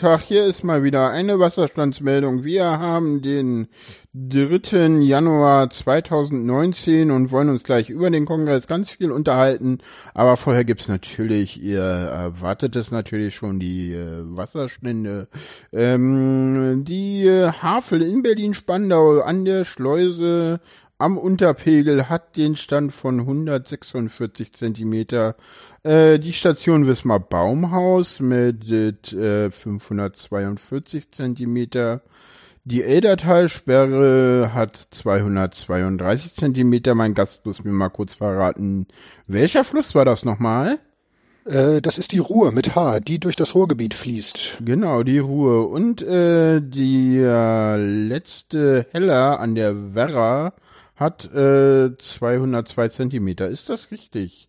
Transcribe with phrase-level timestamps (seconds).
[0.00, 2.42] Tag, hier ist mal wieder eine Wasserstandsmeldung.
[2.42, 3.68] Wir haben den
[4.14, 5.02] 3.
[5.02, 9.80] Januar 2019 und wollen uns gleich über den Kongress ganz viel unterhalten.
[10.14, 15.28] Aber vorher gibt's natürlich, ihr erwartet es natürlich schon, die äh, Wasserstände.
[15.70, 20.60] Ähm, die äh, Havel in Berlin-Spandau an der Schleuse
[21.00, 25.36] am Unterpegel hat den Stand von 146 Zentimeter.
[25.82, 32.02] Äh, die Station Wismar Baumhaus mit äh, 542 Zentimeter.
[32.64, 36.94] Die Eldertalsperre hat 232 Zentimeter.
[36.94, 38.86] Mein Gast muss mir mal kurz verraten,
[39.26, 40.78] welcher Fluss war das nochmal?
[41.46, 44.58] Äh, das ist die Ruhr mit H, die durch das Ruhrgebiet fließt.
[44.64, 45.70] Genau, die Ruhr.
[45.70, 50.52] Und äh, die äh, letzte Heller an der Werra
[51.00, 53.48] hat äh, 202 Zentimeter.
[53.48, 54.48] Ist das richtig?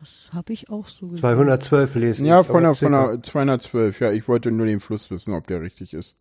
[0.00, 1.18] Das habe ich auch so gesehen.
[1.18, 2.24] 212 lesen.
[2.26, 4.00] Ja, von der, von der 212.
[4.00, 6.14] Ja, ich wollte nur den Fluss wissen, ob der richtig ist.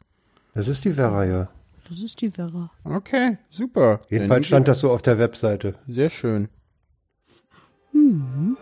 [0.53, 1.47] Das ist die Werra, ja.
[1.87, 2.69] Das ist die Werra.
[2.83, 4.01] Okay, super.
[4.09, 5.75] Jedenfalls stand das so auf der Webseite.
[5.87, 6.49] Sehr schön.
[7.93, 8.57] Mhm.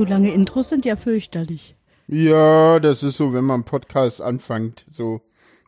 [0.00, 1.74] Zu lange Intros sind ja fürchterlich.
[2.08, 4.86] Ja, das ist so, wenn man Podcast anfängt.
[4.90, 5.20] So,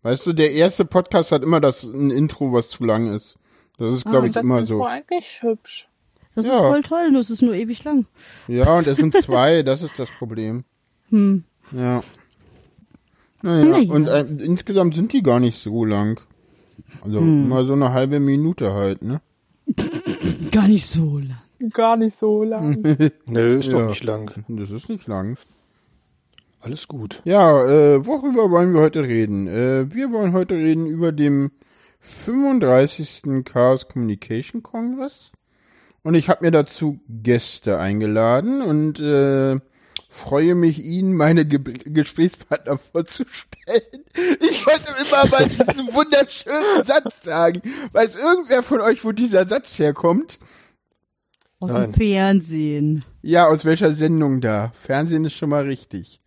[0.05, 3.37] weißt du, der erste Podcast hat immer das ein Intro, was zu lang ist.
[3.77, 4.87] Das ist, glaube Ah, ich, das immer Intro so.
[4.87, 5.87] eigentlich hübsch.
[6.35, 6.55] Das Ja.
[6.55, 8.07] ist voll toll, nur es ist nur ewig lang.
[8.49, 10.65] Ja, und es sind zwei, das ist das Problem.
[11.11, 11.45] Hm.
[11.71, 12.03] Ja.
[13.43, 13.93] Naja, Naja.
[13.93, 16.23] und äh, insgesamt sind die gar nicht so lang.
[17.03, 17.51] Also Hm.
[17.51, 19.21] mal so eine halbe Minute halt, ne?
[20.51, 21.42] Gar nicht so lang.
[21.73, 22.83] Gar nicht so lang.
[23.27, 23.81] Nö, ist Ja.
[23.81, 24.45] doch nicht lang.
[24.49, 25.37] Das ist nicht lang.
[26.61, 27.21] Alles gut.
[27.25, 29.47] Ja, äh, worüber wollen wir heute reden?
[29.49, 31.51] Äh, wir wollen heute reden über den
[32.01, 33.45] 35.
[33.45, 35.31] Chaos Communication Congress.
[36.03, 39.61] Und ich habe mir dazu Gäste eingeladen und äh,
[40.09, 43.43] freue mich, Ihnen meine Ge Gesprächspartner vorzustellen.
[44.41, 47.63] Ich wollte immer mal diesen wunderschönen Satz sagen.
[47.93, 50.39] Weiß irgendwer von euch, wo dieser Satz herkommt?
[51.63, 51.93] Aus Nein.
[51.93, 53.05] dem Fernsehen.
[53.23, 54.73] Ja, aus welcher Sendung da?
[54.75, 56.19] Fernsehen ist schon mal richtig.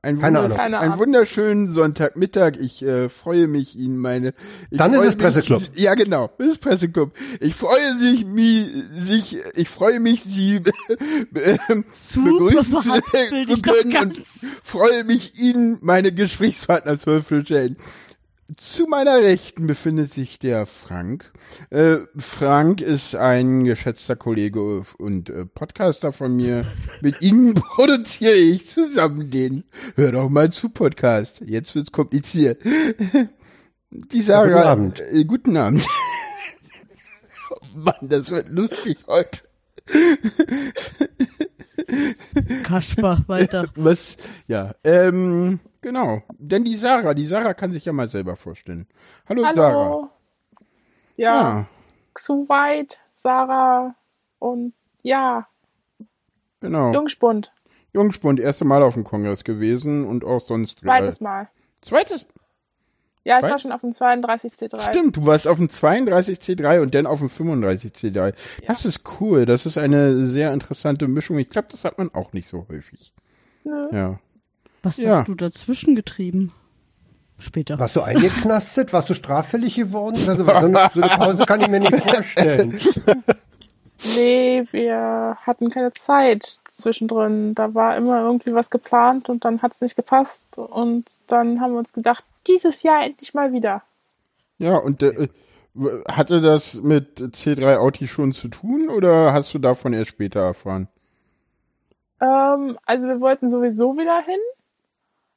[0.00, 0.56] Ein, Keine wunder- Ahnung.
[0.56, 0.98] Keine ein Ahnung.
[1.00, 2.52] wunderschönen Sonntagmittag.
[2.58, 4.32] Ich äh, freue mich Ihnen meine.
[4.70, 5.60] Ich Dann ist freue es Presseclub.
[5.60, 6.30] Mich, ja, genau.
[6.38, 7.12] Es ist Presseclub.
[7.40, 8.64] Ich freue sich, mi,
[8.94, 10.62] sich, ich freue mich, Sie
[11.68, 12.30] ähm, Super
[12.62, 14.20] begrüßen zu können und
[14.62, 17.76] freue mich, Ihnen meine Gesprächspartner vorzustellen.
[18.56, 21.30] Zu meiner Rechten befindet sich der Frank.
[21.68, 26.64] Äh, Frank ist ein geschätzter Kollege und äh, Podcaster von mir.
[27.02, 29.64] Mit Ihnen produziere ich zusammen den
[29.96, 31.42] Hör doch mal zu Podcast.
[31.44, 32.62] Jetzt wird's kompliziert.
[33.90, 34.46] Die Sarah.
[34.46, 35.00] guten Abend.
[35.12, 35.86] Äh, guten Abend.
[37.50, 39.42] oh Mann, das wird lustig heute.
[42.62, 43.66] Kasper, weiter.
[43.76, 44.16] Was?
[44.46, 46.22] Ja, ähm, genau.
[46.38, 48.86] Denn die Sarah, die Sarah kann sich ja mal selber vorstellen.
[49.28, 49.84] Hallo, Sarah.
[49.84, 50.10] Hallo.
[51.16, 51.66] Ja, Ja,
[52.14, 53.94] zu weit, Sarah
[54.38, 55.48] und ja,
[56.60, 56.92] genau.
[56.92, 57.52] Jungspund.
[57.92, 60.76] Jungspund, erste Mal auf dem Kongress gewesen und auch sonst.
[60.76, 61.48] Zweites Mal.
[61.82, 62.26] Zweites?
[63.28, 64.88] Ja, ich war Zweit- schon auf dem 32C3.
[64.88, 68.32] Stimmt, du warst auf dem 32C3 und dann auf dem 35C3.
[68.66, 69.44] Das ist cool.
[69.44, 71.38] Das ist eine sehr interessante Mischung.
[71.38, 73.12] Ich glaube, das hat man auch nicht so häufig.
[73.64, 73.88] Nö.
[73.92, 74.18] Ja.
[74.82, 75.18] Was Ja.
[75.18, 76.52] hast du dazwischen getrieben?
[77.38, 77.78] Später.
[77.78, 78.92] Warst du eingeknastet?
[78.92, 80.16] Warst du straffällig geworden?
[80.26, 82.78] Also, so, eine, so eine Pause kann ich mir nicht vorstellen.
[84.04, 87.54] Nee, wir hatten keine Zeit zwischendrin.
[87.54, 90.56] Da war immer irgendwie was geplant und dann hat's nicht gepasst.
[90.56, 93.82] Und dann haben wir uns gedacht, dieses Jahr endlich mal wieder.
[94.58, 95.28] Ja, und äh,
[96.08, 100.88] hatte das mit C3 Audi schon zu tun oder hast du davon erst später erfahren?
[102.20, 104.40] Ähm, also wir wollten sowieso wieder hin,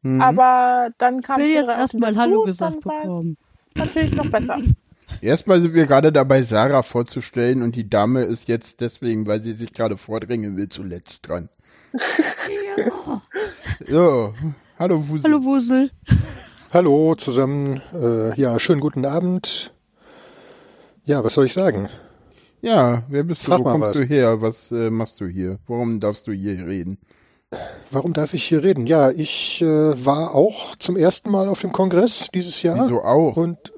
[0.03, 0.21] Mhm.
[0.21, 3.37] aber dann kam Ich will jetzt erstmal Hallo gesagt dann war bekommen.
[3.39, 4.57] es Natürlich noch besser.
[5.21, 9.53] Erstmal sind wir gerade dabei, Sarah vorzustellen und die Dame ist jetzt deswegen, weil sie
[9.53, 11.49] sich gerade vordrängen will, zuletzt dran.
[12.77, 13.21] Ja.
[13.87, 14.33] So,
[14.79, 15.31] hallo Wusel.
[15.31, 15.91] Hallo Wusel.
[16.73, 17.81] Hallo zusammen.
[17.93, 19.73] Äh, ja, schönen guten Abend.
[21.05, 21.89] Ja, was soll ich sagen?
[22.61, 23.51] Ja, wer bist du?
[23.51, 23.97] Sag Wo kommst was.
[23.97, 24.41] du her?
[24.41, 25.59] Was äh, machst du hier?
[25.67, 26.97] Warum darfst du hier reden?
[27.91, 28.87] Warum darf ich hier reden?
[28.87, 32.85] Ja, ich äh, war auch zum ersten Mal auf dem Kongress dieses Jahr.
[32.85, 33.35] Wieso auch?
[33.35, 33.73] Und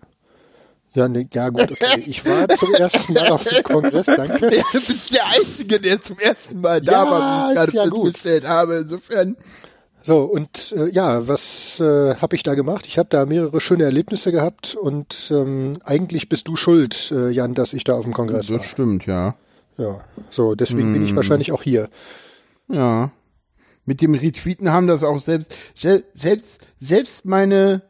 [0.93, 2.03] ja, ne, ja gut, okay.
[2.05, 4.55] Ich war zum ersten Mal auf dem Kongress, danke.
[4.55, 7.67] Ja, du bist der Einzige, der zum ersten Mal da Ja, war, wie ich gerade
[7.69, 8.05] ist ja gut.
[8.17, 8.75] festgestellt habe.
[8.83, 9.35] Insofern,
[10.03, 12.85] So, und äh, ja, was äh, habe ich da gemacht?
[12.87, 17.53] Ich habe da mehrere schöne Erlebnisse gehabt und ähm, eigentlich bist du schuld, äh, Jan,
[17.53, 18.63] dass ich da auf dem Kongress das war.
[18.63, 19.35] stimmt, ja.
[19.77, 21.15] Ja, so, deswegen bin ich Hm.
[21.15, 21.89] wahrscheinlich auch hier.
[22.67, 23.11] Ja.
[23.85, 27.81] Mit dem Retweeten haben das auch selbst, sel- selbst, selbst meine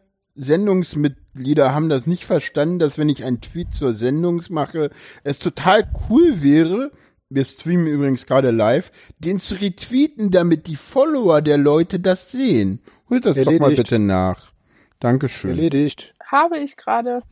[1.33, 4.91] Sendungsmitglieder haben das nicht verstanden, dass wenn ich einen Tweet zur Sendung mache,
[5.23, 6.91] es total cool wäre,
[7.29, 12.79] wir streamen übrigens gerade live, den zu retweeten, damit die Follower der Leute das sehen.
[13.09, 13.77] Holt das doch mal Erledigt.
[13.77, 14.51] bitte nach.
[14.99, 15.51] Dankeschön.
[15.51, 16.13] Erledigt.
[16.23, 17.23] Habe ich gerade.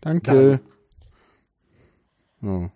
[0.00, 0.60] Danke.
[2.42, 2.70] So.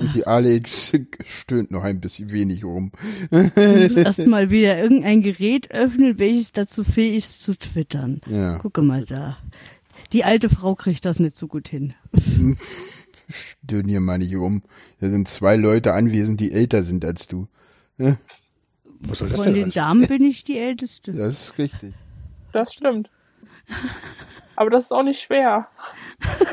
[0.00, 0.92] Und die Alex
[1.24, 2.90] stöhnt noch ein bisschen wenig rum.
[3.30, 8.22] Du musst erst mal wieder irgendein Gerät öffnen, welches dazu fähig ist zu twittern.
[8.26, 8.58] Ja.
[8.58, 9.36] Gucke mal da.
[10.12, 11.94] Die alte Frau kriegt das nicht so gut hin.
[13.64, 14.62] Stöhn hier mal nicht um.
[15.00, 17.48] Da sind zwei Leute anwesend, die älter sind als du.
[17.98, 19.80] Was soll das Von denn den heißen?
[19.80, 21.12] Damen bin ich die Älteste.
[21.12, 21.94] Das ist richtig.
[22.52, 23.10] Das stimmt.
[24.54, 25.68] Aber das ist auch nicht schwer.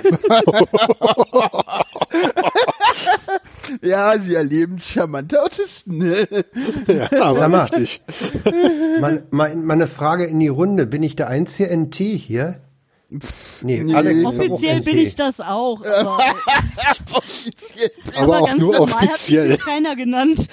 [3.82, 5.98] Ja, sie erleben charmante Autisten.
[5.98, 6.28] ne?
[6.88, 8.02] Ja, aber richtig.
[9.00, 10.86] Mal, mal, mal eine Frage in die Runde.
[10.86, 12.60] Bin ich der einzige NT hier?
[13.62, 13.94] Nee, nee.
[13.94, 15.84] Alex auch Offiziell bin ich das auch.
[15.86, 16.18] Aber,
[17.14, 17.92] Offiziell.
[18.20, 19.50] Aber auch ganz nur normal hat offiziell.
[19.50, 20.40] mich keiner genannt.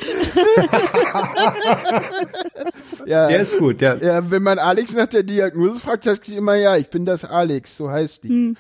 [3.07, 3.99] Ja, Der ist gut, der.
[4.03, 7.25] ja, wenn man Alex nach der Diagnose fragt, sagt sie immer, ja, ich bin das
[7.25, 8.55] Alex, so heißt die.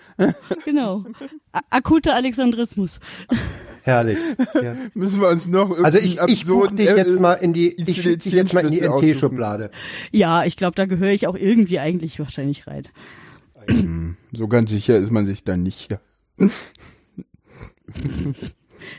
[0.65, 1.05] Genau.
[1.53, 3.01] A akuter Alexandrismus.
[3.83, 4.19] Herrlich.
[4.63, 4.77] Ja.
[4.95, 8.03] Müssen wir uns noch Also ich, ich buch absurden, dich jetzt mal in die, ich
[8.03, 9.71] dich jetzt mal in die NT-Schublade.
[10.11, 12.85] Ja, ich glaube, da gehöre ich auch irgendwie eigentlich wahrscheinlich rein.
[14.33, 15.91] So ganz sicher ist man sich dann nicht.
[15.91, 16.01] Ja.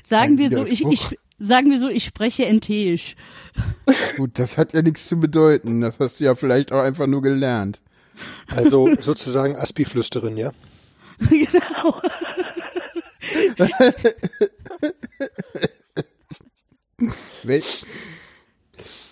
[0.04, 3.16] Sagen wir so, ich, ich, sagen wir so, ich spreche entheisch.
[4.18, 5.80] Gut, das hat ja nichts zu bedeuten.
[5.82, 7.80] Das hast du ja vielleicht auch einfach nur gelernt.
[8.48, 10.52] Also sozusagen Aspi-Flüsterin, ja?
[11.30, 12.02] genau.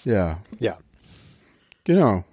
[0.06, 0.78] Ja, Ja.
[1.84, 2.24] genau.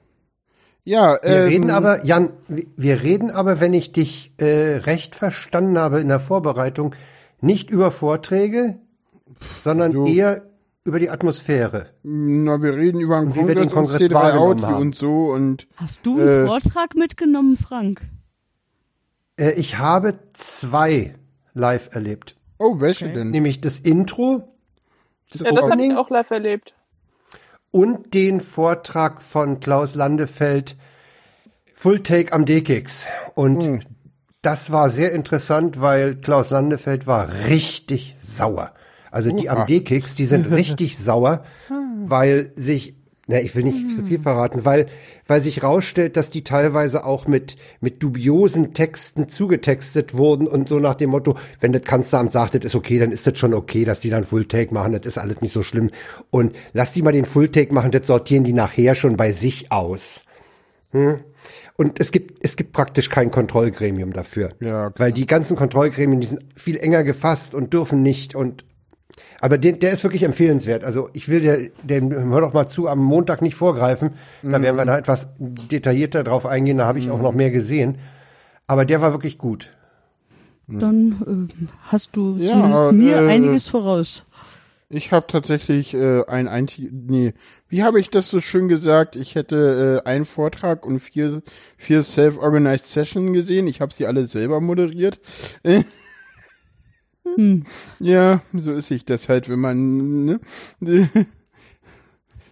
[0.88, 5.76] Ja, Wir ähm, reden aber, Jan, wir- reden aber, wenn ich dich äh, recht verstanden
[5.78, 6.94] habe in der Vorbereitung,
[7.40, 8.78] nicht über Vorträge,
[9.64, 10.06] sondern So.
[10.06, 10.42] eher
[10.84, 11.88] über die Atmosphäre.
[12.04, 14.62] na, wir reden über einen Und wie wir den Kongress, und Kongress C3 wahrgenommen Audi
[14.62, 14.80] haben.
[14.82, 16.46] und so und Hast du einen Äh.
[16.46, 18.02] Vortrag mitgenommen, Frank?
[19.36, 21.16] Äh, ich habe zwei
[21.52, 22.36] live erlebt.
[22.58, 23.32] oh, welche denn?
[23.32, 24.54] Nämlich das Intro,
[25.32, 26.74] das Ja, das habe Opening ich auch live erlebt.
[27.76, 30.76] Und den Vortrag von Klaus Landefeld
[31.74, 33.06] Full Take am D-Kicks.
[33.34, 33.80] Und Hm.
[34.40, 38.72] das war sehr interessant, weil Klaus Landefeld war richtig sauer.
[39.10, 39.66] Also die am.
[39.66, 41.44] D-Kicks, die sind richtig sauer,
[42.06, 42.94] weil sich,
[43.28, 44.86] na, ich will nicht zu viel verraten, weil,
[45.26, 50.78] weil sich rausstellt, dass die teilweise auch mit, mit dubiosen Texten zugetextet wurden und so
[50.78, 53.84] nach dem Motto, wenn das Kanzleramt sagt, das ist okay, dann ist das schon okay,
[53.84, 55.90] dass die dann Full Take machen, das ist alles nicht so schlimm.
[56.30, 59.72] Und lass die mal den Full Take machen, das sortieren die nachher schon bei sich
[59.72, 60.24] aus.
[60.92, 61.18] Hm?
[61.76, 64.50] Und es gibt, es gibt praktisch kein Kontrollgremium dafür.
[64.60, 64.94] Ja, klar.
[64.98, 68.64] Weil die ganzen Kontrollgremien, die sind viel enger gefasst und dürfen nicht und
[69.46, 70.82] aber der, der ist wirklich empfehlenswert.
[70.82, 74.10] Also ich will der, dem, hör doch mal zu, am Montag nicht vorgreifen.
[74.42, 74.88] Da werden wir Mhm.
[74.88, 77.98] da etwas detaillierter drauf eingehen, da habe ich auch noch mehr gesehen.
[78.66, 79.70] Aber der war wirklich gut.
[80.66, 84.24] Dann ähm, hast du Ja, zumindest mir äh, einiges voraus.
[84.88, 87.34] Ich habe tatsächlich äh, ein einzig, nee,
[87.68, 89.14] wie habe ich das so schön gesagt?
[89.14, 91.42] Ich hätte äh, einen Vortrag und vier,
[91.76, 93.68] vier self-organized Sessions gesehen.
[93.68, 95.20] Ich habe sie alle selber moderiert.
[97.26, 97.64] Äh, Hm.
[97.98, 100.40] ja, so ist ich das halt, wenn man, ne?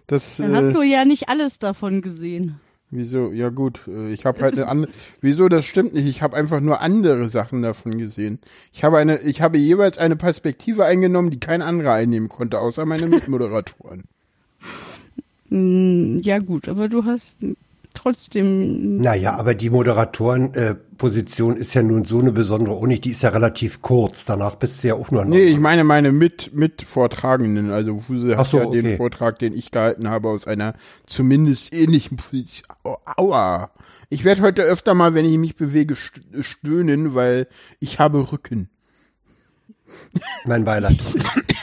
[0.07, 2.59] Das, Dann äh, hast du ja nicht alles davon gesehen.
[2.91, 3.31] wieso?
[3.31, 4.91] Ja gut, äh, ich habe halt eine andere,
[5.21, 6.07] wieso, das stimmt nicht.
[6.07, 8.39] Ich habe einfach nur andere Sachen davon gesehen.
[8.71, 12.85] Ich habe eine, ich habe jeweils eine Perspektive eingenommen, die kein anderer einnehmen konnte, außer
[12.85, 14.03] meine Mitmoderatoren.
[15.49, 17.37] Hm, ja gut, aber du hast
[17.95, 23.23] trotzdem Naja, aber die Moderatorenposition ist ja nun so eine besondere auch nicht, die ist
[23.23, 24.25] ja relativ kurz.
[24.25, 25.31] Danach bist du ja auch nur noch.
[25.31, 28.97] Nee, ich meine meine mit mit Vortragenden, also Fuse hat so, ja den okay.
[28.97, 30.75] Vortrag, den ich gehalten habe, aus einer
[31.07, 32.67] zumindest ähnlichen Position.
[32.83, 33.71] Au- Aua.
[34.09, 37.47] Ich werde heute öfter mal, wenn ich mich bewege, st- stöhnen, weil
[37.79, 38.69] ich habe Rücken.
[40.45, 40.97] Mein Beileid.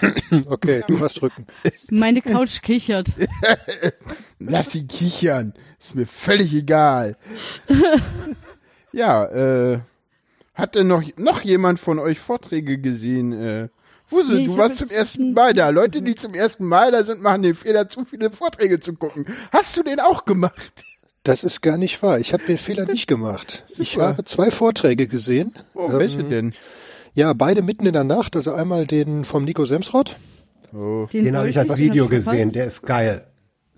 [0.46, 1.46] Okay, du hast Rücken.
[1.90, 3.08] Meine Couch kichert.
[4.38, 5.54] Lass sie kichern.
[5.80, 7.16] Ist mir völlig egal.
[8.92, 9.80] ja, äh,
[10.54, 13.32] hat denn noch, noch jemand von euch Vorträge gesehen?
[13.32, 13.68] Äh,
[14.08, 15.70] Wuse, Nee, du ich warst zum ersten Mal da.
[15.70, 19.26] Leute, die zum ersten Mal da sind, machen den Fehler, zu viele Vorträge zu gucken.
[19.52, 20.72] Hast du den auch gemacht?
[21.24, 22.18] Das ist gar nicht wahr.
[22.18, 23.64] Ich habe den Fehler nicht gemacht.
[23.78, 24.08] Ich Super.
[24.08, 25.54] habe zwei Vorträge gesehen.
[25.74, 26.54] Oh, Ähm, welche denn?
[27.14, 28.36] Ja, beide mitten in der Nacht.
[28.36, 30.16] Also einmal den vom Nico Semsrott,
[30.74, 31.06] Oh.
[31.12, 33.26] Den habe ich als Video gesehen, der ist geil.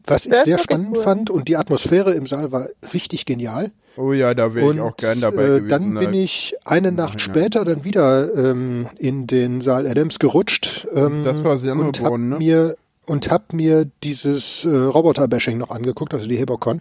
[0.06, 1.02] was ich sehr spannend cool.
[1.02, 1.30] fand.
[1.30, 3.72] Und die Atmosphäre im Saal war richtig genial.
[3.96, 5.68] oh ja, da wäre ich auch gern dabei äh, gewesen.
[5.68, 6.14] dann bin halt.
[6.14, 11.76] ich eine Nacht später dann wieder ähm, in den Saal Adams gerutscht ähm, Das war
[11.76, 12.38] und hab ne?
[12.38, 12.76] mir
[13.06, 16.80] und hab mir dieses äh, Roboter-Bashing noch angeguckt, also die Hebocon.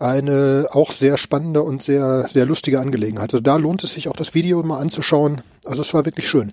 [0.00, 3.32] Eine auch sehr spannende und sehr sehr lustige Angelegenheit.
[3.34, 5.40] Also da lohnt es sich auch das Video mal anzuschauen.
[5.64, 6.52] Also es war wirklich schön.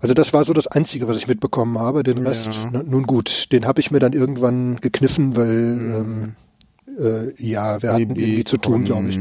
[0.00, 2.02] Also das war so das Einzige, was ich mitbekommen habe.
[2.04, 2.68] Den Rest, Ja.
[2.72, 6.34] na, nun gut, den habe ich mir dann irgendwann gekniffen, weil Mhm.
[6.98, 9.18] ähm, äh, ja, wir hatten irgendwie zu tun, glaube ich.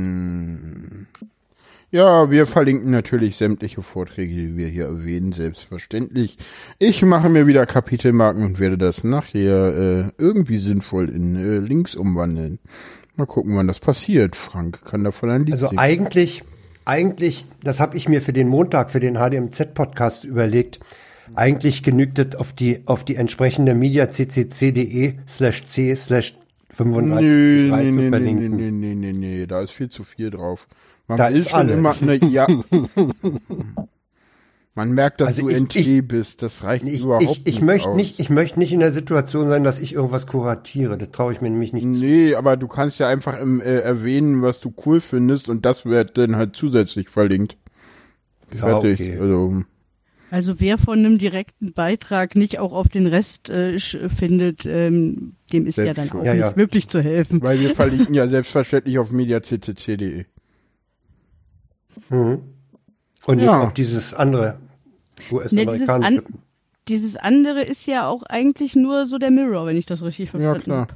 [1.91, 6.37] Ja, wir verlinken natürlich sämtliche Vorträge, die wir hier erwähnen, selbstverständlich.
[6.77, 11.95] Ich mache mir wieder Kapitelmarken und werde das nachher äh, irgendwie sinnvoll in äh, Links
[11.95, 12.59] umwandeln.
[13.17, 14.35] Mal gucken, wann das passiert.
[14.35, 15.79] Frank kann davon ein Lied Also singen.
[15.79, 16.43] eigentlich,
[16.83, 20.79] eigentlich, das habe ich mir für den Montag, für den HDMZ-Podcast überlegt.
[21.33, 26.35] Eigentlich genügt es auf die, auf die entsprechende mediaccc.de slash c slash
[26.71, 30.03] 35 Nee, zu nee, nee, nee, nee, nee, nee, nee, nee, da ist viel zu
[30.03, 30.67] viel drauf.
[31.07, 31.77] Man Da ist schon alles.
[31.77, 32.47] immer, ne, ja.
[34.77, 36.41] Man merkt, dass Also du ich- NT ich- bist.
[36.43, 37.95] Das reicht Ich, überhaupt ich, nicht ich möchte aus.
[37.95, 40.97] nicht, ich möchte nicht in der Situation sein, dass ich irgendwas kuratiere.
[40.97, 42.01] Das traue ich mir nämlich nicht zu.
[42.05, 45.85] Nee, aber du kannst ja einfach im, äh, erwähnen, was du cool findest und das
[45.85, 47.55] wird dann halt zusätzlich verlinkt.
[48.53, 48.99] Ja, Fertig.
[48.99, 49.17] okay.
[49.17, 49.63] Also,
[50.29, 55.67] Also wer von einem direkten Beitrag nicht auch auf den Rest äh, findet, ähm, dem
[55.67, 56.55] ist ja dann auch Ja, nicht ja.
[56.57, 57.41] wirklich zu helfen.
[57.41, 60.25] weil wir verlinken ja selbstverständlich auf mediaccc.de.
[62.09, 62.39] Mhm.
[63.25, 63.61] Und nicht Ja.
[63.63, 64.59] auf dieses andere
[65.31, 65.91] US-amerikanische.
[65.91, 66.21] an,
[66.87, 70.39] dieses andere ist ja auch eigentlich nur so der Mirror, wenn ich das richtig Ja,
[70.53, 70.87] verstanden klar.
[70.87, 70.95] habe.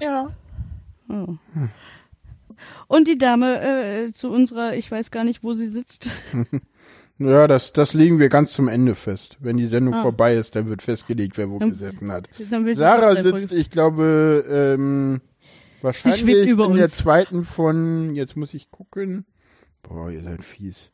[0.00, 0.30] Ja.
[1.10, 1.34] Oh.
[2.88, 3.60] Und die Dame
[4.08, 6.06] äh, zu unserer, ich weiß gar nicht, wo sie sitzt.
[7.20, 9.38] Ja, das, das legen wir ganz zum Ende fest.
[9.40, 10.02] Wenn die Sendung Ah.
[10.02, 12.28] vorbei ist, dann wird festgelegt, wer wo Dann- gesessen hat.
[12.74, 15.20] Sarah sitzt, ich glaube, ähm,
[15.82, 19.24] wahrscheinlich in der zweiten von, jetzt muss ich gucken.
[19.82, 20.92] Boah, ihr seid fies.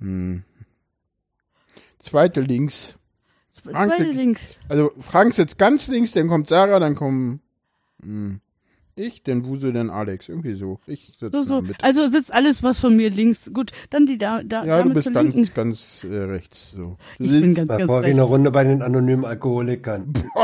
[0.00, 0.44] Hm.
[1.98, 2.94] Zweite links.
[3.62, 4.42] Frank- Zweite links.
[4.68, 7.40] Also Frank sitzt ganz links, dann kommt Sarah, dann kommen
[8.02, 8.40] hm,
[8.96, 10.28] ich, dann Wuse, dann Alex.
[10.28, 10.80] Irgendwie so.
[10.86, 11.60] Ich sitze So, so.
[11.60, 11.84] Mitte.
[11.84, 13.50] Also sitzt alles was von mir links.
[13.52, 15.54] Gut, dann die da, da Ja, du bist ganz, linken.
[15.54, 16.70] ganz äh, rechts.
[16.70, 16.96] So.
[17.18, 18.30] Du Ich bin ganz, War ganz vorher eine rechts.
[18.32, 20.12] Runde bei den anonymen Alkoholikern.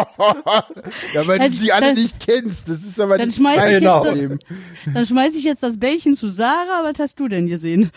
[1.14, 2.68] ja, weil du sie alle dann- nicht kennst.
[2.68, 4.38] Das ist aber dann nicht schmeiß mein ich jetzt- Problem.
[4.94, 6.82] Dann schmeiß ich jetzt das Bällchen zu Sarah.
[6.84, 7.90] Was hast du denn gesehen?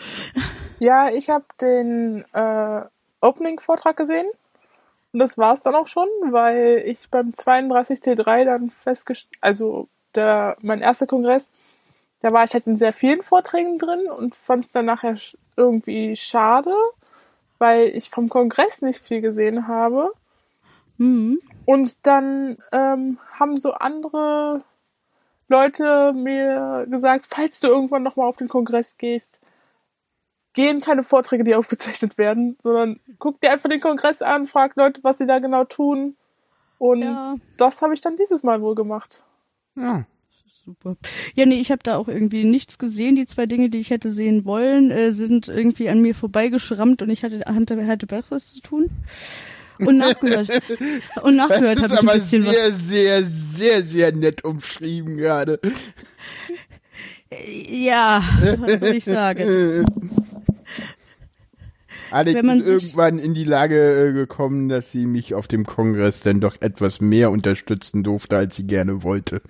[0.78, 2.82] Ja, ich habe den äh,
[3.20, 4.26] Opening-Vortrag gesehen.
[5.12, 10.80] Und das war's dann auch schon, weil ich beim 32T3 dann festgestellt, also der, mein
[10.80, 11.50] erster Kongress,
[12.20, 15.16] da war ich halt in sehr vielen Vorträgen drin und fand es dann nachher
[15.56, 16.74] irgendwie schade,
[17.58, 20.12] weil ich vom Kongress nicht viel gesehen habe.
[20.98, 21.38] Hm.
[21.66, 24.62] Und dann ähm, haben so andere
[25.48, 29.38] Leute mir gesagt, falls du irgendwann nochmal auf den Kongress gehst,
[30.54, 35.04] gehen keine Vorträge, die aufgezeichnet werden, sondern guck dir einfach den Kongress an, frag Leute,
[35.04, 36.16] was sie da genau tun.
[36.78, 37.36] Und Ja.
[37.56, 39.22] das habe ich dann dieses Mal wohl gemacht.
[39.76, 40.06] Ja.
[40.64, 40.96] Super.
[41.36, 43.14] Ja, nee, ich habe da auch irgendwie nichts gesehen.
[43.14, 47.10] Die zwei Dinge, die ich hätte sehen wollen, äh, sind irgendwie an mir vorbeigeschrammt und
[47.10, 48.90] ich hatte, hatte, hatte Besseres zu tun.
[49.78, 50.48] Und nachgehört.
[51.22, 52.52] und nachgehört habe ich ein bisschen was.
[52.52, 55.60] sehr, sehr, sehr, sehr nett umschrieben gerade.
[57.68, 58.24] Ja,
[58.58, 59.84] was soll ich sagen?
[62.10, 65.64] Alex Wenn man ist irgendwann in die Lage äh, gekommen, dass sie mich auf dem
[65.66, 69.42] Kongress dann doch etwas mehr unterstützen durfte, als sie gerne wollte.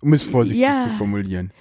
[0.00, 0.88] Um es vorsichtig Ja.
[0.88, 1.52] zu formulieren.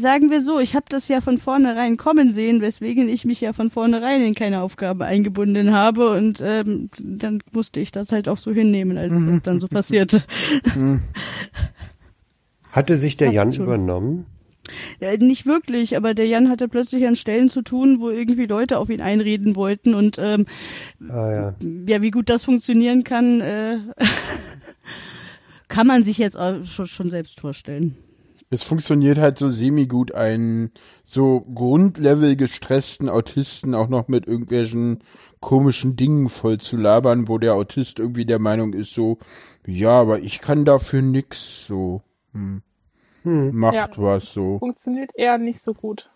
[0.00, 3.52] Sagen wir so, ich habe das ja von vornherein kommen sehen, weswegen ich mich ja
[3.52, 8.38] von vornherein in keine Aufgabe eingebunden habe und ähm, dann musste ich das halt auch
[8.38, 10.22] so hinnehmen, als das dann so passierte.
[12.72, 13.64] Hatte sich der Jan schon.
[13.66, 14.24] übernommen?
[15.00, 18.78] Äh, nicht wirklich, aber der Jan hatte plötzlich an Stellen zu tun, wo irgendwie Leute
[18.78, 20.46] auf ihn einreden wollten und ähm,
[21.08, 21.54] Ah ja.
[21.86, 23.78] ja, wie gut das funktionieren kann, äh,
[25.68, 27.96] kann man sich jetzt auch schon, schon selbst vorstellen.
[28.50, 30.72] Es funktioniert halt so semi-gut, einen
[31.06, 34.98] so Grundlevel gestressten Autisten auch noch mit irgendwelchen
[35.40, 39.18] komischen Dingen voll zu labern, wo der Autist irgendwie der Meinung ist, so,
[39.66, 42.02] ja, aber ich kann dafür nix, so,
[42.32, 42.62] hm.
[43.24, 43.88] Macht Ja.
[43.96, 44.58] was, so.
[44.58, 46.10] Funktioniert eher nicht so gut.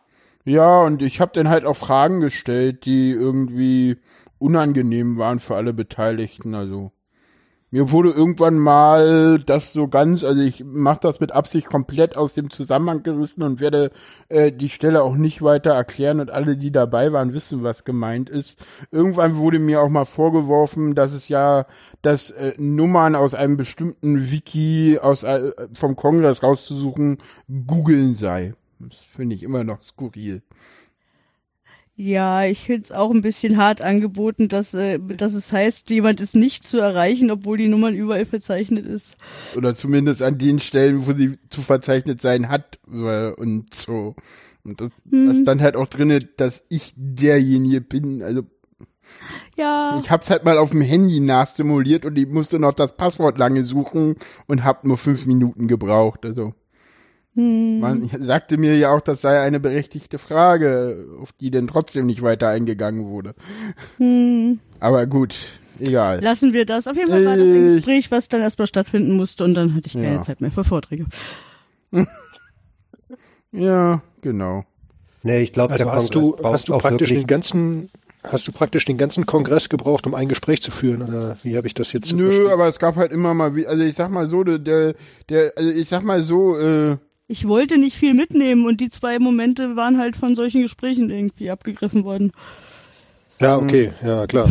[0.45, 3.99] Ja, und ich habe dann halt auch Fragen gestellt, die irgendwie
[4.39, 6.55] unangenehm waren für alle Beteiligten.
[6.55, 6.93] Also
[7.71, 12.35] mir wurde irgendwann mal das so ganz, also ich mache das mit Absicht komplett aus
[12.35, 13.91] dem Zusammenhang gerissen und werde
[14.29, 18.31] äh, die Stelle auch nicht weiter erklären und alle, die dabei waren, wissen, was gemeint
[18.31, 18.65] ist.
[18.93, 21.67] Irgendwann wurde mir auch mal vorgeworfen, dass es ja,
[22.03, 27.19] dass äh, Nummern aus einem bestimmten Wiki aus äh, vom Kongress rauszusuchen,
[27.67, 28.55] googeln sei.
[28.79, 30.43] Das finde ich immer noch skurril.
[31.99, 36.37] Ja, ich find's auch ein bisschen hart angeboten, dass, äh, dass es heißt, jemand ist
[36.37, 39.17] nicht zu erreichen, obwohl die Nummern überall verzeichnet ist.
[39.57, 44.15] Oder zumindest an den Stellen, wo sie zu verzeichnet sein hat äh, und so.
[44.63, 48.23] Und das, da stand halt auch drinne, dass ich derjenige bin.
[48.23, 48.43] Also
[49.57, 53.39] Ja, ich hab's halt mal auf dem Handy nachsimuliert und ich musste noch das Passwort
[53.39, 54.17] lange suchen
[54.49, 56.27] und hab nur fünf Minuten gebraucht.
[56.27, 56.53] Also
[57.37, 62.23] man sagte mir ja auch, das sei eine berechtigte Frage, auf die denn trotzdem nicht
[62.23, 63.35] weiter eingegangen wurde.
[64.81, 65.35] Aber gut,
[65.79, 66.23] egal.
[66.23, 66.87] lassen wir das.
[66.89, 69.87] Auf jeden Fall war das ein Gespräch, was dann erstmal stattfinden musste und dann hatte
[69.87, 70.23] ich keine Ja.
[70.23, 71.05] Zeit mehr für Vorträge.
[73.53, 74.65] Ja, genau.
[75.23, 77.91] Nee, ich glaube, Also hast Kongress du, hast du auch praktisch wirklich den ganzen,
[78.23, 81.03] hast du praktisch den ganzen Kongress gebraucht, um ein Gespräch zu führen?
[81.03, 82.51] Oder wie habe ich das jetzt zu Nö, verstehen?
[82.53, 84.95] aber es gab halt immer mal wie, also ich sag mal so, der, der,
[85.29, 86.97] der also ich sag mal so, äh,
[87.29, 91.51] Ich wollte nicht viel mitnehmen und die zwei Momente waren halt von solchen Gesprächen irgendwie
[91.51, 92.33] abgegriffen worden.
[93.41, 94.49] Ja, okay, ja, klar.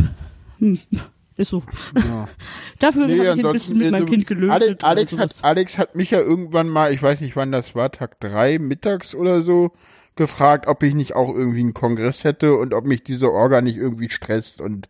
[1.38, 1.64] Ist so.
[2.80, 4.52] Dafür nee, habe ich ein bisschen mit äh, meinem Kind gelöst.
[4.52, 7.92] Alex, Alex hat, Alex hat mich ja irgendwann mal, ich weiß nicht wann das war,
[7.92, 9.72] Tag drei mittags oder so,
[10.16, 13.78] gefragt, ob ich nicht auch irgendwie einen Kongress hätte und ob mich diese Orga nicht
[13.78, 14.88] irgendwie stresst und,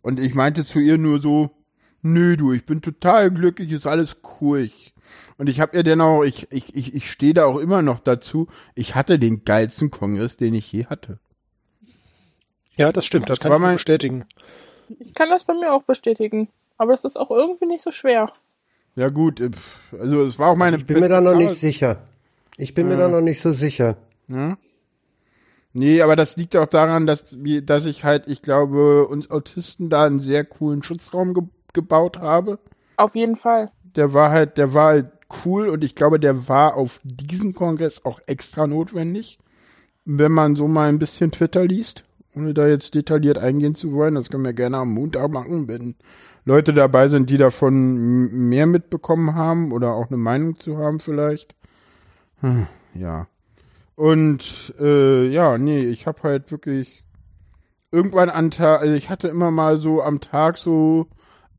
[0.00, 1.50] und ich meinte zu ihr nur so,
[2.00, 4.60] nö du, ich bin total glücklich, ist alles cool.
[4.60, 4.91] Ich,
[5.38, 8.48] und ich habe dann auch, ich, ich, ich, ich stehe da auch immer noch dazu,
[8.74, 11.18] ich hatte den geilsten Kongress, den ich je hatte.
[12.76, 14.24] Ja, das stimmt, das kann War ich bestätigen.
[14.98, 16.48] Ich kann das bei mir auch bestätigen.
[16.78, 18.32] Aber es ist auch irgendwie nicht so schwer.
[18.96, 19.50] Ja gut, äh,
[19.98, 22.02] also es war auch meine Ich bin mir da noch nicht sicher.
[22.56, 23.96] Ich bin mir da noch nicht so sicher.
[24.28, 24.58] Ja?
[25.72, 29.88] Nee, aber das liegt auch daran, dass, wir, dass ich halt, ich glaube, uns Autisten
[29.88, 32.58] da einen sehr coolen Schutzraum ge gebaut habe.
[32.98, 33.70] Auf jeden Fall.
[33.96, 35.12] Der war halt, der war halt
[35.44, 39.38] cool und ich glaube, der war auf diesen Kongress auch extra notwendig.
[40.04, 44.14] Wenn man so mal ein bisschen Twitter liest, ohne da jetzt detailliert eingehen zu wollen,
[44.14, 45.94] das können wir gerne am Montag machen, wenn
[46.44, 51.54] Leute dabei sind, die davon mehr mitbekommen haben oder auch eine Meinung zu haben vielleicht.
[52.40, 53.28] Hm, ja.
[53.94, 57.04] Und äh, ja, nee, ich habe halt wirklich
[57.92, 61.06] irgendwann an Tag, also ich hatte immer mal so am Tag so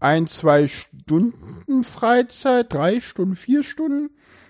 [0.04, 4.10] ein, zwei Stunden Freizeit, drei Stunden, vier Stunden,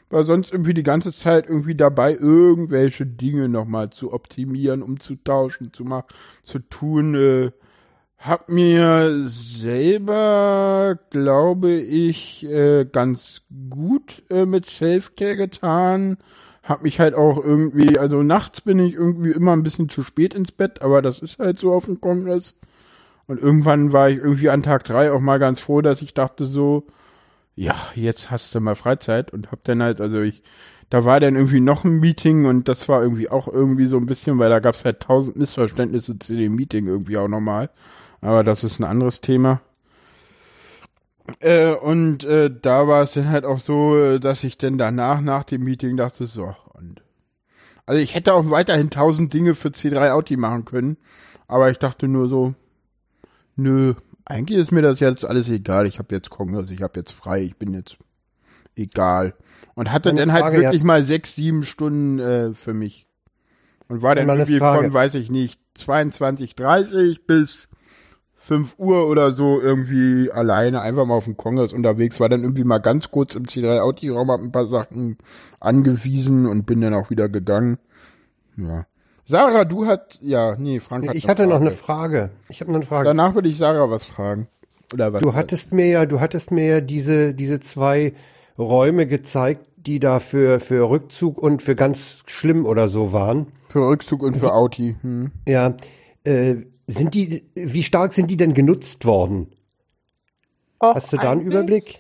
[0.10, 5.86] war sonst irgendwie die ganze Zeit irgendwie dabei, irgendwelche Dinge nochmal zu optimieren, umzutauschen, zu
[5.86, 6.08] machen,
[6.44, 7.16] zu tun.
[7.16, 7.52] Äh,
[8.18, 16.18] hab mir selber, glaube ich, äh, ganz gut äh, mit Selfcare getan.
[16.64, 20.34] Hab mich halt auch irgendwie, also nachts bin ich irgendwie immer ein bisschen zu spät
[20.34, 22.56] ins Bett, aber das ist halt so auf dem Kongress.
[23.28, 26.46] Und irgendwann war ich irgendwie an Tag drei auch mal ganz froh, dass ich dachte
[26.46, 26.86] so,
[27.56, 30.44] ja, jetzt hast du mal Freizeit und hab dann halt, also ich,
[30.90, 34.06] da war dann irgendwie noch ein Meeting und das war irgendwie auch irgendwie so ein
[34.06, 37.70] bisschen, weil da gab's halt tausend Missverständnisse zu dem Meeting irgendwie auch nochmal.
[38.22, 39.62] Aber das ist ein anderes Thema.
[41.40, 45.44] Äh, und äh, da war es dann halt auch so, dass ich dann danach, nach
[45.46, 47.02] dem Meeting dachte, so, und
[47.86, 50.98] also ich hätte auch weiterhin tausend Dinge für C3 Audi machen können,
[51.48, 52.56] aber ich dachte nur so,
[53.56, 53.94] nö,
[54.26, 55.88] eigentlich ist mir das jetzt alles egal.
[55.88, 57.98] Ich habe jetzt Kongress, ich habe jetzt frei, ich bin jetzt
[58.76, 59.34] egal.
[59.76, 63.08] Und hatte Eine dann halt Frage, wirklich mal sechs, sieben Stunden äh, für mich.
[63.88, 64.84] Und war dann irgendwie Frage.
[64.84, 67.68] von, weiß ich nicht, 22, 30 bis
[68.36, 72.66] 5 Uhr oder so irgendwie alleine einfach mal auf dem Kongress unterwegs, war dann irgendwie
[72.66, 75.18] mal ganz kurz im C3 Audi-Raum, hab ein paar Sachen
[75.60, 77.78] angewiesen und bin dann auch wieder gegangen.
[78.58, 78.86] Ja.
[79.26, 82.30] Sarah, du hat, ja, nee, Frank hat Ich hatte noch eine Frage.
[82.30, 82.30] Frage.
[82.50, 83.06] Ich habe noch eine Frage.
[83.06, 84.48] Danach würde ich Sarah was fragen.
[84.94, 85.22] Oder was?
[85.22, 88.14] Du hattest mir ja, du hattest mir ja diese, diese zwei
[88.60, 93.48] Räume gezeigt, die da für, für Rückzug und für ganz schlimm oder so waren.
[93.70, 94.96] für Rückzug und für Audi.
[95.02, 95.32] Hm.
[95.48, 95.74] Ja,
[96.26, 96.56] äh,
[96.88, 99.48] sind die, wie stark sind die denn genutzt worden?
[100.80, 102.00] Auch Hast du da einen Überblick?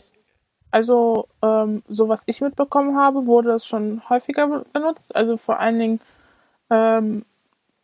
[0.71, 5.15] Also, ähm, so was ich mitbekommen habe, wurde das schon häufiger be- benutzt.
[5.15, 5.99] Also vor allen Dingen
[6.69, 7.23] ähm,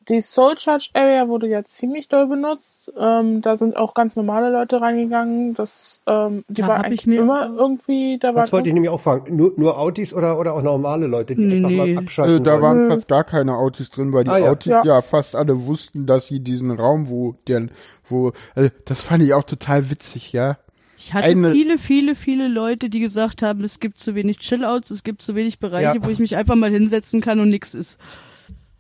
[0.08, 2.92] die Soul Charge Area wurde ja ziemlich doll benutzt.
[3.00, 5.54] Ähm, da sind auch ganz normale Leute reingegangen.
[5.54, 8.70] Das, ähm, die Da war hab ich eigentlich mir- immer irgendwie, da war Das wollte
[8.70, 9.36] ich nämlich auch fragen.
[9.36, 11.76] Nur, nur Autis oder, oder auch normale Leute, die Nee, einfach nee.
[11.78, 12.62] mal Also abschalten da wollen?
[12.64, 12.90] waren Nö.
[12.96, 14.50] fast gar keine Autis drin, weil die Ah, ja.
[14.52, 14.84] Autis ja.
[14.84, 15.02] Ja.
[15.04, 17.68] fast alle wussten, dass sie diesen Raum, wo der,
[18.08, 20.58] wo, also das fand ich auch total witzig, ja.
[20.98, 24.90] Ich hatte Eine- viele, viele, viele Leute, die gesagt haben, es gibt zu wenig Chillouts,
[24.90, 26.04] es gibt zu wenig Bereiche, Ja.
[26.04, 28.00] wo ich mich einfach mal hinsetzen kann und nix ist.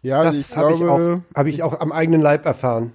[0.02, 2.94] Ja, also Das habe ich, auch- hab ich auch am eigenen Leib erfahren.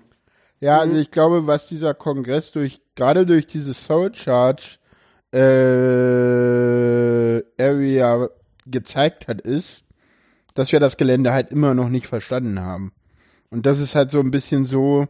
[0.60, 4.78] ja, also ich glaube, was dieser Kongress durch, gerade durch diese Soul Charge
[6.54, 8.28] äh, Area
[8.66, 9.82] gezeigt hat, ist,
[10.54, 12.92] dass wir das Gelände halt immer noch nicht verstanden haben.
[13.50, 15.06] Und das ist halt so ein bisschen so,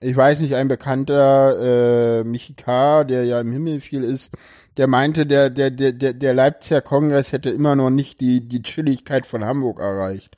[0.00, 4.30] ich weiß nicht, ein bekannter äh, Michi K., der ja im Himmel viel ist,
[4.76, 8.62] der meinte, der, der, der, der, der Leipziger Kongress hätte immer noch nicht die, die
[8.62, 10.36] Chilligkeit von Hamburg erreicht.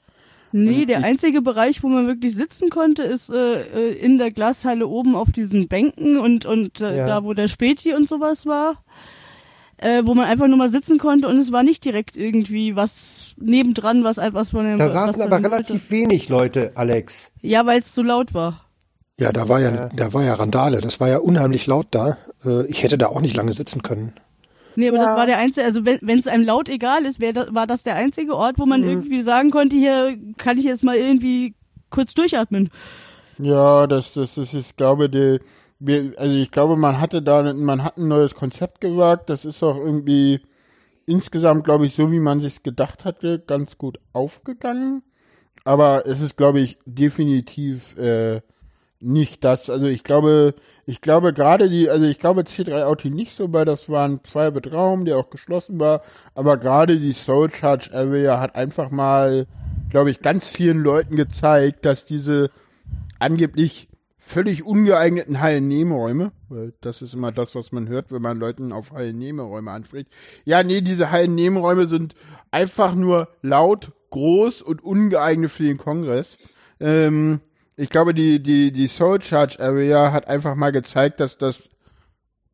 [0.64, 4.30] Nee, Und der einzige Bereich, wo man wirklich sitzen konnte, ist äh, äh, in der
[4.30, 7.06] Glashalle oben auf diesen Bänken und, und äh, Ja.
[7.06, 8.82] da, wo der Späti und sowas war.
[9.78, 13.34] Äh, wo man einfach nur mal sitzen konnte und es war nicht direkt irgendwie was
[13.38, 14.78] nebendran, was etwas von dem.
[14.78, 17.30] Da saßen aber relativ wenig Leute, Alex.
[17.42, 18.62] Ja, weil es zu laut war.
[19.20, 20.80] Ja, da war ja, da war ja Randale.
[20.80, 22.16] Das war ja unheimlich laut da.
[22.46, 24.14] Äh, Ich hätte da auch nicht lange sitzen können.
[24.76, 25.06] Nee, aber Ja.
[25.06, 27.94] das war der einzige, also wenn es einem laut egal ist, wär war das der
[27.96, 28.88] einzige Ort, wo man Mhm.
[28.88, 31.54] irgendwie sagen konnte, hier kann ich jetzt mal irgendwie
[31.90, 32.70] kurz durchatmen.
[33.38, 35.40] Ja, das, das ist, ich glaube, die,
[36.16, 39.28] also ich glaube, man hatte da, man hat ein neues Konzept gewagt.
[39.30, 40.40] Das ist auch irgendwie
[41.04, 45.02] insgesamt, glaube ich, so wie man sich gedacht hatte, ganz gut aufgegangen.
[45.64, 48.40] Aber es ist, glaube ich, definitiv äh,
[49.00, 49.70] nicht das.
[49.70, 50.54] Also ich glaube,
[50.86, 54.20] ich glaube gerade die, also ich glaube C3 Auto nicht so, weil das war ein
[54.20, 56.02] Private Raum, der auch geschlossen war.
[56.34, 59.46] Aber gerade die Soul Charge Area hat einfach mal,
[59.90, 62.50] glaube ich, ganz vielen Leuten gezeigt, dass diese
[63.18, 68.72] angeblich völlig ungeeigneten Hallennebenräume, weil das ist immer das, was man hört, wenn man Leuten
[68.72, 70.10] auf Hallennebenräume anspricht.
[70.44, 72.16] Ja, nee, diese Hallennebenräume sind
[72.50, 76.38] einfach nur laut, groß und ungeeignet für den Kongress.
[76.80, 77.40] Ähm,
[77.76, 81.68] ich glaube, die, die, die Soul Charge Area hat einfach mal gezeigt, dass das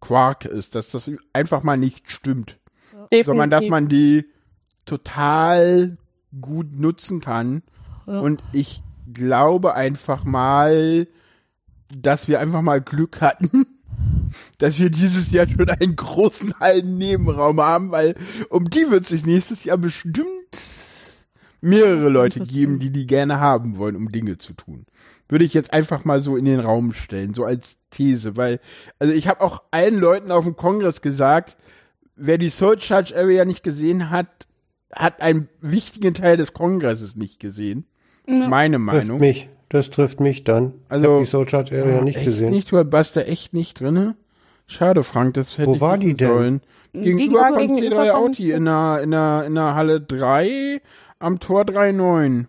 [0.00, 2.58] Quark ist, dass das einfach mal nicht stimmt
[3.22, 3.70] sondern dass definitiv.
[3.70, 4.24] man die
[4.86, 5.98] total
[6.40, 7.62] gut nutzen kann.
[8.06, 8.20] Ja.
[8.20, 8.82] Und ich
[9.12, 11.06] glaube einfach mal,
[11.94, 13.66] dass wir einfach mal Glück hatten,
[14.58, 18.16] dass wir dieses Jahr schon einen großen Hallennebenraum haben, weil
[18.48, 20.26] um die wird sich nächstes Jahr bestimmt
[21.62, 24.84] mehrere Leute geben, die die gerne haben wollen, um Dinge zu tun.
[25.28, 28.60] Würde ich jetzt einfach mal so in den Raum stellen, so als These, weil,
[28.98, 31.56] also ich habe auch allen Leuten auf dem Kongress gesagt,
[32.16, 34.26] wer die Soul Charge Area nicht gesehen hat,
[34.94, 37.86] hat einen wichtigen Teil des Kongresses nicht gesehen.
[38.26, 39.20] Meine Trifft Meinung.
[39.20, 39.48] mich.
[39.70, 40.74] Das trifft mich dann.
[40.90, 42.50] Also- ich habe die Soul Charge Area nicht echt gesehen.
[42.50, 44.16] Nicht, du warst da echt nicht drinne?
[44.66, 46.28] Schade, Frank, das hätte Wo ich war die denn?
[46.28, 46.60] sollen.
[46.92, 50.82] Gegenüber Gegenüber- von gegenüber C3 von- Auti in der, in der, in der Halle 3
[51.22, 52.46] am Tor 3.9.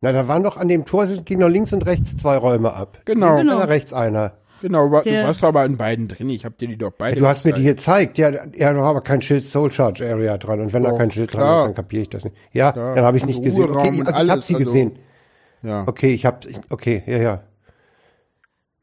[0.00, 2.72] Na, da waren doch an dem Tor, sind- gingen noch links und rechts zwei Räume
[2.72, 2.98] ab.
[3.04, 3.36] Genau.
[3.38, 3.56] Genau.
[3.56, 4.32] Einer rechts einer.
[4.60, 6.30] Genau, du warst aber in beiden drin.
[6.30, 8.14] Ich habe dir die doch beide Du hast mir die gezeigt.
[8.16, 8.18] gezeigt.
[8.58, 10.60] Ja, ja, da war aber kein Schild Soul Charge Area dran.
[10.60, 11.60] Und wenn da Doch, kein Schild dran klar.
[11.62, 12.34] ist, dann kapiere ich das nicht.
[12.52, 12.94] Ja, Klar.
[12.96, 13.70] dann habe ich nicht gesehen.
[13.70, 14.98] Okay, und also ich habe sie also- gesehen.
[15.62, 15.84] Ja.
[15.86, 16.38] Okay, ich habe,
[16.70, 17.42] okay, ja, ja.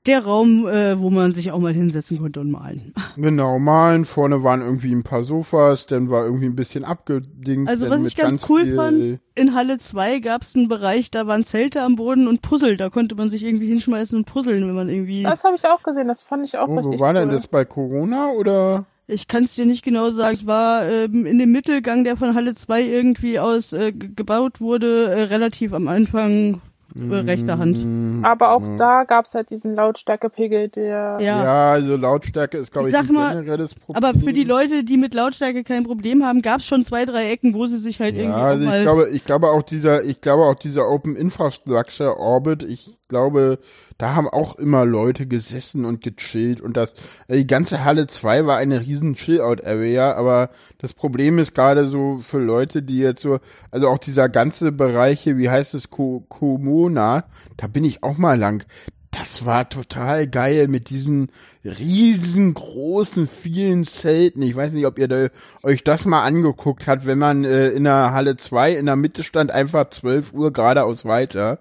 [0.06, 2.94] Der Raum, äh, wo man sich auch mal hinsetzen konnte und malen.
[3.18, 4.06] Genau, malen.
[4.06, 7.68] Vorne waren irgendwie ein paar Sofas, dann war irgendwie ein bisschen abgedingt.
[7.68, 11.10] Also was mit ich ganz cool viel, fand, in Halle 2 gab es einen Bereich,
[11.10, 12.78] da waren Zelte am Boden und Puzzle.
[12.78, 15.24] Da konnte man sich irgendwie hinschmeißen und puzzeln, wenn man irgendwie...
[15.24, 17.20] Das habe ich auch gesehen, das fand ich auch Oh, richtig wo war cool.
[17.22, 18.86] denn das bei Corona oder?
[19.08, 20.34] Ich kann es dir nicht genau sagen.
[20.34, 24.62] Es war ähm, in dem Mittelgang, der von Halle 2 irgendwie aus äh, ge- gebaut
[24.62, 26.62] wurde, äh, relativ am Anfang
[26.96, 28.26] äh, rechter Hand.
[28.26, 31.44] Aber auch da gab's halt diesen Lautstärkepegel, der Ja.
[31.44, 34.04] Ja, also Lautstärke ist, glaube Ich ich, sag ein mal, generelles Problem.
[34.04, 37.32] Aber für die Leute, die mit Lautstärke kein Problem haben, gab es schon zwei, drei
[37.32, 38.78] Ecken, wo sie sich halt Ja, irgendwie also auch mal...
[38.78, 43.60] ich glaube, ich glaube auch dieser, ich glaube auch dieser Open Infrastructure Orbit, ich glaube,
[43.98, 46.94] da haben auch immer Leute gesessen und gechillt und das,
[47.28, 52.20] äh, die ganze Halle 2 war eine riesen Chill-Out-Area, aber das Problem ist gerade so
[52.20, 53.40] für Leute, die jetzt so,
[53.72, 57.26] also auch dieser ganze Bereich hier, wie heißt es, Ko Komona,
[57.58, 58.66] da bin ich auch mal lang.
[59.12, 61.32] Das war total geil mit diesen
[61.64, 64.42] riesengroßen, vielen Zelten.
[64.42, 65.28] Ich weiß nicht, ob ihr da,
[65.64, 69.24] euch das mal angeguckt habt, wenn man äh, in der Halle 2 in der Mitte
[69.24, 71.60] stand, einfach 12 Uhr geradeaus weiter.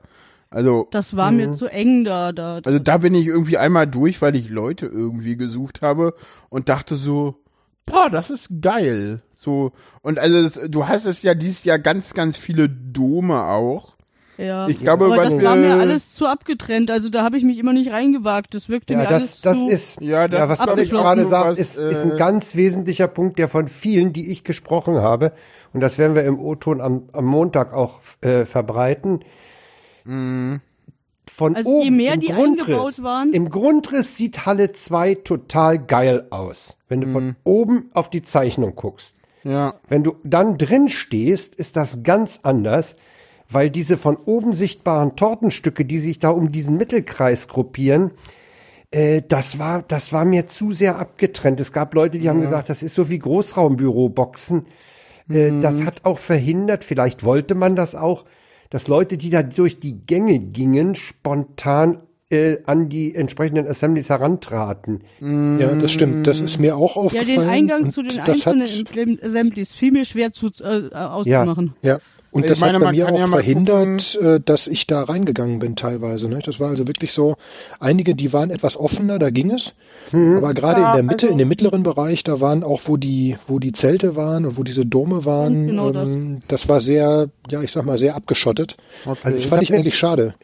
[0.54, 2.30] Also, das war mir zu eng da.
[2.32, 2.68] da, da.
[2.68, 6.14] also da bin ich irgendwie einmal durch, weil ich Leute irgendwie gesucht habe
[6.48, 7.34] und dachte so,
[7.86, 9.20] boah, das ist geil.
[9.34, 13.94] So, und also das, du hast es ja dieses Jahr ganz, ganz viele Dome auch.
[14.38, 14.68] Ja.
[14.68, 16.90] Ich glaube, aber was das wir, war mir alles zu abgetrennt.
[16.90, 18.54] Also da habe ich mich immer nicht reingewagt.
[18.54, 19.68] Das wirkte Ja, mir das, alles das zu.
[19.68, 21.02] ist, Ja, ja, das was ist, man jetzt abgeschlossen.
[21.04, 24.44] gerade sagt, Was, ist, ist ein äh, ganz wesentlicher Punkt, der von vielen, die ich
[24.44, 25.32] gesprochen habe,
[25.72, 29.20] und das werden wir im O-Ton am, am Montag auch äh, verbreiten,
[30.06, 30.60] von
[31.56, 35.78] Also je oben mehr im die Grundriss, eingebaut waren- im Grundriss sieht Halle 2 total
[35.78, 37.12] geil aus, wenn du Mhm.
[37.12, 39.14] von oben auf die Zeichnung guckst.
[39.42, 42.96] ja, Wenn du dann drin stehst, ist das ganz anders,
[43.50, 48.12] weil diese von oben sichtbaren Tortenstücke, die sich da um diesen Mittelkreis gruppieren,
[48.90, 51.60] äh, das war, das war mir zu sehr abgetrennt.
[51.60, 54.66] Es gab Leute, die haben gesagt, das ist so wie Großraumbüroboxen.
[55.28, 58.24] Äh, Das hat auch verhindert, vielleicht wollte man das auch,
[58.74, 65.04] dass Leute, die da durch die Gänge gingen, spontan äh, an die entsprechenden Assemblies herantraten.
[65.20, 66.26] Ja, das stimmt.
[66.26, 67.38] Das ist mir auch ja, aufgefallen.
[67.38, 71.74] den Eingang und zu den einzelnen hat, Assemblies fiel mir schwer zu, äh, auszumachen.
[71.82, 72.00] Ja.
[72.34, 75.60] Und Ich das meine, hat bei mir auch ja verhindert, äh, dass ich da reingegangen
[75.60, 76.28] bin teilweise.
[76.28, 76.40] Ne?
[76.44, 77.36] Das war also wirklich so,
[77.78, 79.74] einige, die waren etwas offener, da ging es.
[80.12, 82.96] Aber gerade Ja, in der Mitte, also- in dem mittleren Bereich, da waren auch, wo
[82.96, 86.68] die, wo die Zelte waren und wo diese Dome waren, genau ähm, das.
[86.68, 88.76] war sehr, ja, ich sag mal, sehr abgeschottet.
[89.06, 89.18] okay.
[89.22, 90.34] Also das fand ich eigentlich schade.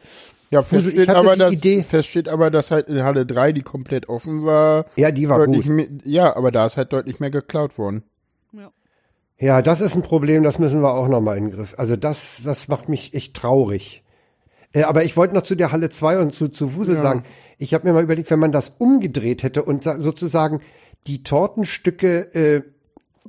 [0.49, 2.87] ja, Fusel, fest steht, ich hatte aber, die dass, Idee- fest steht aber, dass halt
[2.87, 5.65] in Halle 3, die komplett offen war, Ja, die war gut.
[5.65, 8.03] mehr, ja, aber da ist halt deutlich mehr geklaut worden.
[9.41, 11.73] Ja, das ist ein Problem, das müssen wir auch nochmal in den Griff.
[11.77, 14.03] Also das, das macht mich echt traurig.
[14.71, 17.23] Äh, aber ich wollte noch zu der Halle 2 und zu, zu Wusel sagen,
[17.57, 20.61] ich habe mir mal überlegt, wenn man das umgedreht hätte und sa- sozusagen
[21.07, 22.61] die Tortenstücke äh,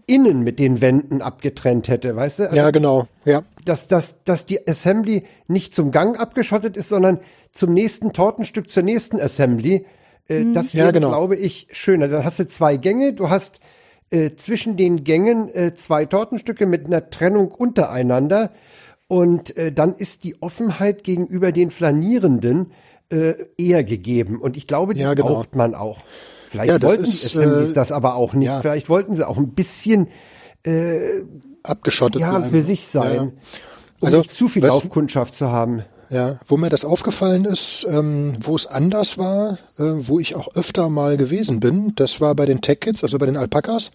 [0.07, 2.43] innen mit den Wänden abgetrennt hätte, weißt du?
[2.45, 3.07] Also, Ja, genau.
[3.25, 3.43] Ja.
[3.65, 7.21] dass, dass, dass die Assembly nicht zum Gang abgeschottet ist, sondern
[7.53, 9.87] zum nächsten Tortenstück, zur nächsten Assembly.
[10.29, 11.09] Äh, Das Ja, wäre, genau.
[11.09, 12.09] glaube ich, schöner.
[12.09, 13.61] Dann hast du zwei Gänge, du hast
[14.13, 18.51] äh, zwischen den Gängen äh, zwei Tortenstücke mit einer Trennung untereinander
[19.09, 22.73] und äh, dann ist die Offenheit gegenüber den Flanierenden
[23.11, 24.41] äh, eher gegeben.
[24.41, 25.29] Und ich glaube, die Ja, genau.
[25.29, 25.99] braucht man auch.
[26.51, 28.47] Vielleicht Ja, wollten ist, die Assemblies äh, das aber auch nicht.
[28.47, 28.61] ja.
[28.61, 30.09] Vielleicht wollten sie auch ein bisschen
[31.65, 33.19] Abgeschottet ja, für sich sein.
[34.01, 35.85] Um Also, nicht zu viel Laufkundschaft zu haben.
[36.13, 40.55] Ja, wo mir das aufgefallen ist, ähm, wo es anders war, äh, wo ich auch
[40.55, 43.91] öfter mal gewesen bin, das war bei den Tech Kids, also bei den Alpakas.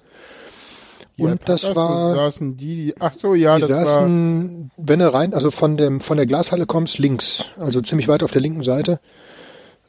[1.20, 3.86] Die Und das Alpakas, war, wo saßen die, die, ach so, ja, die das war,
[3.86, 8.24] saßen, wenn du rein, also von dem, von der Glashalle kommst, links, also ziemlich weit
[8.24, 9.00] auf der linken Seite.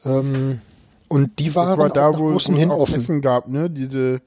[0.05, 0.61] Ähm,
[1.07, 3.01] und die das waren war da, wo es außen hin auch offen.
[3.01, 4.21] Essen gab, ne, diese,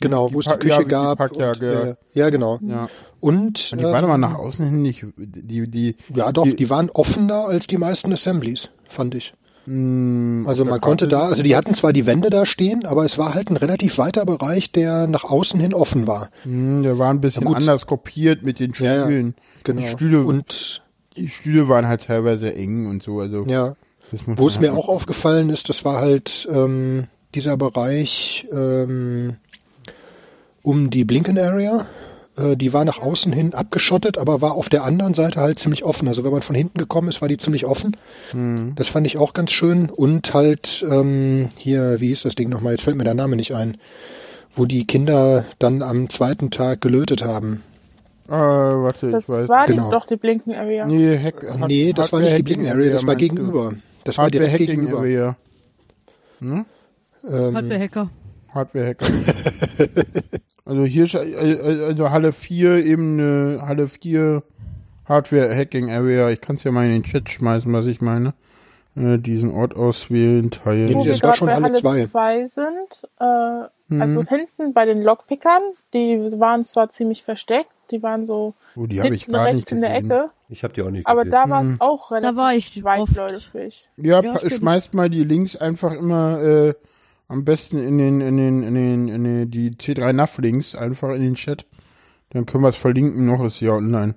[0.00, 1.18] Genau, wo es die Küche ja, die gab.
[1.18, 1.90] Packjacke, und, ja.
[1.90, 2.58] äh, ja, genau.
[2.62, 2.88] ja.
[3.26, 6.70] Und, die waren aber ähm, nach außen hin nicht, die, die, ja doch, die- die
[6.70, 9.34] waren offener als die meisten Assemblies, fand ich.
[9.66, 13.18] mh, Also man konnte da, also die hatten zwar die Wände da stehen, aber es
[13.18, 16.30] war halt ein relativ weiter Bereich, der nach außen hin offen war.
[16.44, 19.34] Mh, der war ein bisschen anders kopiert mit den Ja, ja, Stühlen.
[19.64, 19.80] Genau.
[19.82, 20.82] Die Stühle, Und
[21.16, 23.74] die Stühle waren halt teilweise eng und so, also, ja,
[24.26, 29.34] wo es man mir halt auch aufgefallen ist, das war halt ähm, dieser Bereich ähm,
[30.62, 31.86] um die Blinken Area.
[32.36, 35.84] Äh, die war nach außen hin abgeschottet, aber war auf der anderen Seite halt ziemlich
[35.84, 36.06] offen.
[36.08, 37.96] Also wenn man von hinten gekommen ist, war die ziemlich offen.
[38.32, 38.72] Mhm.
[38.76, 39.90] Das fand ich auch ganz schön.
[39.90, 42.72] Und halt ähm, hier, wie hieß das Ding nochmal?
[42.72, 43.76] Jetzt fällt mir der Name nicht ein.
[44.54, 47.62] Wo die Kinder dann am zweiten Tag gelötet haben.
[48.28, 49.48] Äh, warte, Das ich weiß.
[49.48, 49.90] war Genau.
[49.90, 50.86] doch die Blinken Area.
[50.86, 53.74] Nee, Hack, Hack, nee, das war nicht die Hardware Blinken Area, das war gegenüber.
[54.04, 54.98] Das war Hardware direkt Hacking gegenüber.
[54.98, 55.36] Area.
[56.40, 56.64] Ähm,
[57.56, 58.10] Hat der Hacker.
[58.52, 59.06] Hardware Hacker.
[60.66, 64.42] also hier ist, äh, also Halle 4 eben eine Halle 4
[65.06, 66.30] Hardware Hacking Area.
[66.30, 68.34] Ich kann es ja mal in den Chat schmeißen, was ich meine.
[68.96, 70.94] Äh, diesen Ort auswählen, teilen.
[70.94, 72.06] Wo das wir war gerade schon bei Halle Halle zwei.
[72.06, 74.26] 2 sind, äh, also Mhm.
[74.26, 75.62] hinten bei den Lockpickern,
[75.94, 79.56] die waren zwar ziemlich versteckt, die waren so Oh, die habe ich hinten gar rechts
[79.60, 79.94] nicht in der.
[79.94, 81.32] Ecke, Ich habe die auch nicht aber gesehen.
[81.44, 83.88] da war es auch relativ war ich weitläufig.
[83.96, 86.74] Ja, Ja, schmeißt mal die Links einfach immer äh,
[87.28, 91.10] am besten in den, in den, in den, in den, die C3 NAV Links einfach
[91.14, 91.66] in den Chat.
[92.30, 94.14] Dann können wir es verlinken noch, ist ja online.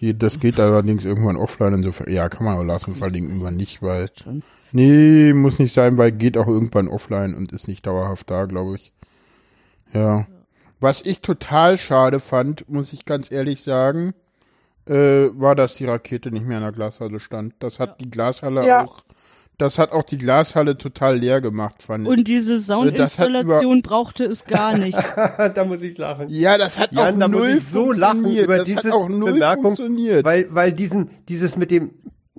[0.00, 3.82] Die, das geht allerdings irgendwann offline, insofern, ja, kann man aber lassen, verlinken wir nicht,
[3.82, 4.10] weil,
[4.72, 8.76] nee, muss nicht sein, weil geht auch irgendwann offline und ist nicht dauerhaft da, glaube
[8.76, 8.92] ich.
[9.92, 10.26] Ja.
[10.80, 14.14] Was ich total schade fand, muss ich ganz ehrlich sagen,
[14.86, 17.54] äh, war, dass die Rakete nicht mehr in der Glashalle stand.
[17.60, 18.84] Das hat die Glashalle Ja.
[18.84, 19.04] auch,
[19.62, 22.10] das hat auch die Glashalle total leer gemacht, fand ich.
[22.10, 24.98] Und diese Soundinstallation brauchte es gar nicht.
[25.54, 26.26] da muss ich lachen.
[26.28, 28.92] Ja, das hat Jan, auch da muss null ich so lachen über das diese hat
[28.92, 30.24] auch null Bemerkung, funktioniert.
[30.24, 31.90] weil, weil diesen, dieses mit dem,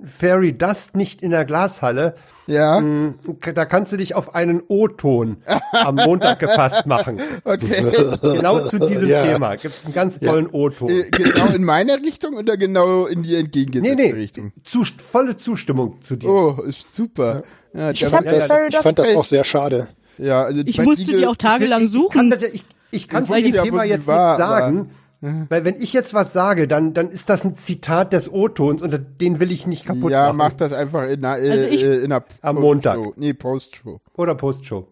[0.04, 2.14] Fairy Dust nicht in der Glashalle.
[2.46, 2.78] Ja.
[2.78, 3.14] Hm,
[3.54, 5.38] Da kannst du dich auf einen O-Ton
[5.72, 7.20] am Montag gefasst machen.
[7.44, 7.84] Okay.
[8.22, 9.22] Genau zu diesem Ja.
[9.24, 10.88] Thema gibt es einen ganz tollen O-Ton.
[10.90, 14.52] Äh, genau in meine Richtung oder genau in die Nee, entgegengesetzte nee, Richtung?
[14.62, 16.28] zu, volle Zustimmung zu dir.
[16.28, 17.42] Oh, ist super.
[17.72, 19.88] Ja, Ich fand, das, ich fand das auch sehr schade.
[20.18, 22.30] ja, also Ich musste Diegel- die auch tagelang Ich kann, suchen.
[22.30, 24.90] das, ja- ich, ich kann zu Weil dem die- Thema ja, jetzt war, nichts sagen,
[25.48, 28.98] weil wenn ich jetzt was sage, dann, dann ist das ein Zitat des O-Tons und
[29.20, 30.36] den will ich nicht kaputt Ja, machen.
[30.36, 32.60] mach das einfach in einer, äh, Also ich- äh, in einer Am Postshow.
[32.60, 32.98] Montag.
[33.18, 34.00] Nee, Postshow.
[34.16, 34.88] Oder Postshow.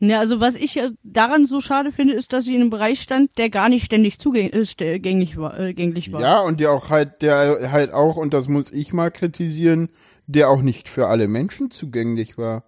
[0.00, 3.00] Ja, also was ich äh, daran so schade finde, ist, dass sie in einem Bereich
[3.00, 6.20] stand, der gar nicht ständig zugänglich war, äh, war.
[6.20, 9.90] Ja, und der auch halt, der halt auch, und das muss ich mal kritisieren,
[10.26, 12.64] der auch nicht für alle Menschen zugänglich war.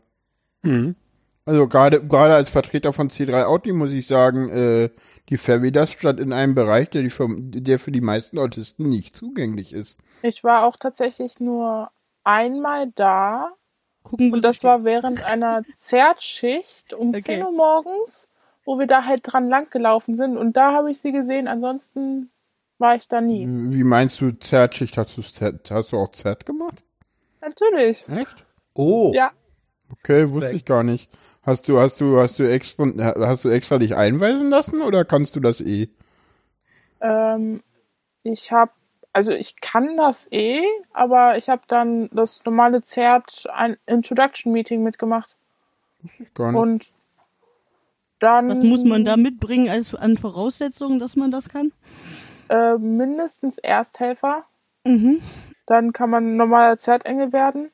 [0.63, 0.95] Mhm.
[1.47, 4.91] Also gerade gerade als Vertreter von C3 Audi muss ich sagen, äh,
[5.31, 9.17] die Fairwedas stand in einem Bereich, der, die für, der für die meisten Autisten nicht
[9.17, 9.99] zugänglich ist.
[10.23, 11.91] Ich war auch tatsächlich nur
[12.25, 13.53] einmal da
[14.03, 17.23] Gucken, und das war während einer Zertschicht um Okay.
[17.23, 18.29] 10 Uhr morgens,
[18.65, 22.31] wo wir da halt dran lang gelaufen sind und da habe ich sie gesehen, ansonsten
[22.79, 23.47] war ich da nie.
[23.49, 24.99] Wie meinst du Zertschicht?
[24.99, 26.83] Hast du, Zert, hast du auch Zert gemacht?
[27.41, 28.07] Natürlich.
[28.09, 28.45] Echt?
[28.75, 29.33] Oh, Ja.
[29.91, 30.35] Okay, Respekt.
[30.35, 31.11] wusste ich gar nicht.
[31.47, 32.87] Hast du, hast du, hast du extra,
[33.19, 35.89] hast du extra dich einweisen lassen oder kannst du das eh?
[37.01, 37.63] Ähm,
[38.23, 38.73] ich habe,
[39.13, 40.63] also ich kann das eh,
[40.95, 45.37] aber ich habe dann das normale Zert ein Introduction Meeting mitgemacht
[46.35, 46.61] Gar nicht.
[46.61, 46.87] und
[48.21, 51.73] dann Was muss man da mitbringen als an Voraussetzungen, dass man das kann?
[52.49, 54.45] Äh, mindestens Ersthelfer.
[54.85, 55.21] Mhm.
[55.67, 57.71] Dann kann man normaler Zertengel werden.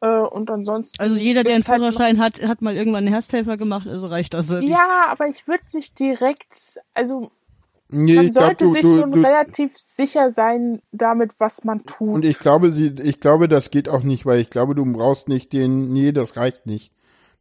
[0.00, 1.00] Äh, und ansonsten.
[1.00, 4.34] Also jeder, der einen halt Führerschein hat, hat mal irgendwann einen Ersthelfer gemacht, also reicht
[4.34, 4.48] das.
[4.48, 4.70] wirklich.
[4.70, 7.30] Ja, aber ich würde nicht direkt, also
[7.88, 12.14] nee, man sollte du, sich du, schon du, relativ sicher sein damit, was man tut.
[12.14, 15.28] und ich glaube, sie, ich glaube, das geht auch nicht, weil ich glaube, du brauchst
[15.28, 16.92] nicht den, nee, das reicht nicht.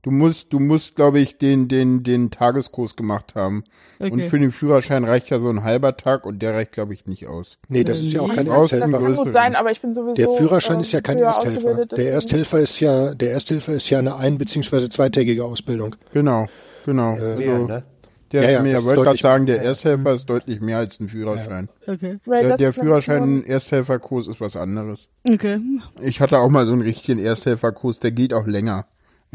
[0.05, 3.63] Du musst, du musst, glaube ich, den, den, den Tageskurs gemacht haben.
[3.97, 4.29] Und Okay.
[4.29, 7.25] für den Führerschein reicht ja so ein halber Tag und der reicht, glaube ich, nicht
[7.25, 7.57] aus.
[7.69, 9.03] Nee, das ist ja auch Nee, kein raus- das Ersthelfer.
[9.03, 10.13] kann gut sein, aber ich bin sowieso.
[10.13, 11.87] Der Führerschein ähm, ist ja kein Ersthelfer.
[11.87, 14.89] Der Ersthelfer ist ja, der Ersthelfer ist ja eine ein- bzw.
[14.89, 15.95] zweitägige Ausbildung.
[16.13, 16.45] Genau,
[16.85, 17.15] genau.
[17.15, 17.83] Äh, mehr, also, ne?
[18.31, 19.63] der, Ja, ja, mehr, wollte gerade sagen, der.
[19.63, 21.67] Ersthelfer ist deutlich mehr als ein Führerschein.
[21.87, 22.19] Okay.
[22.25, 25.07] Weil Der, der ist nämlich Führerschein, nur- Ersthelferkurs ist was anderes.
[25.27, 25.59] Okay.
[25.99, 28.85] Ich hatte auch mal so einen richtigen Ersthelferkurs, der geht auch länger.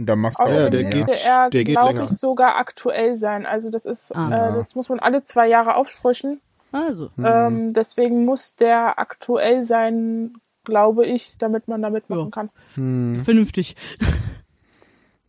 [0.01, 2.11] Und da machst du auch der geht- müsste er, der geht glaube länger.
[2.11, 3.45] ich, sogar aktuell sein.
[3.47, 4.51] Also das ist, Ah.
[4.51, 6.41] äh, das muss man alle zwei Jahre auffrischen.
[6.73, 7.11] Also.
[7.17, 7.27] Mhm.
[7.27, 10.35] Ähm, deswegen muss der aktuell sein,
[10.65, 12.31] glaube ich, damit man da mitmachen Ja.
[12.31, 12.51] kann.
[12.75, 13.77] Hm, Vernünftig.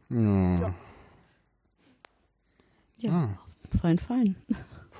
[0.09, 0.73] ja.
[2.97, 3.29] Ja.
[3.81, 4.35] Fein, fein.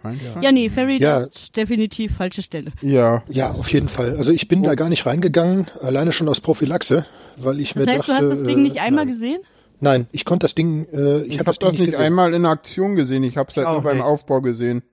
[0.02, 0.42] Fein, fein.
[0.42, 1.20] Ja, nee, Ferry, Ja.
[1.20, 2.72] das ist definitiv falsche Stelle.
[2.82, 4.16] Ja, Ja, auf jeden Fall.
[4.18, 7.06] Also ich bin da gar nicht reingegangen, alleine schon aus Prophylaxe,
[7.38, 8.22] weil ich mir Das heißt, dachte.
[8.22, 9.14] du hast das Ding äh, nicht einmal nein.
[9.14, 9.42] gesehen?
[9.82, 12.02] Nein, ich konnte das Ding, äh, ich, ich habe habe das nicht gesehen.
[12.02, 13.24] einmal in Aktion gesehen.
[13.24, 14.06] Ich habe es halt nur beim nicht.
[14.06, 14.84] Aufbau gesehen.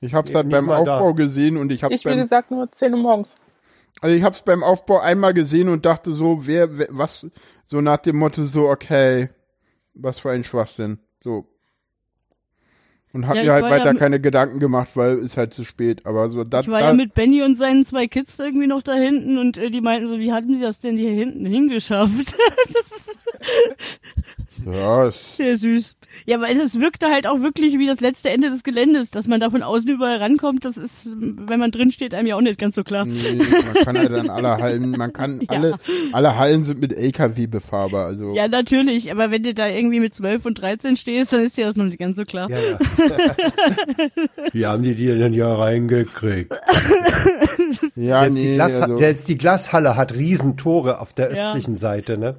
[0.00, 0.96] Ich habe es halt Nicht beim mal da.
[0.96, 3.36] Aufbau gesehen und ich habe Ich, wie beim gesagt, nur 10 Uhr morgens.
[4.00, 7.26] also ich habe es beim Aufbau einmal gesehen und dachte so, wer, wer was
[7.66, 9.30] so nach dem Motto so okay,
[9.94, 10.98] was für ein Schwachsinn.
[11.22, 11.46] So
[13.12, 16.06] und hab Ja, mir halt weiter ja keine Gedanken gemacht, weil ist halt zu spät,
[16.06, 18.82] aber so das Ich war da, ja mit Benny und seinen zwei Kids irgendwie noch
[18.82, 22.34] da hinten und äh, die meinten so, wie hatten die das denn hier hinten hingeschafft?
[22.72, 23.18] das ist
[24.64, 25.96] ja, es, sehr süß.
[26.26, 29.40] Ja, aber es wirkte halt auch wirklich wie das letzte Ende des Geländes, dass man
[29.40, 30.64] da von außen überall rankommt.
[30.64, 33.06] Das ist, wenn man drin steht, einem ja auch nicht ganz so klar.
[33.06, 35.56] nee, man kann halt an alle Hallen, man kann Ja.
[35.56, 35.78] alle
[36.12, 40.12] alle Hallen sind mit LKW befahrbar, also Ja, natürlich, aber wenn du da irgendwie mit
[40.12, 42.50] 12 und 13 stehst, dann ist dir das noch nicht ganz so klar.
[42.50, 42.78] Ja, ja.
[44.52, 46.52] Wie haben die die denn ja reingekriegt?
[47.96, 51.48] ja, Selbst, die nee, Glas, also, selbst die Glashalle hat Riesentore auf der Ja.
[51.52, 52.36] östlichen Seite, ne?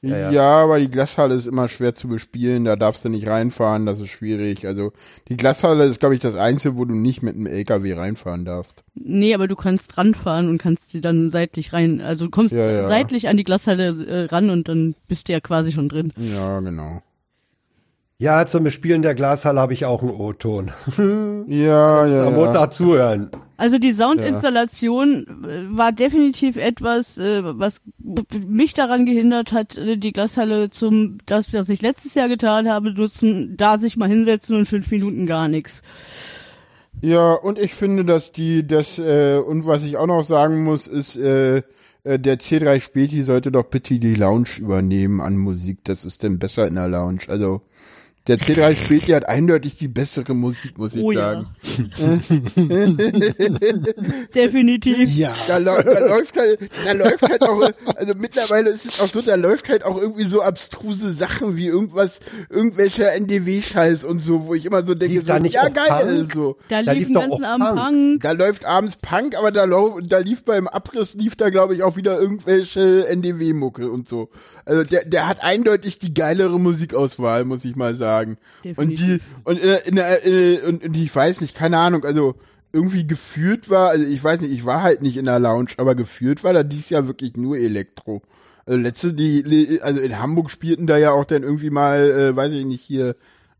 [0.00, 0.62] Ja, ja.
[0.62, 4.10] aber die Glashalle ist immer schwer zu bespielen, da darfst du nicht reinfahren, das ist
[4.10, 4.64] schwierig.
[4.64, 4.92] Also
[5.28, 8.84] die Glashalle ist, glaube ich, das Einzige, wo du nicht mit einem LKW reinfahren darfst.
[8.94, 12.00] Nee, aber du kannst ranfahren und kannst sie dann seitlich rein.
[12.00, 12.88] Also du kommst Ja, ja.
[12.88, 16.12] seitlich an die Glashalle äh, ran und dann bist du ja quasi schon drin.
[16.16, 17.02] Ja, genau.
[18.20, 20.72] Ja, zum Bespielen der Glashalle habe ich auch einen O-Ton.
[21.46, 22.38] Ja, ja, Am ja.
[22.38, 23.30] Montag zuhören.
[23.56, 27.80] Also die Soundinstallation äh, war definitiv etwas, äh, was
[28.46, 32.92] mich daran gehindert hat, äh, die Glashalle zum, das, was ich letztes Jahr getan habe,
[32.92, 35.80] nutzen, da sich mal hinsetzen und fünf Minuten gar nichts.
[37.00, 40.88] Ja, und ich finde, dass die, das, äh, und was ich auch noch sagen muss,
[40.88, 41.62] ist, äh,
[42.02, 45.78] äh, der C3 Späti sollte doch bitte die Lounge übernehmen an Musik.
[45.84, 47.20] Das ist denn besser in der Lounge.
[47.28, 47.62] Also,
[48.28, 51.32] der C3 Späti hat eindeutig die bessere Musik, muss ich Oh ja.
[51.32, 51.46] sagen.
[54.34, 55.08] Definitiv.
[55.16, 55.34] Ja.
[55.46, 59.34] Da, da läuft halt, da läuft halt auch, also mittlerweile ist es auch so, da
[59.34, 62.20] läuft halt auch irgendwie so abstruse Sachen wie irgendwas,
[62.50, 66.16] irgendwelcher NDW-Scheiß und so, wo ich immer so denke, Lief so, da nicht ja geil,
[66.18, 66.34] Punk?
[66.34, 66.56] so.
[66.68, 67.78] Da, Da lief lief ganzen Abend Punk.
[67.78, 68.22] Punk.
[68.22, 71.96] Da läuft abends Punk, aber da, da lief beim Abriss, lief da glaube ich auch
[71.96, 74.28] wieder irgendwelche NDW-Mucke und so.
[74.64, 78.17] Also der, der hat eindeutig die geilere Musikauswahl, muss ich mal sagen.
[78.26, 79.22] Und die, Definitiv.
[79.44, 82.34] und, in, der- in, der- in, und, ich weiß nicht, keine Ahnung, also
[82.72, 85.94] irgendwie gefühlt war, also ich weiß nicht, ich war halt nicht in der Lounge, aber
[85.94, 88.22] gefühlt war da dies Jahr wirklich nur Elektro.
[88.66, 92.52] Also letzte, die, also in Hamburg spielten da ja auch dann irgendwie mal, äh, weiß
[92.52, 93.16] ich nicht, hier,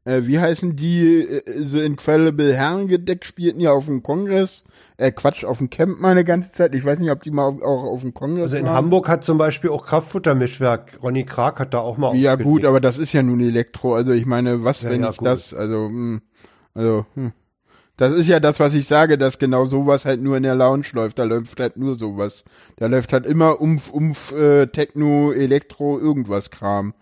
[0.09, 4.65] äh, wie heißen die, äh, The Incredible Herrengedeck spielten ja auf dem Kongress,
[4.97, 6.75] äh, Quatsch, auf dem Camp mal eine ganze Zeit.
[6.75, 8.75] Ich weiß nicht, ob die mal auf, auch auf dem Kongress Also in waren.
[8.75, 12.81] Hamburg hat zum Beispiel auch Kraftfuttermischwerk, Ronny Krag hat da auch mal Ja gut, aber
[12.81, 13.95] das ist ja nun Elektro.
[13.95, 15.29] Also ich meine, was Ja, wenn ja, ich gut.
[15.29, 16.23] das, also, hm,
[16.75, 17.33] also, hm.
[17.99, 20.87] Das ist ja das, was ich sage, dass genau sowas halt nur in der Lounge
[20.93, 21.19] läuft.
[21.19, 22.45] Da läuft halt nur sowas.
[22.77, 26.95] Da läuft halt immer Umf, Umf, äh, Techno, Elektro, irgendwas Kram.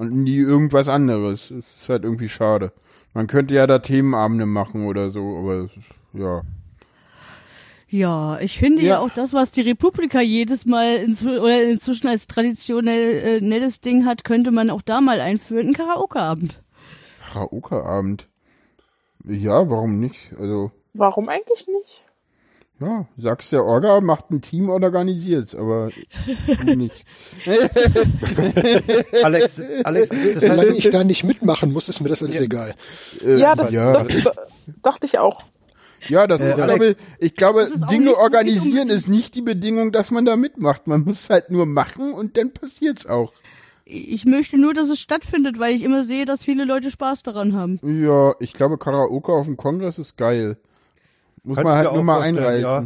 [0.00, 1.48] Und nie irgendwas anderes.
[1.54, 2.72] Das ist halt irgendwie schade.
[3.12, 5.68] Man könnte ja da Themenabende machen oder so, aber
[6.14, 6.40] ja.
[7.86, 8.88] Ja, ich finde ja.
[8.88, 8.98] Ja.
[9.00, 14.06] auch das, was die Republika jedes Mal inzw oder inzwischen als traditionell äh, nettes Ding
[14.06, 15.68] hat, könnte man auch da mal einführen.
[15.68, 16.62] Ein Karaoke-Abend.
[17.30, 18.26] Karaoke-Abend.
[19.24, 20.32] Ja, warum nicht?
[20.38, 22.06] Also, Warum eigentlich nicht?
[22.80, 25.90] Ja, sagst der Orga, macht ein Team und organisiert's, aber
[26.64, 27.04] nicht.
[29.22, 32.74] Alex, Alex, das Solange heißt, ich da nicht mitmachen muss, ist mir das alles egal.
[33.22, 33.92] Äh, Ja, das, ja.
[33.92, 34.08] das,
[34.82, 35.42] dachte ich auch.
[36.08, 39.92] Ja, das, Äh, ich, Alex, glaube, ich glaube, ist Dinge organisieren ist nicht die Bedingung,
[39.92, 40.86] dass man da mitmacht.
[40.86, 43.32] Man muss halt nur machen und dann passiert's auch.
[43.84, 47.54] Ich möchte nur, dass es stattfindet, weil ich immer sehe, dass viele Leute Spaß daran
[47.54, 47.80] haben.
[47.82, 50.56] Ja, ich glaube, Karaoke auf dem Kongress ist geil.
[51.44, 52.62] Muss Könnte man halt nur auch mal einreichen.
[52.62, 52.84] ja.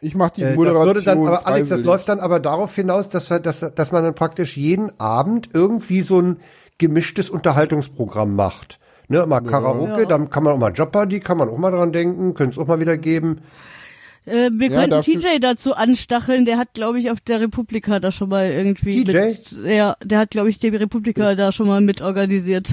[0.00, 2.74] Ich mach die Äh, das Moderation würde dann, aber Alex, das läuft dann aber darauf
[2.74, 6.36] hinaus, dass, wir, dass, dass man dann praktisch jeden Abend irgendwie so ein
[6.78, 8.78] gemischtes Unterhaltungsprogramm macht.
[9.08, 10.06] Ne, mal Karaoke, Ja.
[10.06, 12.66] dann kann man auch mal Jeopardy, kann man auch mal dran denken, könnte es auch
[12.66, 13.40] mal wieder geben.
[14.26, 18.10] Äh, wir Ja, könnten TJ dazu anstacheln, der hat, glaube ich, auf der Republika da
[18.12, 19.18] schon mal irgendwie TJ?
[19.18, 22.68] mit, ja, der hat, glaube ich, die Republika da schon mal mit organisiert.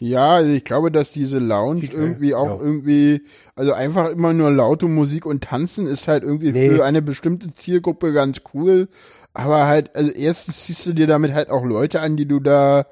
[0.00, 2.64] Ja, also ich glaube, dass diese Lounge DJ, irgendwie auch ja.
[2.64, 3.22] irgendwie,
[3.56, 6.70] also einfach immer nur laute Musik und Tanzen ist halt irgendwie Nee.
[6.70, 8.88] für eine bestimmte Zielgruppe ganz cool.
[9.34, 12.86] Aber halt, also erstens ziehst du dir damit halt auch Leute an, die du da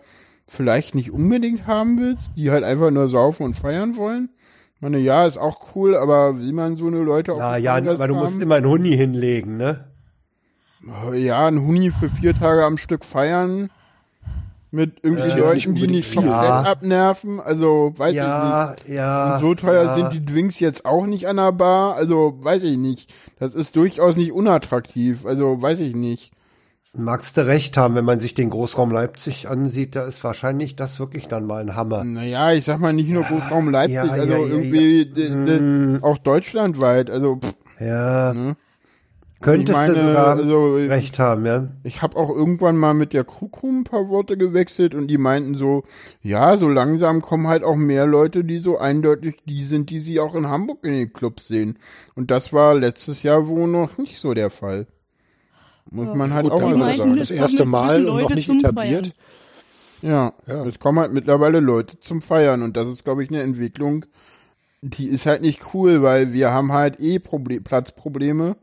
[0.46, 4.28] vielleicht nicht unbedingt haben willst, die halt einfach nur saufen und feiern wollen.
[4.76, 7.74] Ich meine, ja, ist auch cool, aber will man so eine Leute auf Ja, ja,
[7.74, 8.42] aber du musst haben?
[8.42, 9.86] immer einen Huni hinlegen, ne?
[11.14, 13.70] Ja, ein Huni für vier Tage am Stück feiern.
[14.70, 16.24] Mit irgendwie Äh, Leuten, die nicht viel.
[16.24, 16.62] Ja.
[16.62, 17.40] abnerven.
[17.40, 18.24] Also, weiß ich nicht.
[18.24, 19.34] Ja, ja.
[19.34, 19.94] Und so teuer ja.
[19.94, 21.94] sind die Drinks jetzt auch nicht an der Bar.
[21.94, 23.12] Also, weiß ich nicht.
[23.38, 25.24] Das ist durchaus nicht unattraktiv.
[25.24, 26.32] Also, weiß ich nicht.
[26.98, 30.98] Magst du recht haben, wenn man sich den Großraum Leipzig ansieht, da ist wahrscheinlich das
[30.98, 32.02] wirklich dann mal ein Hammer.
[32.04, 35.60] Naja, ich sag mal nicht nur Großraum Leipzig, ja, also ja, ja, irgendwie ja.
[35.60, 35.98] Mm.
[36.02, 37.10] auch deutschlandweit.
[37.10, 38.32] Also, pff, Ja.
[38.32, 38.56] Ne?
[39.40, 41.68] Könntest meine, du sogar also, recht haben, ja.
[41.84, 45.56] ich habe auch irgendwann mal mit der Krugrum ein paar Worte gewechselt und die meinten
[45.56, 45.84] so,
[46.22, 50.20] ja, so langsam kommen halt auch mehr Leute, die so eindeutig die sind, die sie
[50.20, 51.78] auch in Hamburg in den Clubs sehen.
[52.14, 54.86] Und das war letztes Jahr wohl noch nicht so der Fall.
[55.90, 57.16] Muss man halt Gut, auch mal das sagen.
[57.16, 59.12] das es erste Mal und noch nicht etabliert.
[60.02, 60.64] Ja, Ja.
[60.66, 64.06] es kommen halt mittlerweile Leute zum Feiern und das ist, glaube ich, eine Entwicklung,
[64.80, 68.56] die ist halt nicht cool, weil wir haben halt eh Proble Platzprobleme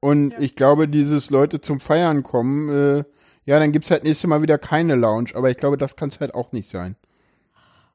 [0.00, 3.04] und ich glaube, dieses Leute zum Feiern kommen, äh,
[3.44, 6.34] ja, dann gibt's halt nächstes Mal wieder keine Lounge, aber ich glaube, das kann's halt
[6.34, 6.96] auch nicht sein.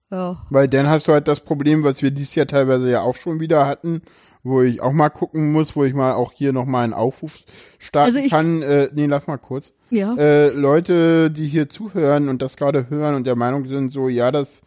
[0.10, 0.42] Ja.
[0.50, 3.40] Weil dann hast du halt das Problem, was wir dieses Jahr teilweise ja auch schon
[3.40, 4.02] wieder hatten,
[4.44, 7.40] wo ich auch mal gucken muss, wo ich mal auch hier nochmal einen Aufruf
[7.80, 8.62] starten Also ich- kann.
[8.62, 10.16] Äh, nee, lass mal kurz Ja.
[10.16, 14.32] äh, Leute, die hier zuhören und das gerade hören und der Meinung sind, so, ja,
[14.32, 14.62] das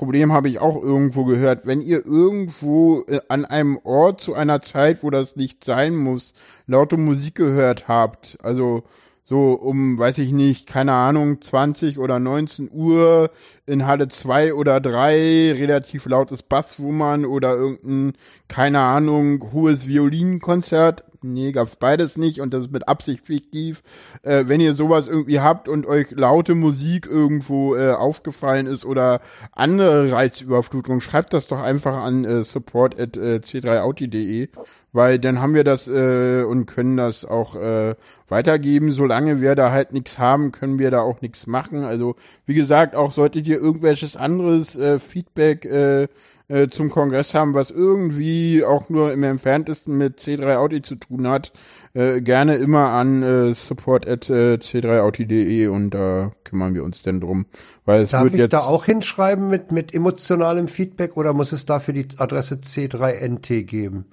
[0.00, 1.66] Problem habe ich auch irgendwo gehört.
[1.66, 6.32] Wenn ihr irgendwo äh, an einem Ort zu einer Zeit, wo das nicht sein muss,
[6.66, 8.82] laute Musik gehört habt, also
[9.26, 13.30] so um, weiß ich nicht, keine Ahnung, 20 oder 19 Uhr
[13.66, 18.14] in Halle 2 oder 3, relativ lautes Basswummern oder irgendein,
[18.48, 23.82] keine Ahnung, hohes Violinkonzert, Nee, gab's beides nicht und das ist mit Absicht fiktiv.
[24.22, 29.20] Äh, wenn ihr sowas irgendwie habt und euch laute Musik irgendwo äh, aufgefallen ist oder
[29.52, 34.48] andere Reizüberflutung, schreibt das doch einfach an äh, support at äh, c3audi.de,
[34.92, 37.96] weil dann haben wir das äh, und können das auch äh,
[38.28, 38.92] weitergeben.
[38.92, 41.84] Solange wir da halt nichts haben, können wir da auch nichts machen.
[41.84, 42.16] Also
[42.46, 46.08] wie gesagt, auch solltet ihr irgendwelches anderes äh, Feedback äh,
[46.50, 51.28] äh, zum Kongress haben, was irgendwie auch nur im entferntesten mit C3 Audi zu tun
[51.28, 51.52] hat,
[51.94, 57.20] äh, gerne immer an äh, support at äh, c3audi.de und da kümmern wir uns denn
[57.20, 57.46] drum.
[57.84, 61.52] Weil es Darf wird ich jetzt da auch hinschreiben mit, mit emotionalem Feedback oder muss
[61.52, 64.06] es dafür die Adresse C3NT geben?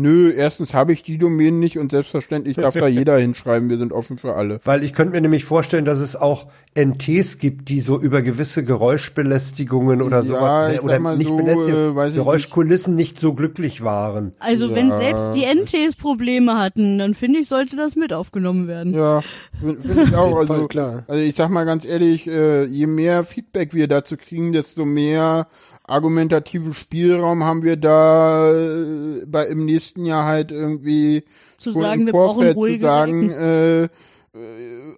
[0.00, 3.68] Nö, erstens habe ich die Domänen nicht und selbstverständlich darf da jeder hinschreiben.
[3.68, 4.58] Wir sind offen für alle.
[4.64, 8.64] Weil ich könnte mir nämlich vorstellen, dass es auch NTs gibt, die so über gewisse
[8.64, 14.32] Geräuschbelästigungen oder Ja, sowas sag oder nicht so, äh, Geräuschkulissen nicht so glücklich waren.
[14.38, 14.74] Also Ja.
[14.76, 18.94] wenn selbst die NTs Probleme hatten, dann finde ich, sollte das mit aufgenommen werden.
[18.94, 19.20] Ja,
[19.60, 20.36] finde find ich auch.
[20.36, 21.04] Also, klar.
[21.08, 25.46] also ich sag mal ganz ehrlich, äh, je mehr Feedback wir dazu kriegen, desto mehr
[25.90, 31.24] argumentativen Spielraum haben wir da äh, bei im nächsten Jahr halt irgendwie
[31.58, 33.88] Zu schon sagen, im wir brauchen Vorfeld zu ruhige sagen, äh, äh,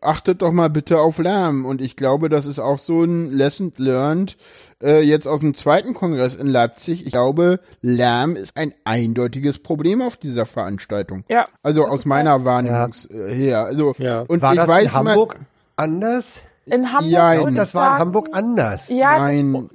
[0.03, 1.65] achtet doch mal bitte auf Lärm.
[1.65, 4.37] Und ich glaube, das ist auch so ein Lesson learned
[4.83, 7.07] äh, jetzt aus dem zweiten Kongress in Leipzig.
[7.07, 11.25] Ich glaube, Lärm ist ein eindeutiges Problem auf dieser Veranstaltung.
[11.29, 11.47] Ja.
[11.63, 13.65] Also aus meiner Wahrnehmung äh, her.
[13.65, 14.21] Also Ja.
[14.23, 15.41] und War ich das weiß in Hamburg
[15.77, 16.43] anders?
[16.67, 18.89] In Hamburg Ja, ich Das war in Hamburg anders.
[18.89, 19.71] Ja, Nein,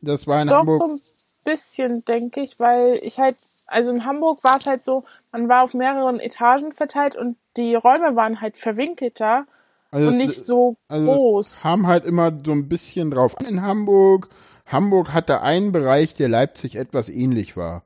[0.00, 0.82] das war in doch Hamburg.
[0.82, 1.00] so ein
[1.44, 3.36] bisschen, denke ich, weil ich halt,
[3.66, 7.74] also in Hamburg war es halt so, man war auf mehreren Etagen verteilt und die
[7.74, 9.46] Räume waren halt verwinkelter
[9.90, 11.60] Also und nicht so also groß.
[11.62, 14.28] Kam halt immer so ein bisschen drauf an in Hamburg.
[14.66, 17.82] Hamburg hatte einen Bereich, der Leipzig etwas ähnlich war.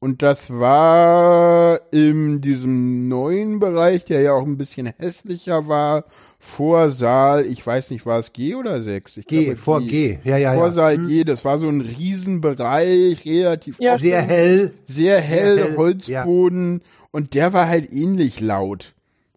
[0.00, 6.04] Und das war in diesem neuen Bereich, der ja auch ein bisschen hässlicher war,
[6.38, 9.16] Vorsaal, ich weiß nicht, war es G oder 6?
[9.16, 10.18] Ich G, glaube, vor G.
[10.24, 10.54] Ja, ja, ja.
[10.54, 14.72] Vorsaal G, das war so ein Riesenbereich, relativ Ja, Sehr hell.
[14.86, 18.92] sehr hell, hell, Holzboden und der war halt ähnlich laut.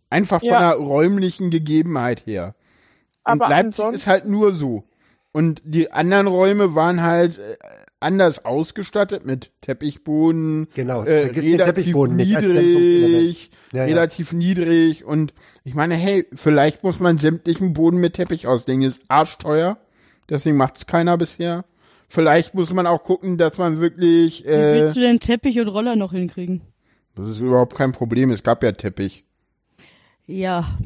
[0.10, 0.60] Einfach von Ja.
[0.74, 2.55] der räumlichen Gegebenheit her.
[3.24, 4.84] Und Aber Leipzig ansonsten- ist halt nur so.
[5.32, 7.55] Und die anderen Räume waren halt äh,
[8.00, 10.68] anders ausgestattet mit Teppichboden.
[10.74, 13.12] Genau, äh, relativ Teppichboden nicht als Dämpfungselement.
[13.14, 13.86] niedrig, Ja, ja.
[13.86, 15.06] relativ niedrig.
[15.06, 15.34] Und
[15.64, 18.84] ich meine, hey, vielleicht muss man sämtlichen Boden mit Teppich auslegen.
[18.84, 19.78] Ist arschteuer.
[20.30, 21.66] Deswegen macht's keiner bisher.
[22.08, 24.43] Vielleicht muss man auch gucken, dass man wirklich.
[24.45, 26.62] Wie Äh, willst du denn Teppich und Roller noch hinkriegen?
[27.16, 28.30] das ist überhaupt kein Problem.
[28.30, 29.24] Es gab ja Teppich.
[30.30, 30.78] Ja,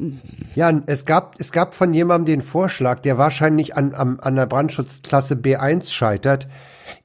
[0.56, 4.46] Ja, es gab, es gab von jemandem den Vorschlag, der wahrscheinlich an, an, an der
[4.46, 6.48] Brandschutzklasse B1 scheitert,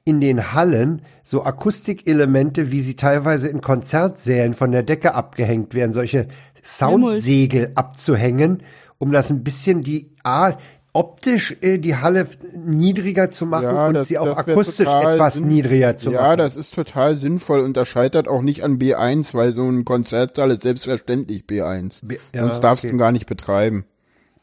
[0.04, 5.92] in den Hallen so Akustikelemente, wie sie teilweise in Konzertsälen von der Decke abgehängt werden,
[5.92, 6.28] solche
[6.62, 8.62] Soundsegel abzuhängen,
[8.98, 10.52] um das ein bisschen die, A,
[10.92, 12.26] optisch äh, die Halle
[12.56, 16.38] niedriger zu machen Ja, und das- sie auch akustisch etwas niedriger zu ja, machen.
[16.38, 20.52] das ist total sinnvoll und das scheitert auch nicht an B1, weil so ein Konzertsaal
[20.52, 22.00] ist selbstverständlich B1.
[22.06, 22.96] B- ja, Sonst darfst du okay.
[22.96, 23.84] ihn gar nicht betreiben.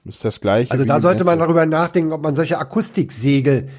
[0.05, 0.69] Das ist das gleiche.
[0.71, 3.69] Also da sollte man darüber nachdenken, ob man solche Akustiksegel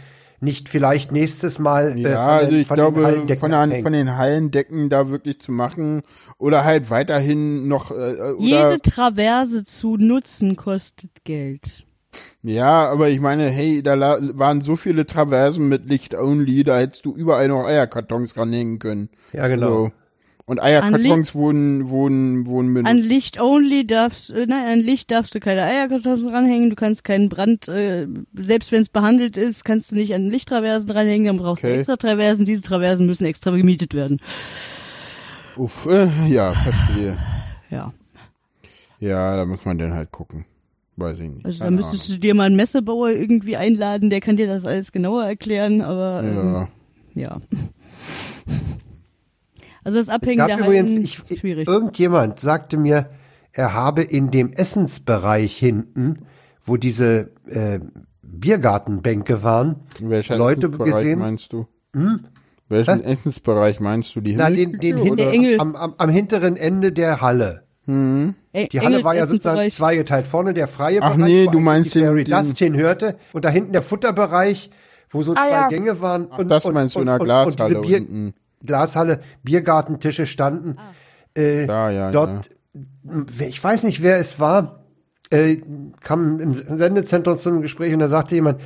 [0.45, 3.51] nicht vielleicht nächstes Mal äh, Ja, von also den, ich von den glaube, Hallendecken von,
[3.51, 6.03] der, von den Hallendecken da wirklich zu machen
[6.39, 11.85] oder halt weiterhin noch äh, oder jede Traverse zu nutzen kostet Geld.
[12.43, 17.05] ja, aber ich meine, hey, da waren so viele Traversen mit Licht only, da hättest
[17.07, 19.09] du überall noch Eierkartons ranhängen können.
[19.33, 19.87] Ja, genau.
[19.87, 19.93] So.
[20.47, 22.91] Und Eierkartons wurden wurden wurden benutzt.
[22.91, 27.03] An Licht only darfst, äh, nein, an Licht darfst du keine Eierkartons ranhängen, du kannst
[27.03, 31.37] keinen Brand, äh, selbst wenn es behandelt ist, kannst du nicht an Lichttraversen ranhängen, dann
[31.39, 31.73] brauchst Okay.
[31.73, 34.21] du extra Traversen, diese Traversen müssen extra gemietet werden.
[35.57, 37.17] Uff, äh, ja, verstehe.
[37.71, 37.95] Ja.
[39.01, 40.45] Ja, da muss man dann halt gucken.
[40.97, 41.45] Weiß ich nicht.
[41.47, 44.93] Also da müsstest du dir mal einen Messebauer irgendwie einladen, der kann dir das alles
[44.93, 46.69] genauer erklären, aber Ahnung.
[47.15, 47.31] ähm, ja.
[47.31, 47.41] ja.
[49.85, 51.69] Also das Es Abhängen gab der übrigens, ich, ich, schwierig.
[51.69, 53.11] irgendjemand sagte mir,
[53.53, 56.27] er habe in dem Essensbereich hinten,
[56.65, 57.79] wo diese äh,
[58.23, 61.19] Biergartenbänke waren, Welcher Leute Essensbereich gesehen.
[61.21, 61.67] meinst du?
[62.69, 63.13] Welchen Hä?
[63.13, 64.21] Essensbereich meinst du?
[64.21, 65.19] Die na, den, den hinten?
[65.19, 65.61] Engel.
[65.61, 67.63] am, am, am hinteren Ende der Halle.
[67.87, 70.27] Ey, Die Halle war ja sozusagen zweigeteilt.
[70.27, 73.17] Vorne der freie Ach Bereich, nee, wo du meinst die den- Fairy den- Dust hinhörte.
[73.35, 74.71] Und da hinten der Futterbereich,
[75.11, 75.69] wo so Ah, zwei ja.
[75.69, 76.27] Gänge waren.
[76.27, 78.35] Und, das und, meinst du in und, der und, Glashalle und diese Bier, unten.
[78.65, 80.77] Glashalle, Biergartentische standen.
[81.35, 82.49] Äh, Da, ja, dort,
[83.41, 84.85] ich weiß nicht, wer es war,
[85.31, 85.57] äh,
[86.01, 88.61] kam im Sendezentrum zu einem Gespräch und da sagte jemand,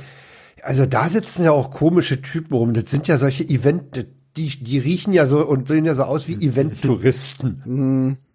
[0.61, 2.73] also da sitzen ja auch komische Typen rum.
[2.73, 6.27] Das sind ja solche Event, die, die riechen ja so und sehen ja so aus
[6.27, 8.17] wie Event-Touristen.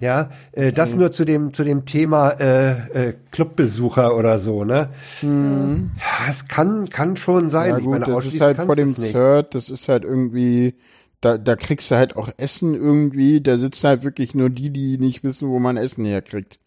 [0.00, 2.70] Ja, äh, das nur zu dem zu dem Thema äh,
[3.10, 4.88] äh, Clubbesucher oder so, ne?
[5.22, 7.70] Ja, es kann kann schon sein.
[7.70, 8.96] Ja ich gut, meine, das ist halt vor dem.
[8.96, 10.74] Third, das ist halt irgendwie,
[11.22, 14.98] da, da kriegst du halt auch Essen irgendwie, da sitzen halt wirklich nur die, die
[14.98, 16.58] nicht wissen, wo man Essen herkriegt.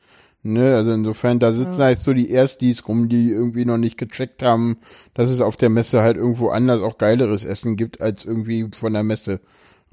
[0.43, 4.43] Ne, also insofern, da sitzen halt so die Erstis rum, die irgendwie noch nicht gecheckt
[4.43, 4.77] haben,
[5.15, 8.93] dass es auf der Messe halt irgendwo anders auch geileres Essen gibt, als irgendwie von
[8.93, 9.39] der Messe.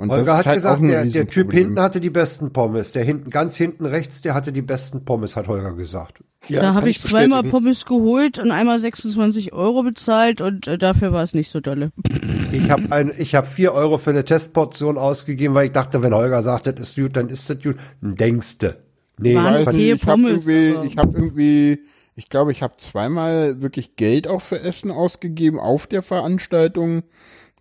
[0.02, 2.90] Und Holger hat halt gesagt, der, der Typ hinten hatte die besten Pommes.
[2.90, 6.24] Der hinten, ganz hinten rechts, der hatte die besten Pommes, hat Holger gesagt.
[6.48, 7.50] Ja, da habe ich zweimal bestätigen.
[7.52, 11.92] Pommes geholt und einmal 26 Euro bezahlt und äh, dafür war es nicht so dolle.
[12.50, 16.12] Ich habe ein, ich habe vier Euro für eine Testportion ausgegeben, weil ich dachte, wenn
[16.12, 17.76] Holger sagt, das ist gut, dann ist das gut.
[18.00, 18.78] Denkste.
[19.20, 21.78] Nee, weiß nicht, okay ich habe irgendwie, ich habe irgendwie,
[22.16, 27.04] ich glaube, ich habe zweimal wirklich Geld auch für Essen ausgegeben auf der Veranstaltung.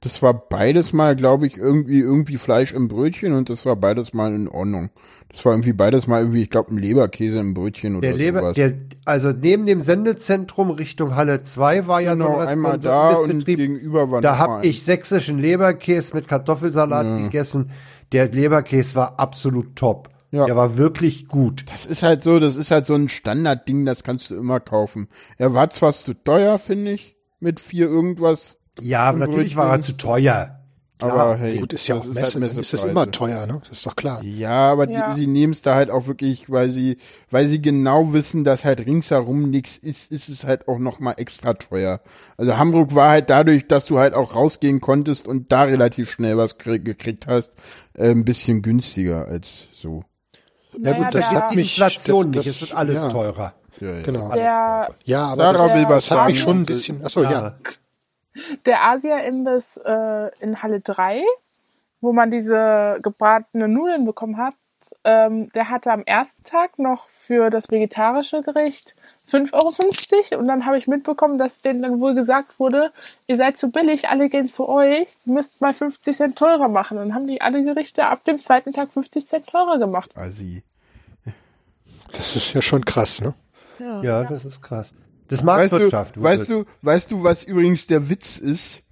[0.03, 4.13] Das war beides mal, glaube ich, irgendwie irgendwie Fleisch im Brötchen und das war beides
[4.13, 4.89] mal in Ordnung.
[5.29, 8.39] Das war irgendwie beides mal irgendwie, ich glaube, ein Leberkäse im Brötchen oder der Leber,
[8.39, 8.55] sowas.
[8.55, 8.73] der,
[9.05, 13.45] also neben dem Sendezentrum Richtung Halle 2 war ja genau, so ein einmal da und
[13.45, 17.69] gegenüber war Da habe ich sächsischen Leberkäse mit Kartoffelsalat gegessen.
[18.11, 20.09] Der Leberkäse war absolut top.
[20.31, 20.45] Ja.
[20.45, 21.65] Der war wirklich gut.
[21.71, 25.09] Das ist halt so, das ist halt so ein Standardding, das kannst du immer kaufen.
[25.37, 29.93] Er war zwar zu teuer, finde ich, mit vier irgendwas, Ja, natürlich war er zu
[29.97, 30.57] teuer.
[30.99, 33.59] aber hey, Gut, ist ja auch halt Messe, dann ist es immer teuer, ne?
[33.67, 34.24] Das ist doch klar.
[34.24, 35.13] Ja, aber Ja.
[35.13, 36.97] Die, sie nehmen es da halt auch wirklich, weil sie,
[37.30, 41.13] weil sie genau wissen, dass halt ringsherum nichts ist, ist es halt auch noch mal
[41.13, 42.01] extra teuer.
[42.38, 46.38] Also Hamburg war halt dadurch, dass du halt auch rausgehen konntest und da relativ schnell
[46.38, 47.51] was krie- gekriegt hast,
[47.95, 50.03] äh, ein bisschen günstiger als so.
[50.84, 53.09] Ja gut, das hat Die Inflation das, nicht, es wird alles ja.
[53.09, 53.53] teurer.
[53.80, 54.01] Ja, ja.
[54.03, 54.32] Genau.
[54.34, 57.57] Der, Ja, aber Sarah das, will was das hat mich schon ein bisschen, achso, ja.
[58.65, 61.23] Der Asia-Imbiss äh, in Halle 3,
[61.99, 64.55] wo man diese gebratene Nudeln bekommen hat,
[65.03, 68.95] ähm, der hatte am ersten Tag noch für das vegetarische Gericht
[69.27, 72.91] 5,50 Euro und dann habe ich mitbekommen, dass denen dann wohl gesagt wurde,
[73.27, 76.97] ihr seid zu billig, alle gehen zu euch, ihr müsst mal 50 Cent teurer machen.
[76.97, 80.11] Und dann haben die alle Gerichte ab dem zweiten Tag 50 Cent teurer gemacht.
[80.15, 80.63] Assi.
[82.11, 83.34] Das ist ja schon krass, ne?
[84.03, 84.91] Ja, das ist krass.
[85.32, 86.17] Das ist Weißt Marktwirtschaft.
[86.17, 88.84] du, weißt du, weißt du, was übrigens der Witz ist?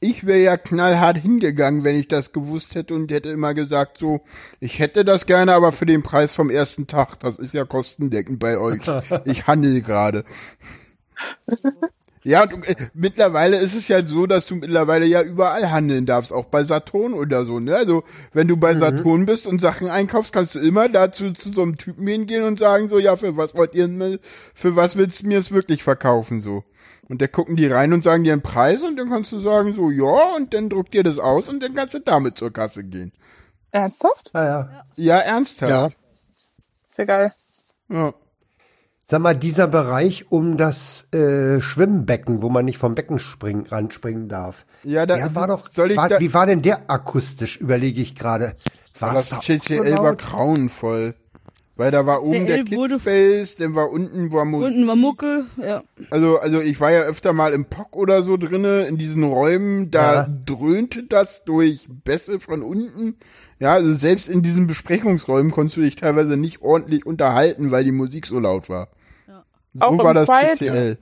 [0.00, 4.22] Ich wäre ja knallhart hingegangen, wenn ich das gewusst hätte und hätte immer gesagt so,
[4.58, 7.20] ich hätte das gerne, aber für den Preis vom ersten Tag.
[7.20, 8.80] Das ist ja kostendeckend bei euch.
[9.24, 10.24] Ich handel gerade.
[12.24, 16.32] Ja, du, äh, mittlerweile ist es ja so, dass du mittlerweile ja überall handeln darfst,
[16.32, 17.74] auch bei Saturn oder so, ne?
[17.74, 21.62] Also, wenn du bei Saturn bist und Sachen einkaufst, kannst du immer dazu zu so
[21.62, 23.88] einem Typen hingehen und sagen so, ja, für was wollt ihr,
[24.54, 26.62] für was willst du mir es wirklich verkaufen, so?
[27.08, 29.74] Und da gucken die rein und sagen dir einen Preis und dann kannst du sagen
[29.74, 32.84] so, ja, und dann druckt dir das aus und dann kannst du damit zur Kasse
[32.84, 33.12] gehen.
[33.72, 34.30] Ernsthaft?
[34.32, 34.84] Ah, ja.
[34.96, 35.70] Ja, ernsthaft.
[35.70, 35.90] Ja.
[36.86, 37.32] Ist ja geil.
[37.88, 38.14] ja.
[39.12, 44.30] Sag mal, dieser Bereich um das äh, Schwimmbecken, wo man nicht vom Becken springen, ranspringen
[44.30, 44.64] darf.
[44.84, 45.68] Ja, da- der war doch.
[45.70, 48.56] soll ich war, da- wie war denn der akustisch, überlege ich gerade.
[48.98, 49.52] War Das da so
[50.02, 51.14] war grauenvoll.
[51.76, 54.68] Weil da war oben der wurde- Kidspace, dann war unten war Musik.
[54.68, 55.82] Unten war Mucke, ja.
[56.08, 59.90] Also, also ich war ja öfter mal im POC oder so drinne, in diesen Räumen,
[59.90, 60.28] da Ja.
[60.46, 63.16] dröhnte das durch Bässe von unten.
[63.58, 67.92] Ja, also selbst in diesen Besprechungsräumen konntest du dich teilweise nicht ordentlich unterhalten, weil die
[67.92, 68.88] Musik so laut war.
[69.74, 70.98] So Auch war im das Quiet- CCL.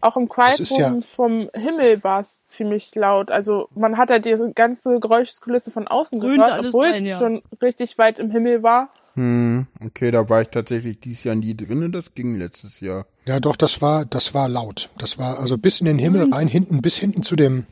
[0.00, 3.32] Auch im Quiet ist ja- Room vom Himmel war es ziemlich laut.
[3.32, 7.18] Also man hat ja diese ganze Geräuschkulisse von außen Dröhnt gehört, obwohl rein, es ja.
[7.18, 8.90] schon richtig weit im Himmel war.
[9.14, 13.06] Hm, okay, da war ich tatsächlich dieses Jahr nie drinne, das ging letztes Jahr.
[13.26, 14.88] Ja, doch, das war, das war laut.
[14.98, 17.66] Das war also bis in den Himmel rein, hinten, bis hinten zu dem.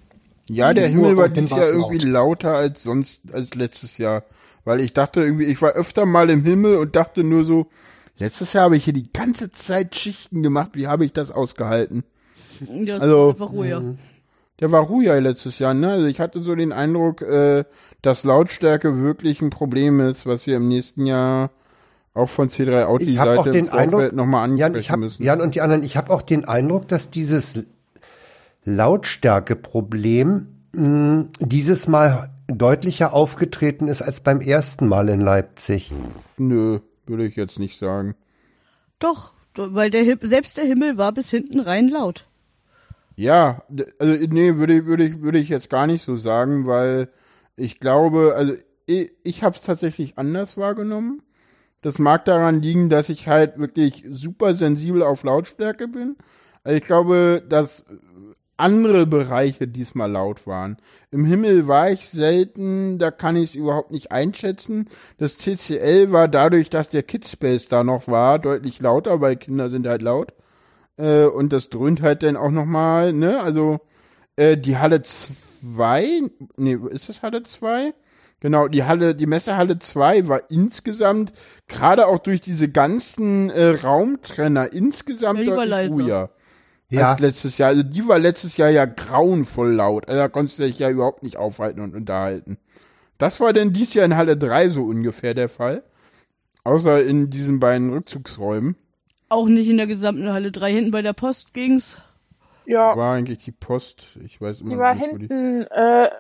[0.51, 2.43] Ja, der Himmel war dieses Jahr irgendwie laut.
[2.43, 4.24] lauter als sonst, als letztes Jahr.
[4.64, 7.68] Weil ich dachte irgendwie, ich war öfter mal im Himmel und dachte nur so,
[8.19, 12.05] letztes Jahr habe ich hier die ganze Zeit Schichten gemacht, wie habe ich das ausgehalten?
[12.71, 13.83] ja Also- einfach ruhiger.
[14.61, 15.91] Der war ruhiger letztes Jahr, ne?
[15.91, 17.64] Also ich hatte so den Eindruck, äh,
[18.01, 21.51] dass Lautstärke wirklich ein Problem ist, was wir im nächsten Jahr
[22.14, 24.99] auch von C3 Audi Ich habe auch Seite den Eindruck, nochmal Jan, ansprechen ich hab,
[24.99, 25.23] müssen.
[25.23, 27.67] Jan und die anderen, ich habe auch den Eindruck, dass dieses
[28.64, 35.93] Lautstärkeproblem mh, dieses Mal deutlicher aufgetreten ist als beim ersten Mal in Leipzig.
[36.39, 36.79] Nö,
[37.09, 38.15] würde ich jetzt nicht sagen.
[38.99, 42.27] Doch, weil der selbst der Himmel war bis hinten rein laut.
[43.17, 43.63] Ja,
[43.99, 47.09] also nee, würde ich, würde ich, würde ich jetzt gar nicht so sagen, weil
[47.57, 48.55] ich glaube, also
[48.85, 51.23] ich, ich habe es tatsächlich anders wahrgenommen.
[51.81, 56.17] Das mag daran liegen, dass ich halt wirklich super sensibel auf Lautstärke bin.
[56.63, 57.85] Also ich glaube, dass
[58.57, 60.79] andere Bereiche diesmal laut waren.
[61.11, 64.89] Im Himmel war ich selten, da kann ich es überhaupt nicht einschätzen.
[65.19, 69.87] Das TCL war dadurch, dass der Kidspace da noch war, deutlich lauter, weil Kinder sind
[69.87, 70.33] halt laut.
[70.97, 73.41] Äh, und das dröhnt halt dann auch nochmal, ne?
[73.41, 73.81] Also
[74.37, 76.23] äh, die Halle 2,
[76.57, 77.93] nee, ist das Halle 2?
[78.41, 81.33] Genau, die Halle, die Messehalle 2 war insgesamt,
[81.69, 86.31] gerade auch durch diese ganzen äh, Raumtrenner, insgesamt deutlich ruhiger
[86.89, 87.70] Ja, als letztes Jahr.
[87.70, 90.09] Also die war letztes Jahr ja grauenvoll laut.
[90.09, 92.59] Also da konntest du dich ja überhaupt nicht aufhalten und unterhalten.
[93.18, 95.82] Das war denn dies Jahr in Halle 3 so ungefähr der Fall.
[96.64, 98.76] Außer in diesen beiden Rückzugsräumen.
[99.28, 100.72] Auch nicht in der gesamten Halle 3.
[100.72, 101.97] Hinten bei der Post ging's.
[102.66, 104.18] Ja, War eigentlich die Post.
[104.24, 105.26] Ich weiß immer die war nicht, wo die.
[105.28, 106.11] hinten äh,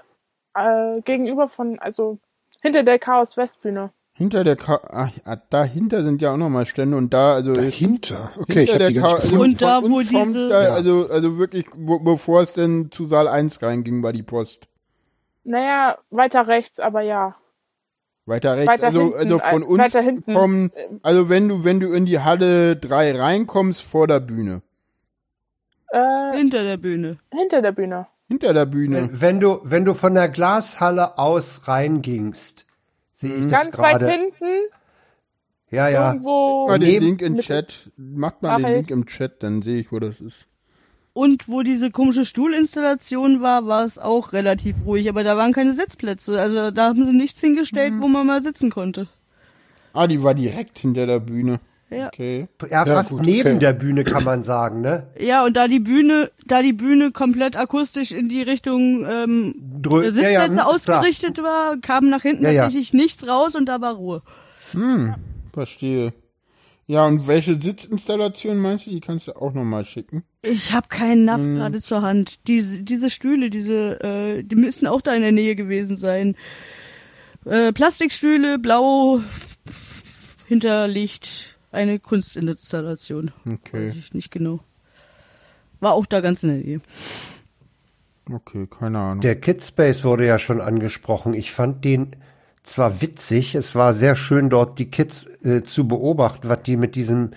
[0.54, 2.18] äh, gegenüber von, also
[2.62, 3.90] hinter der Chaos Westbühne.
[4.18, 8.30] Hinter der Ka Ach, ja, dahinter sind ja auch nochmal Stände und da, also Dahinter.
[8.38, 9.40] Okay, ich hinter habe die nicht also.
[9.40, 10.74] Und da, von wo uns kommt diese- Da, Ja.
[10.74, 14.68] also, also wirklich, wo, bevor es denn zu Saal 1 reinging, war die Post.
[15.44, 17.36] Naja, weiter rechts, aber ja.
[18.24, 20.34] Weiter rechts, Weiter also, hinten, also von äh, uns weiter hinten.
[20.34, 24.62] kommen, also wenn du, wenn du in die Halle 3 reinkommst, vor der Bühne.
[25.90, 27.18] Äh, Hinter der Bühne.
[27.32, 28.06] hinter der Bühne.
[28.28, 28.96] Hinter der Bühne.
[29.12, 32.65] wenn, wenn du, wenn du von der Glashalle aus reingingst,
[33.18, 34.10] sehe ich das Ganz weit gerade.
[34.12, 34.68] hinten,
[35.70, 36.08] Ja, ja.
[36.12, 36.66] irgendwo.
[36.68, 37.90] Mal den neben- Link im Chat.
[37.96, 38.74] Macht mal den.
[38.74, 40.46] Link im Chat, dann sehe ich, wo das ist.
[41.12, 45.72] Und wo diese komische Stuhlinstallation war, war es auch relativ ruhig, aber da waren keine
[45.72, 46.38] Sitzplätze.
[46.38, 48.02] Also da haben sie nichts hingestellt, Mhm.
[48.02, 49.08] wo man mal sitzen konnte.
[49.94, 51.58] Ah, die war direkt hinter der Bühne.
[51.88, 52.08] Ja.
[52.08, 52.48] Okay.
[52.62, 53.58] Ja, Ja, fast gut, neben okay.
[53.60, 55.06] der Bühne kann man sagen, ne?
[55.18, 60.10] Ja, und da die Bühne, da die Bühne komplett akustisch in die Richtung ähm, Drö
[60.10, 60.98] der ja, ja, Sitzplätze hm, ist klar.
[60.98, 62.62] ausgerichtet war, kam nach hinten Ja, ja.
[62.64, 64.22] tatsächlich nichts raus und da war Ruhe.
[65.52, 66.12] Verstehe.
[66.88, 68.90] Ja, und welche Sitzinstallation meinst du?
[68.90, 70.22] Die kannst du auch nochmal schicken.
[70.42, 71.56] Ich habe keinen Napf Mhm.
[71.56, 72.46] gerade zur Hand.
[72.46, 76.36] Diese, diese Stühle, diese, äh, die müssen auch da in der Nähe gewesen sein.
[77.44, 79.20] Äh, Plastikstühle, blau,
[80.46, 83.32] hinterliegt eine Kunstinstallation.
[83.46, 84.60] Okay, Weiß ich nicht genau.
[85.80, 86.80] War auch da ganz in der Nähe.
[88.30, 89.20] okay, keine Ahnung.
[89.20, 91.34] Der Kidspace wurde ja schon angesprochen.
[91.34, 92.16] Ich fand den
[92.62, 96.94] zwar witzig, es war sehr schön dort die Kids äh, zu beobachten, was die mit
[96.96, 97.30] diesem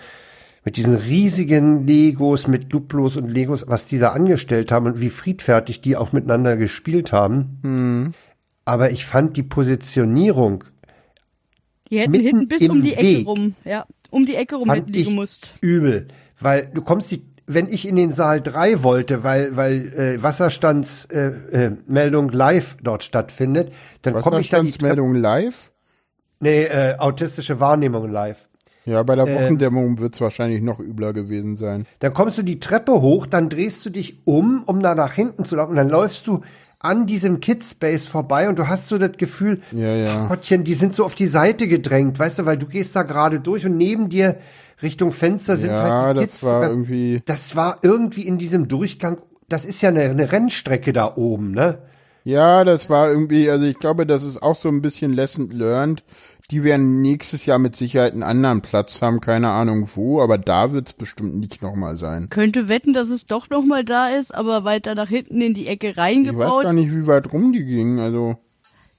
[0.62, 5.08] mit diesen riesigen Legos, mit Duplos und Legos, was die da angestellt haben und wie
[5.08, 8.12] friedfertig die auch miteinander gespielt haben.
[8.66, 10.64] Aber ich fand die Positionierung
[11.90, 13.26] Die hätten Mitten hinten bis im um die Ecke Weg.
[13.26, 15.54] rum, ja, um die Ecke rum fand hätten die ich gemusst.
[15.60, 16.08] übel,
[16.40, 21.52] weil du kommst die wenn ich in den Saal 3 wollte, weil weil äh, Wasserstandsmeldung
[21.52, 25.70] äh, äh, Meldung live dort stattfindet, dann komme ich da die Treppe, Wasserstandsmeldung live?
[26.38, 28.48] nee, äh, autistische Wahrnehmung live.
[28.84, 29.34] Ja, bei der Ähm.
[29.34, 31.86] Wochendämmerung wird es wahrscheinlich noch übler gewesen sein.
[31.98, 35.44] Dann kommst du die Treppe hoch, dann drehst du dich um, um da nach hinten
[35.44, 36.42] zu laufen und dann läufst du
[36.80, 40.26] an diesem Kidspace vorbei und du hast so das Gefühl, Ja, ja.
[40.28, 43.38] Gottchen, die sind so auf die Seite gedrängt, weißt du, weil du gehst da gerade
[43.40, 44.38] durch und neben dir
[44.82, 46.42] Richtung Fenster sind Ja, halt die das Kids.
[46.44, 47.22] war irgendwie.
[47.26, 49.18] das war irgendwie in diesem Durchgang,
[49.48, 51.78] das ist ja eine, eine Rennstrecke da oben, ne?
[52.24, 56.02] Ja, das war irgendwie, also ich glaube, das ist auch so ein bisschen lesson learned.
[56.50, 60.72] Die werden nächstes Jahr mit Sicherheit einen anderen Platz haben, keine Ahnung wo, aber da
[60.72, 62.28] wird's bestimmt nicht nochmal sein.
[62.28, 65.68] Könnte wetten, dass es doch noch mal da ist, aber weiter nach hinten in die
[65.68, 66.62] Ecke Ich weiß reingebaut.
[66.64, 68.36] gar nicht, wie weit rum die gingen, also.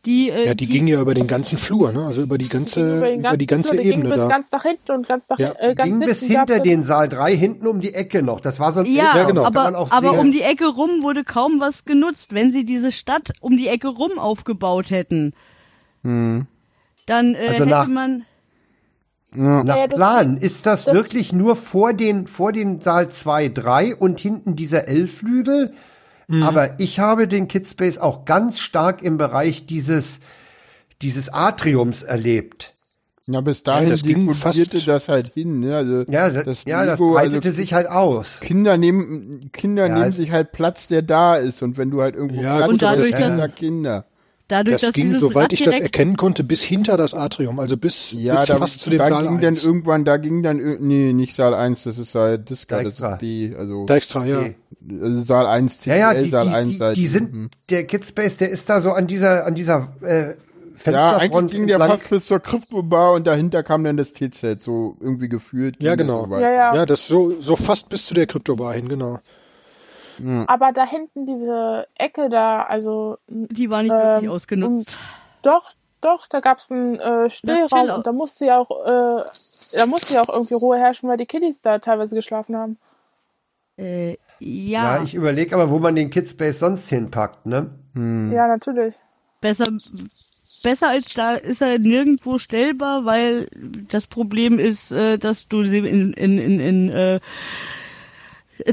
[0.06, 2.06] Die, äh, Ja, die, ging ja über den ganzen Flur, ne?
[2.06, 4.28] Also über die ganze, Über, über die ganze Flur, die Ebene ging bis da.
[4.30, 5.54] ganz nach hinten und ganz nach Ja.
[5.60, 8.39] äh, ganz Ging bis hinter den Saal 3, hinten um die Ecke noch.
[8.39, 9.43] Das war so ein Ja, Ja, genau.
[9.43, 12.34] aber, auch aber um die Ecke rum wurde kaum was genutzt.
[12.34, 15.34] Wenn sie diese Stadt um die Ecke rum aufgebaut hätten,
[17.06, 18.26] dann äh, Also hätte nach- man.
[19.34, 23.47] Nach Ja, das- Plan ist das, das- wirklich nur vor den, vor den Saal 2,
[23.47, 25.74] 3 und hinten dieser L-Flügel.
[26.28, 26.43] Mhm.
[26.43, 30.20] Aber ich habe den Kidspace auch ganz stark im Bereich dieses,
[31.02, 32.74] dieses Atriums erlebt.
[33.28, 35.76] Ja, bis dahin das ging diffundierte fast- das halt hin, ne?
[35.78, 38.39] Also Ja, das, ja, das Lego, breitete also sich halt aus.
[38.41, 42.16] Kinder nehmen Kinder Ja, nehmen sich halt Platz, der da ist und wenn du halt
[42.16, 44.06] irgendwo Ja, Platz gut, aber hast, das- Kinder, Kinder.
[44.52, 48.12] Dadurch, Das dass ging, soweit ich das erkennen konnte, bis hinter das Atrium, also bis,
[48.12, 49.64] Ja, bis da, fast zu dem da Saal ging dann 1.
[49.66, 53.14] irgendwann, da ging dann, nee, nicht Saal 1, das ist Saal Disca, das Dijkstra.
[53.14, 54.49] ist D, also, Da extra, ja.
[55.02, 57.49] Also Saal 1, Ja, ja, CL, die, Saal die, 1 die, die sind, Mhm.
[57.70, 60.34] der Kidspace, der ist da so an dieser, an dieser, äh, Ja,
[60.76, 64.97] Fensterfront eigentlich ging der fast bis zur Kryptobar und dahinter kam dann das T-Zelt, so
[64.99, 65.82] irgendwie gefühlt.
[65.82, 66.26] Ja, genau.
[66.28, 66.34] So.
[66.39, 66.76] Ja, ja.
[66.76, 69.20] Ja, das so, so fast bis zu der Kryptobar hin, genau.
[70.47, 74.97] Aber da hinten diese Ecke da, also die war nicht Ähm, wirklich ausgenutzt.
[75.41, 79.24] doch, doch, da gab's einen äh, Stillraum und da musste ja auch, äh,
[79.74, 82.78] da musste ja auch irgendwie Ruhe herrschen, weil die Kiddies da teilweise geschlafen haben.
[83.78, 87.69] Äh, Ja, Ja, ich überlege aber, wo man den Kidspace sonst hinpackt, ne?
[87.95, 88.95] Ja, natürlich.
[89.41, 89.67] besser,
[90.63, 93.47] besser als da ist er nirgendwo stellbar, weil
[93.89, 97.19] das Problem ist, äh, dass du sie in, in, in, in äh,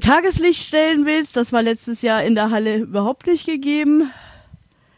[0.01, 1.37] Tageslicht stellen willst.
[1.37, 4.11] Das war letztes Jahr in der Halle überhaupt nicht gegeben.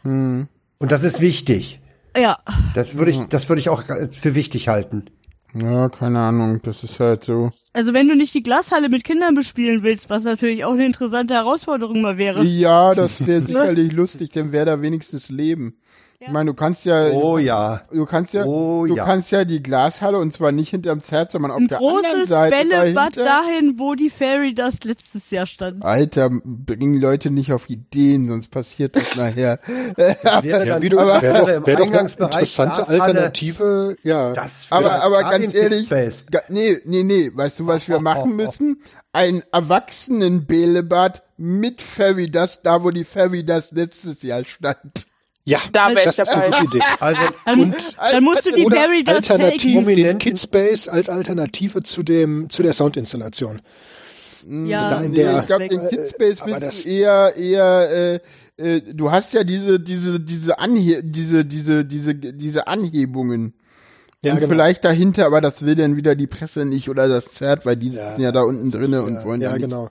[0.03, 0.47] Und
[0.79, 1.79] das ist wichtig.
[2.17, 2.37] Ja,
[2.75, 5.05] Das würde ich, das würde ich auch für wichtig halten.
[5.53, 7.51] Ja, keine Ahnung, das ist halt so.
[7.73, 11.33] also wenn du nicht die Glashalle mit Kindern bespielen willst, was natürlich auch eine interessante
[11.33, 12.43] Herausforderung mal wäre.
[12.43, 15.75] Ja, das wäre sicherlich lustig, denn wäre da wenigstens Leben.
[16.23, 17.81] Ich meine, du kannst ja, Oh ja.
[17.91, 19.05] du kannst ja, Oh, du ja.
[19.05, 22.55] kannst ja die Glashalle und zwar nicht hinterm Zert, sondern auf Ein der anderen Seite
[22.55, 25.83] Bällebad dahin, wo die Fairy Dust letztes Jahr stand.
[25.83, 29.57] Alter, bringen Leute nicht auf Ideen, sonst passiert das nachher.
[29.95, 32.37] Wäre Ja, du, aber- wäre doch, wär doch eine interessante
[32.83, 33.01] Glashalle.
[33.01, 34.33] Alternative, ja.
[34.33, 38.35] Das Aber, wäre aber ganz ehrlich, ga, nee, nee, nee, weißt du, was wir machen
[38.35, 38.81] müssen?
[39.11, 45.07] Ein Erwachsenen-Bällebad mit Fairy Dust, da wo die Fairy Dust letztes Jahr stand.
[45.45, 46.59] Ja, Da wär das ich ist eine dabei.
[46.63, 46.85] gute Idee.
[46.99, 47.21] Also,
[47.61, 48.77] Und Dann musst du die Dust
[49.31, 53.61] alternativ den Kidspace als Alternative zu dem zu der Soundinstallation.
[54.47, 58.19] Ja, da in Nee, der- ich glaube, den äh, Kidspace aber willst eher, eher,
[58.57, 63.53] äh, äh, du hast ja diese, diese, diese Anhe diese, diese, diese, diese Anhebungen.
[64.23, 64.51] Ja, und genau.
[64.51, 67.89] vielleicht dahinter, aber das will dann wieder die Presse nicht oder das Zert, weil die
[67.93, 69.63] Ja, sitzen ja, da unten drinne und ja, wollen ja, ja nicht.
[69.65, 69.89] genau.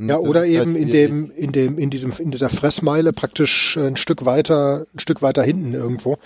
[0.00, 4.24] Ja, oder eben in dem, in dem, in diesem, in dieser Fressmeile praktisch ein Stück
[4.24, 6.18] weiter, ein Stück weiter hinten irgendwo.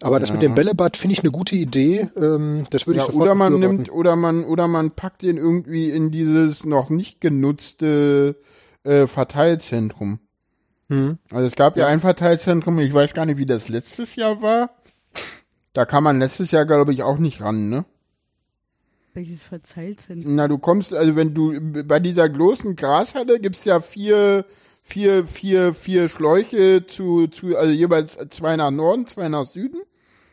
[0.00, 2.08] Aber das mit dem Bällebad finde ich eine gute Idee.
[2.16, 5.36] Ähm, das würde ich Ja, sofort oder man nimmt, oder man, oder man packt den
[5.36, 8.36] irgendwie in dieses noch nicht genutzte
[8.82, 10.18] äh, Verteilzentrum.
[10.88, 11.18] Hm.
[11.30, 11.86] Also es gab ja.
[11.86, 14.70] ein Verteilzentrum, ich weiß gar nicht, wie das letztes Jahr war.
[15.72, 17.84] Da kann man letztes Jahr, glaube ich, auch nicht ran, ne?
[19.14, 20.34] Welches Verzeihzentrum?
[20.34, 24.46] Na, du kommst, also wenn du bei dieser großen Grashalle gibt's ja vier,
[24.82, 29.80] vier, vier, vier Schläuche zu, zu, also jeweils zwei nach Norden, zwei nach Süden.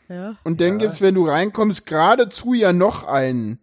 [0.07, 0.37] Ja.
[0.43, 3.59] Und dann gibt's, wenn du reinkommst, geradezu ja noch einen.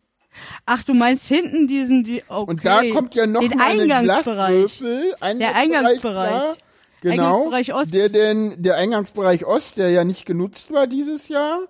[0.66, 2.50] Ach, du meinst hinten diesen, die, okay.
[2.50, 4.48] Und da kommt ja noch Den mal eine Eingangsbereich.
[4.48, 5.14] Glaswürfel.
[5.20, 6.28] Eingangsbereich, Eingangsbereich.
[6.28, 6.56] klar.
[7.00, 7.24] Genau.
[7.24, 7.94] Eingangsbereich Ost.
[7.94, 11.60] Der denn, der Eingangsbereich Ost, der ja nicht genutzt war dieses Jahr,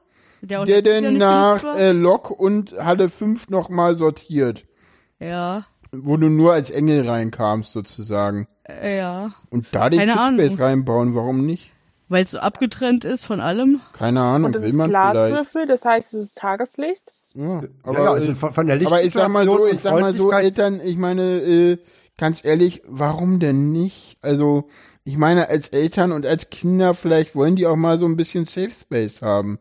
[0.42, 4.64] Der, der denn nach äh, Lok und Halle 5 nochmal sortiert.
[5.18, 8.46] ja, Wo du nur als Engel reinkamst, sozusagen.
[8.68, 9.32] äh, ja.
[9.50, 10.60] Und da den Keine Kidspace Ahnung.
[10.62, 11.72] reinbauen, warum nicht?
[12.08, 13.80] Weil es so abgetrennt ist von allem.
[13.92, 15.12] Keine Ahnung, Und das will ist man vielleicht.
[15.14, 17.02] Glaswürfel, das heißt, es ist Tageslicht.
[17.34, 20.14] Ja, aber ja, also von, von der aber ich sag mal so, ich sag mal
[20.14, 21.78] so, Eltern, ich meine, äh,
[22.16, 24.16] ganz ehrlich, warum denn nicht?
[24.22, 24.68] Also,
[25.04, 28.44] ich meine, als Eltern und als Kinder, vielleicht wollen die auch mal so ein bisschen
[28.46, 29.58] Safe Space haben.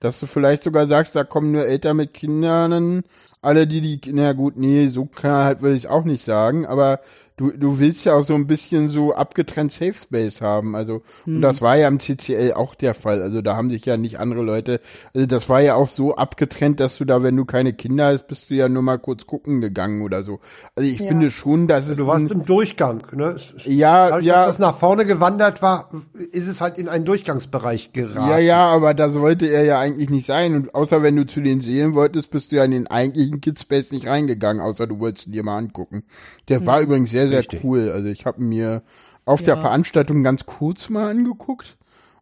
[0.00, 3.02] Dass du vielleicht sogar sagst, da kommen nur Eltern mit Kindern,
[3.42, 7.00] alle die die, na gut, nee, so kann halt will ich auch nicht sagen, aber
[7.40, 11.40] du, du willst ja auch so ein bisschen so abgetrennt Safe Space haben, also, und
[11.40, 14.42] das war ja im CCL auch der Fall, also da haben sich ja nicht andere
[14.42, 14.80] Leute,
[15.14, 18.26] also das war ja auch so abgetrennt, dass du da, wenn du keine Kinder hast,
[18.28, 20.40] bist du ja nur mal kurz gucken gegangen oder so.
[20.76, 21.08] Also ich Ja.
[21.08, 23.36] finde schon, dass es Du warst ein- im Durchgang, ne?
[23.36, 25.90] Es- ja, Dadurch, ja, dass das nach vorne gewandert war,
[26.32, 28.28] ist es halt in einen Durchgangsbereich geraten.
[28.30, 30.54] Ja, ja, aber da sollte er ja eigentlich nicht sein.
[30.54, 33.92] Und außer wenn du zu den Seelen wolltest, bist du ja in den eigentlichen Kidspace
[33.92, 36.02] nicht reingegangen, außer du wolltest ihn dir mal angucken.
[36.48, 37.64] Der war übrigens sehr, sehr Richtig.
[37.64, 37.90] cool.
[37.90, 38.82] Also ich habe mir
[39.24, 39.60] auf der Ja.
[39.60, 41.76] Veranstaltung ganz kurz mal angeguckt.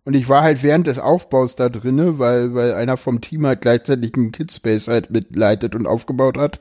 [0.05, 3.61] Und ich war halt während des Aufbaus da drinne, weil, weil einer vom Team halt
[3.61, 6.61] gleichzeitig einen Kidspace halt mitleitet und aufgebaut hat.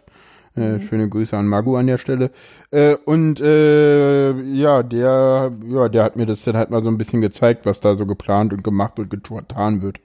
[0.55, 2.31] Äh, schöne Grüße an Magu an der Stelle.
[2.71, 6.97] Äh, und äh, ja, der, ja, der hat mir das dann halt mal so ein
[6.97, 9.99] bisschen gezeigt, was da so geplant und gemacht und getan wird.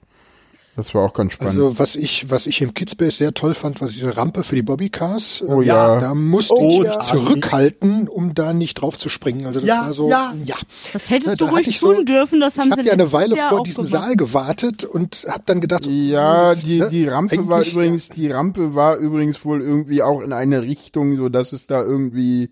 [0.75, 1.53] Das war auch ganz spannend.
[1.53, 4.63] Also was ich, was ich im Kidspace sehr toll fand, war diese Rampe für die
[4.63, 5.43] Bobbycars.
[5.47, 5.99] Oh ja.
[5.99, 6.99] Da musste Oh ich ja.
[6.99, 9.45] zurückhalten, um da nicht drauf zu springen.
[9.45, 10.33] Also das Ja, war so, ja.
[10.43, 10.55] ja.
[10.91, 12.87] Das hättest du da hatte ruhig ich so- tun dürfen, das haben Ich habe sie
[12.87, 14.03] ja eine Weile Jahr vor diesem gemacht.
[14.03, 18.31] Saal gewartet und habe dann gedacht, ja, das, die, ne, die Rampe war übrigens, die
[18.31, 22.49] Rampe war übrigens wohl irgendwie auch in eine Richtung, so dass es da irgendwie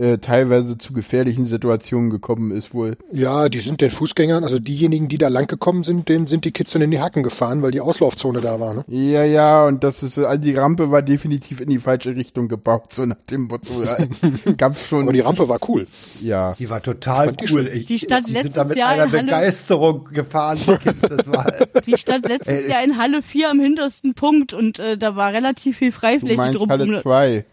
[0.00, 2.96] äh, teilweise zu gefährlichen Situationen gekommen ist wohl.
[3.12, 6.52] Ja, die sind den Fußgängern, also diejenigen, die da lang gekommen sind, denen sind die
[6.52, 8.74] Kids dann in die Hacken gefahren, weil die Auslaufzone da war.
[8.74, 8.84] Ne?
[8.88, 12.92] Ja, ja, und das ist, also die Rampe war definitiv in die falsche Richtung gebaut,
[12.94, 13.82] so nach dem Motto.
[13.84, 13.98] Ja,
[14.56, 15.02] gab's schon.
[15.02, 15.86] Aber die Rampe war cool.
[16.22, 16.54] ja.
[16.58, 17.66] Die war total die cool.
[17.68, 20.58] Ich, Die stand die letztes sind da mit Jahr einer in Halle- Begeisterung gefahren.
[20.66, 21.52] Die Kids, das war,
[21.86, 25.78] Die stand letztes Jahr in Halle 4 am hintersten Punkt und äh, da war relativ
[25.78, 26.70] viel Du Freifläche meinst drum.
[26.70, 27.44] Halle 2.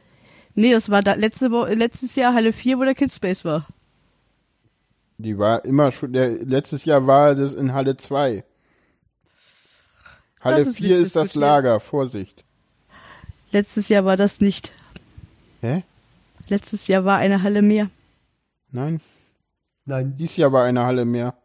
[0.57, 3.67] Nee, das war da letzte Wo letztes Jahr Halle 4, wo der Kidspace war.
[5.19, 8.43] Die war immer schon, der, letztes Jahr war das in Halle 2.
[10.41, 11.35] Halle Das ist 4 nicht ist das.
[11.35, 12.43] Lager, Vorsicht.
[13.51, 14.71] Letztes Jahr war das nicht.
[15.61, 15.83] Hä?
[16.47, 17.91] Letztes Jahr war eine Halle mehr.
[18.71, 18.99] Nein,
[19.85, 20.15] Nein.
[20.17, 21.35] dies Jahr war eine Halle mehr.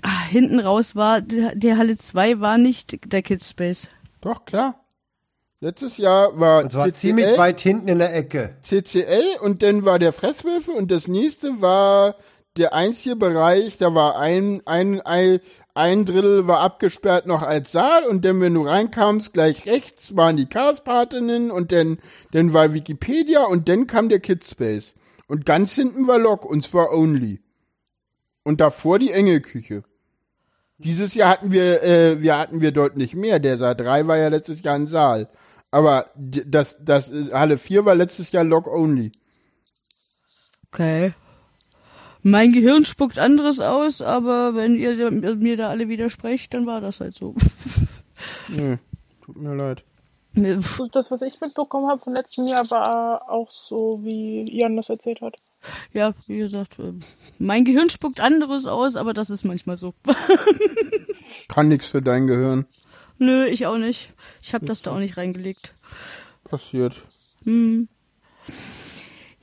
[0.00, 3.86] Ah, hinten raus war, der, der Halle 2 war nicht der Kids Space.
[4.22, 4.85] Doch, klar.
[5.66, 8.54] Letztes Jahr war Und zwar CCL, ziemlich weit hinten in der Ecke.
[8.62, 12.14] CCL und dann war der Fresswürfel und das nächste war
[12.56, 15.40] der einzige Bereich, da war ein, ein, ein,
[15.74, 20.36] ein Drittel war abgesperrt noch als Saal und dann, wenn du reinkamst, gleich rechts waren
[20.36, 21.98] die Chaospatinnen und dann,
[22.30, 24.94] dann war Wikipedia und dann kam der Kidspace.
[25.26, 27.40] Und ganz hinten war Lok und zwar Only.
[28.44, 29.82] Und davor die Engelküche.
[30.78, 33.40] Dieses Jahr hatten wir, äh, wir hatten wir deutlich mehr.
[33.40, 35.28] Der Saal 3 war ja letztes Jahr ein Saal.
[35.76, 39.12] Aber das, das Halle 4 war letztes Jahr Log Only.
[40.72, 41.12] Okay.
[42.22, 47.00] Mein Gehirn spuckt anderes aus, aber wenn ihr mir da alle widersprecht, dann war das
[47.00, 47.34] halt so.
[48.48, 48.78] Nee,
[49.22, 49.84] tut mir leid.
[50.32, 50.56] Nee,
[50.92, 55.20] Das, was ich mitbekommen habe von letztem Jahr, war auch so, wie Jan das erzählt
[55.20, 55.36] hat.
[55.92, 56.94] Ja, wie gesagt, äh,
[57.38, 59.92] mein Gehirn spuckt anderes aus, aber das ist manchmal so.
[61.48, 62.64] Kann nix für dein Gehirn.
[63.18, 64.14] Nö, ich auch nicht.
[64.46, 65.74] Ich habe das da auch nicht reingelegt.
[66.44, 67.02] Passiert.
[67.42, 67.88] Hm.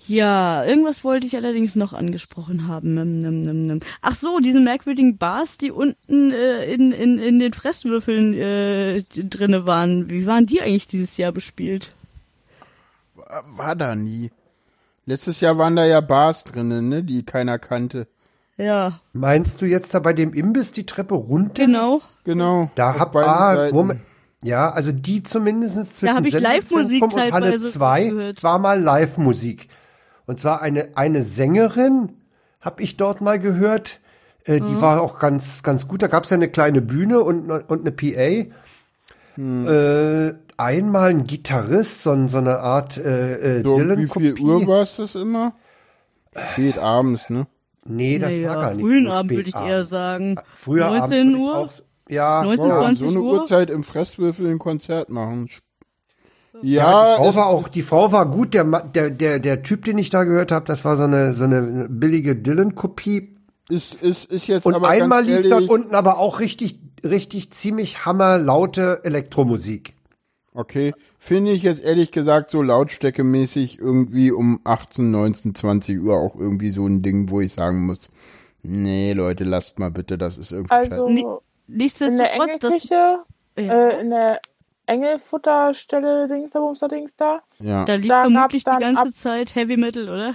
[0.08, 3.82] Ja, irgendwas wollte ich allerdings noch angesprochen haben.
[4.02, 9.66] Ach so, diese merkwürdigen Bars, die unten äh, in, in, in den Fresswürfeln äh, drinne
[9.66, 10.10] waren.
[10.10, 11.94] Wie waren die eigentlich dieses Jahr bespielt?
[13.16, 14.32] War, war da nie.
[15.06, 18.08] Letztes Jahr waren da ja Bars drinnen, ne, die keiner kannte.
[18.56, 21.56] Ja, Meinst du jetzt da bei dem Imbiss die Treppe runter?
[21.56, 22.00] genau.
[22.24, 22.72] Genau.
[22.76, 23.70] Da hab ah.
[23.74, 24.00] Moment.
[24.44, 28.44] Ja, also die zumindest zwischen hab ich Sendezentrum Live-Musik und Halle teilweise 2 gehört.
[28.44, 29.70] war mal Live-Musik.
[30.26, 32.14] Und zwar eine, eine Sängerin,
[32.62, 34.00] habe ich dort mal gehört.
[34.46, 34.68] Äh, Mhm.
[34.68, 36.02] Die war auch ganz, ganz gut.
[36.02, 38.50] Da gab's ja eine kleine Bühne und, ne- und eine PA.
[39.36, 39.68] Hm.
[39.68, 44.34] Äh, einmal ein Gitarrist, so, so eine Art äh, äh, So, wie Dylan-Kopie.
[44.36, 45.54] viel Uhr war es das immer?
[46.54, 47.48] Spät abends, ne?
[47.86, 49.90] Nee, das naja, war gar nicht frühen so Abend spät würde ich eher abends.
[49.90, 50.36] sagen.
[50.54, 51.70] Früher 19 Abend Uhr?
[52.14, 52.80] Ja, 19, ja.
[52.80, 53.34] 20 so eine Uhr?
[53.34, 55.50] Uhrzeit im Fresswürfel ein Konzert machen.
[56.62, 58.54] Ja, Ja, die Frau war auch, die Frau war gut.
[58.54, 61.44] Der, der, der, der Typ, den ich da gehört habe, das war so eine, so
[61.44, 63.36] eine billige Dylan-Kopie.
[63.70, 68.06] ist, ist, ist jetzt Und aber einmal lief dort unten aber auch richtig, richtig ziemlich
[68.06, 69.94] hammerlaute Elektromusik.
[70.56, 76.36] Okay, finde ich jetzt ehrlich gesagt so lautstärkemäßig irgendwie um 18, 19, 20 Uhr auch
[76.36, 78.12] irgendwie so ein Ding, wo ich sagen muss,
[78.62, 81.10] nee, Leute, lasst mal bitte, das ist irgendwie Also
[81.68, 83.24] Nee, in der Nichtsdestotrotz, das, ja,
[83.58, 84.40] äh, in der
[84.86, 87.42] Engelfutterstelle, Dings da, Bumster, Dings da.
[87.60, 87.86] ja.
[87.86, 90.34] da lief da vermutlich die ganze ab- Zeit Heavy Metal, oder?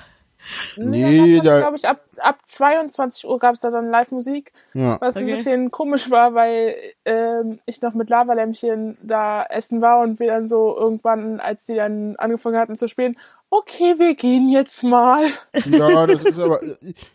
[0.76, 4.98] Nee, da- glaube ich, ab, ab 22 Uhr gab es da dann Live-Musik, ja.
[5.00, 5.34] was ein Okay.
[5.36, 6.74] bisschen komisch war, weil
[7.04, 11.74] ähm, ich noch mit Lavalämpchen da essen war und wir dann so irgendwann, als die
[11.74, 13.18] dann angefangen hatten zu spielen,
[13.50, 15.26] okay, wir gehen jetzt mal.
[15.66, 16.60] Ja, das ist aber,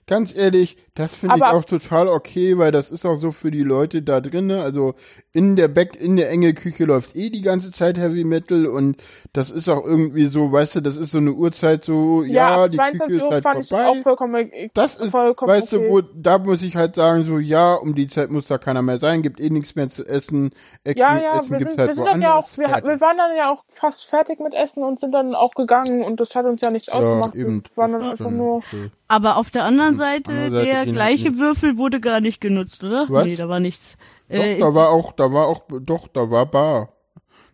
[0.08, 3.64] ganz ehrlich, das finde ich auch total okay, weil das ist auch so für die
[3.64, 4.60] Leute da drinnen.
[4.60, 4.96] Also
[5.32, 8.98] in der Back, in der enge Küche läuft eh die ganze Zeit Heavy Metal und
[9.34, 12.70] das ist auch irgendwie so, weißt du, das ist so eine Uhrzeit so, ja, ab
[12.70, 13.88] die 22 Küche ist Uhr halt fand ich vorbei.
[13.88, 15.88] auch vollkommen, das ist, vollkommen weißt okay.
[15.88, 18.82] du, wo, da muss ich halt sagen, so, ja, um die Zeit muss da keiner
[18.82, 20.52] mehr sein, gibt eh nichts mehr zu essen.
[20.84, 23.18] Essen, Ja, ja, Essen wir sind, halt wir sind dann ja auch, wir, wir waren
[23.18, 26.46] dann ja auch fast fertig mit Essen und sind dann auch gegangen und das hat
[26.46, 27.36] uns ja nichts ausgemacht.
[27.36, 27.64] eben.
[27.64, 28.90] Wir waren dann Das einfach nur, okay.
[29.08, 32.84] Aber auf der anderen Seite, Andere Seite der gleiche halt Würfel wurde gar nicht genutzt,
[32.84, 33.06] oder?
[33.10, 33.26] Was?
[33.26, 33.98] Nee, da war nichts.
[34.30, 36.90] Doch, Äh, da war auch, da war auch, doch, da war Bar.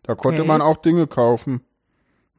[0.03, 0.47] Da konnte Okay.
[0.47, 1.61] man auch Dinge kaufen.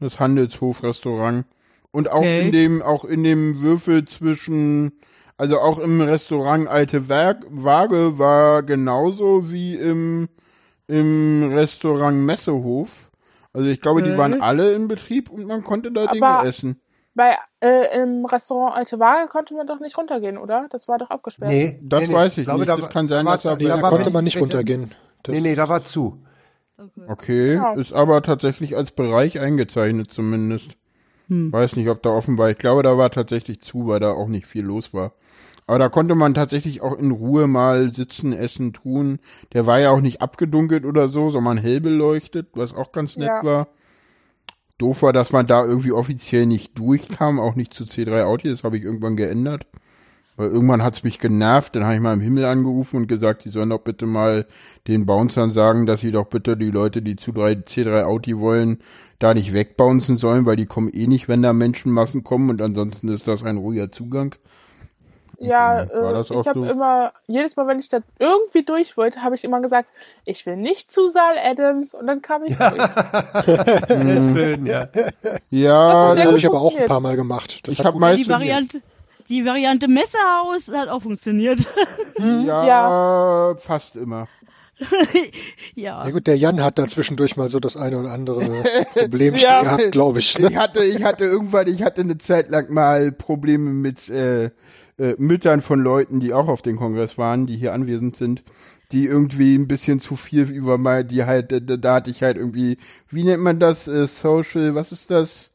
[0.00, 1.44] Das Handelshofrestaurant.
[1.92, 2.38] Und auch Okay.
[2.46, 4.92] in dem, auch in dem Würfel zwischen,
[5.36, 10.28] also auch im Restaurant Alte Werk, Waage war genauso wie im,
[10.86, 13.09] im Restaurant Messehof.
[13.52, 16.80] Also ich glaube, die waren alle in Betrieb und man konnte da Dinge Aber- essen.
[17.14, 20.66] bei, äh, im Restaurant Alte Waage konnte man doch nicht runtergehen, oder?
[20.70, 21.50] Das war doch abgesperrt.
[21.50, 22.68] Nee, Das nee, weiß ich glaube, nicht.
[22.68, 24.40] da Das war- kann sein, da dass war, Nee, Ja, da war- konnte man nicht
[24.40, 24.94] runtergehen.
[25.24, 26.22] Das, Nee, nee, da war zu.
[27.08, 27.72] Okay, Ja.
[27.74, 30.76] ist aber tatsächlich als Bereich eingezeichnet zumindest.
[31.28, 31.52] Hm.
[31.52, 32.48] Weiß nicht, ob da offen war.
[32.50, 35.12] Ich glaube, da war tatsächlich zu, weil da auch nicht viel los war.
[35.70, 39.20] Aber da konnte man tatsächlich auch in Ruhe mal sitzen, essen, tun.
[39.52, 43.28] Der war ja auch nicht abgedunkelt oder so, sondern hell beleuchtet, was auch ganz nett
[43.28, 43.44] Ja.
[43.44, 43.68] war.
[44.78, 48.64] Doof war, dass man da irgendwie offiziell nicht durchkam, auch nicht zu C3 Audi, das
[48.64, 49.64] habe ich irgendwann geändert.
[50.36, 53.50] Weil irgendwann hat's mich genervt, dann habe ich mal im Himmel angerufen und gesagt, die
[53.50, 54.46] sollen doch bitte mal
[54.88, 58.78] den Bouncern sagen, dass sie doch bitte die Leute, die zu 3, C3 Audi wollen,
[59.20, 63.06] da nicht wegbouncen sollen, weil die kommen eh nicht, wenn da Menschenmassen kommen und ansonsten
[63.06, 64.34] ist das ein ruhiger Zugang.
[65.42, 69.34] Ja, äh, das ich habe immer, jedes Mal, wenn ich da irgendwie durch wollte, habe
[69.34, 69.88] ich immer gesagt,
[70.26, 72.82] ich will nicht zu Saal Adams und dann kam ich durch.
[73.88, 74.84] Schön, ja.
[75.50, 77.66] Ja, Das sehr habe ich aber auch ein paar Mal gemacht.
[77.66, 78.82] Das ich habe gut- Die meistens Variante,
[79.30, 81.60] die Variante Messerhaus hat auch funktioniert.
[82.18, 84.28] ja, fast immer.
[85.74, 86.04] ja.
[86.04, 88.62] Ja gut, der Jan hat da zwischendurch mal so das eine oder andere
[88.94, 89.62] Problem Ja.
[89.62, 90.38] gehabt, glaube ich.
[90.38, 90.48] Ne?
[90.50, 94.50] Ich hatte, ich hatte irgendwann, ich hatte eine Zeit lang mal Probleme mit äh,
[95.00, 98.44] äh, Müttern von Leuten, die auch auf den Kongress waren, die hier anwesend sind,
[98.92, 102.36] die irgendwie ein bisschen zu viel über mal, die halt, da, da hatte ich halt
[102.36, 102.76] irgendwie,
[103.08, 105.50] wie nennt man das, äh, Social, was ist das?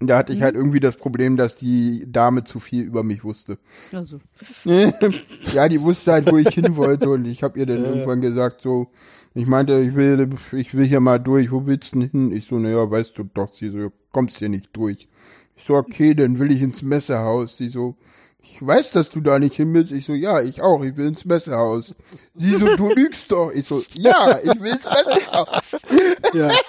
[0.00, 3.58] Da hatte ich halt irgendwie das Problem, dass die Dame zu viel über mich wusste.
[3.92, 4.18] Also.
[5.54, 8.62] ja, die wusste halt, wo ich hin wollte und ich habe ihr dann irgendwann gesagt,
[8.62, 8.88] so,
[9.34, 12.32] ich meinte, ich will, ich will hier mal durch, wo willst du denn hin?
[12.32, 15.06] Ich so, naja, weißt du doch, sie so, kommst hier nicht durch.
[15.54, 17.56] Ich so, okay, dann will ich ins Messehaus.
[17.56, 17.96] Sie so,
[18.42, 19.92] ich weiß, dass du da nicht hin willst.
[19.92, 21.94] Ich so, ja, ich auch, ich will ins Messehaus.
[22.34, 23.50] Sie so, du lügst doch.
[23.52, 25.76] Ich so, ja, ich will ins Messehaus.
[26.34, 26.50] Ja.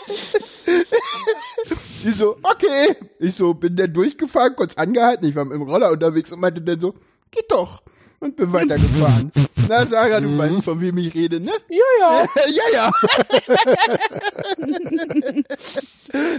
[2.03, 2.95] Sie so, okay.
[3.19, 5.27] Ich so, bin dann durchgefahren, kurz angehalten.
[5.27, 6.93] Ich war mit dem Roller unterwegs und meinte dann so,
[7.31, 7.81] geht doch.
[8.23, 9.31] Und bin weitergefahren.
[9.67, 11.51] Na, Sarah, du weißt, von wem ich rede, ne?
[11.69, 12.25] Ja, ja.
[12.51, 12.91] ja, ja.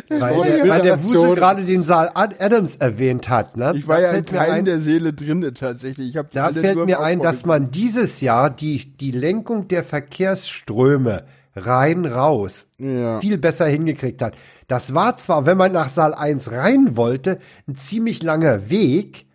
[0.08, 1.02] Weil, weil der.
[1.04, 3.56] Wusel gerade den Saal Ad- Adams erwähnt hat.
[3.56, 3.72] Ne?
[3.76, 6.10] Ich war Da ja in ein, der Seele drinne tatsächlich.
[6.10, 9.84] Ich hab Da alle fällt mir ein, dass man dieses Jahr die, die Lenkung der
[9.84, 11.24] Verkehrsströme
[11.56, 13.20] rein raus Ja.
[13.20, 14.34] viel besser hingekriegt hat.
[14.68, 19.26] Das war zwar, wenn man nach Saal 1 rein wollte, ein ziemlich langer Weg.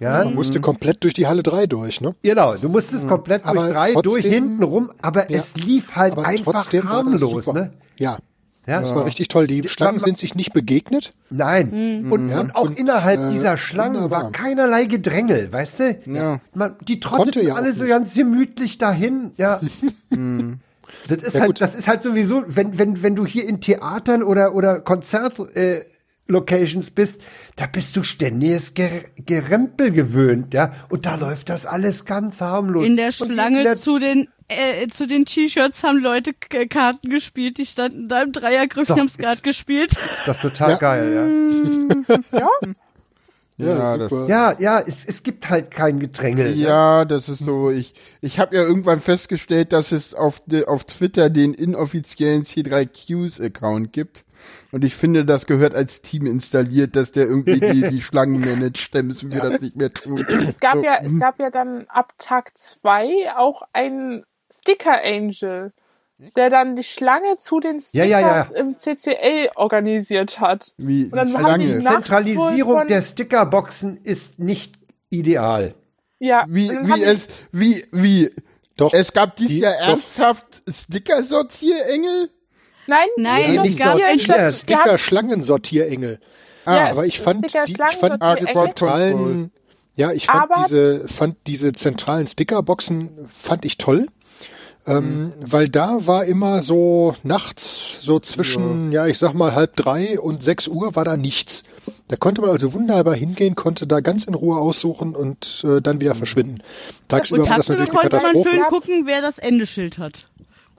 [0.00, 2.14] Ja, Man musste komplett durch die Halle 3 durch, ne?
[2.22, 2.54] genau.
[2.56, 5.38] Du musstest komplett durch Aber drei, durch trotzdem- hinten rum, aber Ja.
[5.38, 7.72] es lief halt einfach harmlos, ne?
[8.00, 8.18] Ja.
[8.66, 8.80] Ja.
[8.80, 9.46] Das war richtig toll.
[9.46, 11.10] Die Schlangen sind sich nicht begegnet.
[11.30, 12.08] Nein.
[12.10, 14.22] Und, Ja, und auch und, innerhalb äh, dieser Schlangen wunderbar.
[14.24, 15.98] war keinerlei Gedrängel, weißt du?
[16.06, 16.40] Ja.
[16.54, 19.60] Man, die trotteten ja alle so ganz gemütlich dahin, ja.
[21.08, 21.60] das ist Ja, halt, gut.
[21.60, 25.84] das ist halt sowieso, wenn, wenn, wenn du hier in Theatern oder, oder Konzert, äh,
[26.26, 27.20] Locations bist,
[27.56, 30.72] da bist du ständiges Ger Gerempel gewöhnt, ja.
[30.88, 32.86] Und da läuft das alles ganz harmlos.
[32.86, 36.66] In der Und Schlange in der- zu den äh, zu den T-Shirts haben Leute K
[36.66, 39.92] Karten gespielt, die standen da im Dreiergrüppchen, So, haben Skat gespielt.
[39.92, 40.76] ist doch total Ja.
[40.76, 42.38] geil, ja.
[42.38, 42.48] ja.
[43.56, 44.26] Ja, das, super.
[44.28, 46.56] Ja, ja, es, es gibt halt kein Gedrängel.
[46.56, 46.62] ne?
[46.62, 47.70] ja, das ist so.
[47.70, 53.92] Ich, ich habe ja irgendwann festgestellt, dass es auf, de, auf Twitter den inoffiziellen C3Qs-Account
[53.92, 54.24] gibt.
[54.72, 58.94] Und ich finde, das gehört als Team installiert, dass der irgendwie die, die Schlangen managt.
[58.94, 60.24] Dann müssen wir das nicht mehr tun.
[60.48, 65.72] Es gab So, ja, es gab ja dann ab Tag zwei auch einen Sticker Angel,
[66.36, 68.42] der dann die Schlange zu den Ja, Stickers ja, ja.
[68.60, 70.72] im CCL organisiert hat.
[70.76, 71.64] Wie Und dann haben Schlange.
[71.66, 74.74] die Die Zentralisierung der Stickerboxen ist nicht
[75.10, 75.74] ideal.
[76.20, 78.30] Ja, Wie, wie haben es, wie, wie,
[78.76, 78.94] Doch.
[78.94, 79.88] es gab dieses Die- Jahr doch.
[79.88, 82.30] ernsthaft Sticker-Sortierengel?
[82.86, 83.78] Nein, Nein, Nee, es nicht
[84.28, 86.20] Ja, Sticker Schlangensortierengel.
[86.64, 88.22] Ah, Aber ich fand die, ich fand
[88.52, 89.50] zentralen,
[89.96, 94.06] ja, ich fand Aber- diese, fand diese zentralen Stickerboxen fand ich toll.
[94.86, 99.06] Ähm, weil da war immer so nachts, so zwischen, ja.
[99.06, 101.64] ich sag mal halb drei und sechs Uhr war da nichts.
[102.08, 106.02] Da konnte man also wunderbar hingehen, konnte da ganz in Ruhe aussuchen und äh, dann
[106.02, 106.56] wieder verschwinden.
[107.08, 108.50] Tagsüber Und war das natürlich eine konnte man Katastrophe.
[108.50, 108.68] schön Ja.
[108.68, 110.18] gucken, wer das Endeschild hat.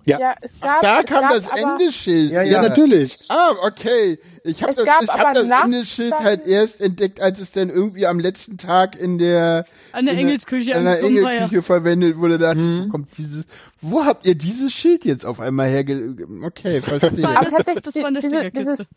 [0.06, 0.20] Ja.
[0.20, 2.32] ja, es gab, da es kam gab das Endeschild.
[2.32, 3.18] Ja, ja, natürlich.
[3.30, 4.20] Ah, okay.
[4.44, 8.06] Ich habe das, ich aber hab das Endeschild halt erst entdeckt, als es dann irgendwie
[8.06, 11.08] am letzten Tag in der An der in Engelsküche an der ja.
[11.08, 12.38] Engelküche verwendet wurde.
[12.38, 13.46] Da wo kommt dieses.
[13.82, 16.16] Wo habt ihr dieses Schild jetzt auf einmal herge?
[16.44, 17.28] Okay, verstehe.
[17.28, 18.88] aber tatsächlich, Das war eine diese, dieses,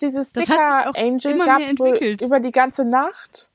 [0.00, 3.49] dieses Das hat sich Sticker Angel gab es wohl über die ganze Nacht.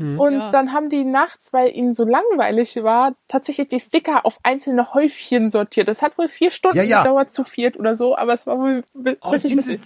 [0.00, 0.50] Und Ja.
[0.50, 5.50] dann haben die nachts, weil ihnen so langweilig war, tatsächlich die Sticker auf einzelne Häufchen
[5.50, 5.88] sortiert.
[5.88, 7.02] Das hat wohl vier Stunden Ja, ja.
[7.02, 8.82] gedauert zu viert oder so, aber es war wohl
[9.22, 9.78] Oh, diese,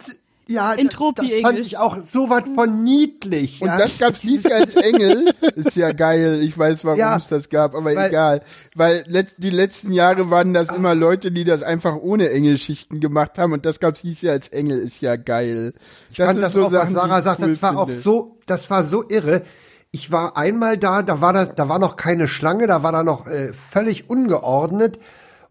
[0.46, 1.42] ja, Entropie-Engel.
[1.42, 3.62] das fand ich auch so was von niedlich.
[3.62, 3.78] Und ja.
[3.78, 5.32] das gab's dieses Jahr als Engel.
[5.56, 6.40] Ist ja geil.
[6.42, 8.42] Ich weiß, warum Ja, es das gab, aber weil- egal.
[8.74, 13.38] Weil let, die letzten Jahre waren das immer Leute, die das einfach ohne Engelschichten gemacht
[13.38, 14.78] haben und das gab's dieses Jahr als Engel.
[14.80, 15.72] Ist ja geil.
[16.10, 19.08] Ich fand das auch, was Sarah sagt, das war auch so so, das war so
[19.08, 19.42] irre.
[19.94, 23.04] Ich war einmal da, da war da, da war noch keine Schlange, da war da
[23.04, 24.98] noch äh, völlig ungeordnet.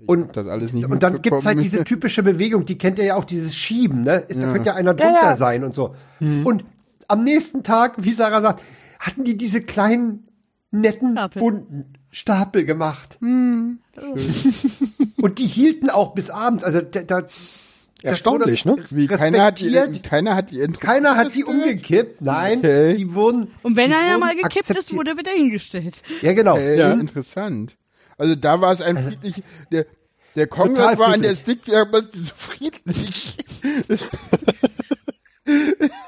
[0.06, 3.16] Und, das alles nicht und dann gibt's halt diese typische Bewegung, die kennt ihr ja
[3.16, 4.16] auch, dieses Schieben, ne?
[4.28, 5.36] Ist, Da könnte ja einer Ja, drunter ja.
[5.38, 5.96] sein und so.
[6.20, 6.66] Und
[7.08, 8.62] am nächsten Tag, wie Sarah sagt,
[9.00, 10.28] hatten die diese kleinen,
[10.72, 11.40] netten, Stapel.
[11.42, 13.18] bunten Stapel gemacht.
[13.22, 13.80] Und
[15.38, 16.66] die hielten auch bis abends.
[16.66, 17.24] Also da, da
[18.04, 18.84] Erstaunlich, ne?
[18.90, 20.04] Wie, keiner hat, die, respektiert.
[20.04, 20.80] keiner hat die Intro.
[20.82, 22.98] Keiner hat die umgekippt, nein, Okay.
[22.98, 23.52] die wurden.
[23.64, 25.96] Und wenn er ja mal gekippt ist, wurde er wieder hingestellt.
[26.22, 26.58] Ja, genau.
[26.58, 26.92] Äh, Ja.
[26.94, 27.78] Interessant.
[28.18, 29.86] Also da war es ein friedlich, der,
[30.36, 31.36] der Kongress war an der.
[31.36, 33.38] Stick, aber so friedlich.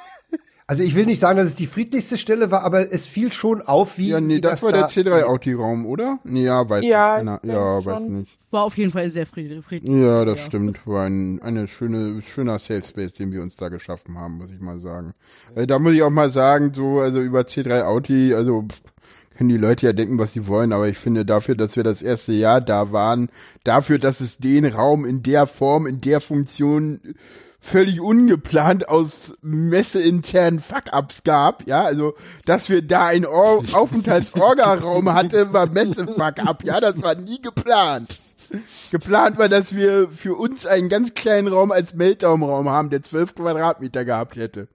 [0.68, 3.62] Also ich will nicht sagen, dass es die friedlichste Stelle war, aber es fiel schon
[3.62, 4.10] auf, wie.
[4.10, 6.18] Ja, nee, wie das war der C3-Audi-Raum, oder?
[6.24, 7.46] Nee, ja, weiß Ja, nicht.
[7.46, 8.20] Ja, weiß schon.
[8.22, 8.32] nicht.
[8.50, 9.64] War auf jeden Fall sehr friedlich.
[9.84, 10.80] Ja, das stimmt.
[10.88, 14.60] War ein eine schöne, schöner Safe Space, den wir uns da geschaffen haben, muss ich
[14.60, 15.14] mal sagen.
[15.56, 18.82] Äh, da muss ich auch mal sagen, so, also über C3 Audi, also pff,
[19.38, 22.02] können die Leute ja denken, was sie wollen, aber ich finde dafür, dass wir das
[22.02, 23.30] erste Jahr da waren,
[23.66, 27.02] dafür, dass es den Raum in der Form, in der Funktion
[27.66, 32.14] völlig ungeplant aus messeinternen Fuck-Ups gab, ja, also,
[32.46, 38.20] dass wir da einen Or Aufenthaltsorga-Raum hatte, war Messe-Fuck-Up, ja, das war nie geplant.
[38.92, 43.34] Geplant war, dass wir für uns einen ganz kleinen Raum als Meltdown-Raum haben, der 12
[43.34, 44.68] Quadratmeter gehabt hätte.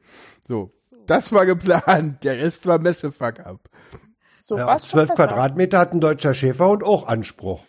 [0.49, 0.73] So.
[1.07, 2.25] Das war geplant.
[2.25, 3.61] Der Rest war Messe-Fuck-up.
[4.41, 5.15] So Ja, was auf zwölf.
[5.15, 7.62] Quadratmeter hat ein deutscher Schäferhund auch Anspruch.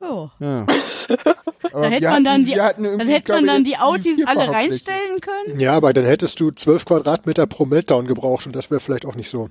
[0.00, 0.30] Ja.
[0.40, 0.66] Ja.
[1.72, 5.20] Aber Da hätte man dann hatten- die, dann hätte man dann die Autis alle reinstellen
[5.20, 5.58] können.
[5.60, 9.16] Ja, aber dann hättest du 12 Quadratmeter pro Meltdown gebraucht und das wäre vielleicht auch
[9.16, 9.48] nicht so.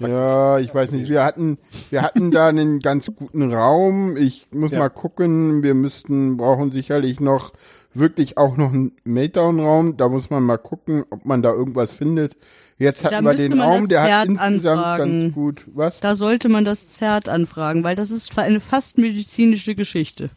[0.00, 1.08] Ja, ich weiß nicht.
[1.08, 1.58] Wir hatten,
[1.90, 4.16] wir hatten da einen ganz guten Raum.
[4.16, 4.78] Ich muss Ja.
[4.78, 5.62] mal gucken.
[5.62, 7.52] Wir müssten, brauchen sicherlich noch
[7.92, 9.96] wirklich auch noch einen Meltdown-Raum.
[9.96, 12.36] Da muss man mal gucken, ob man da irgendwas findet.
[12.80, 15.20] Jetzt hatten Da wir den Raum, der hat insgesamt anfragen.
[15.22, 15.64] ganz gut.
[15.74, 16.00] Was?
[16.00, 20.30] Da sollte man das Zert anfragen, weil das ist eine fast medizinische Geschichte.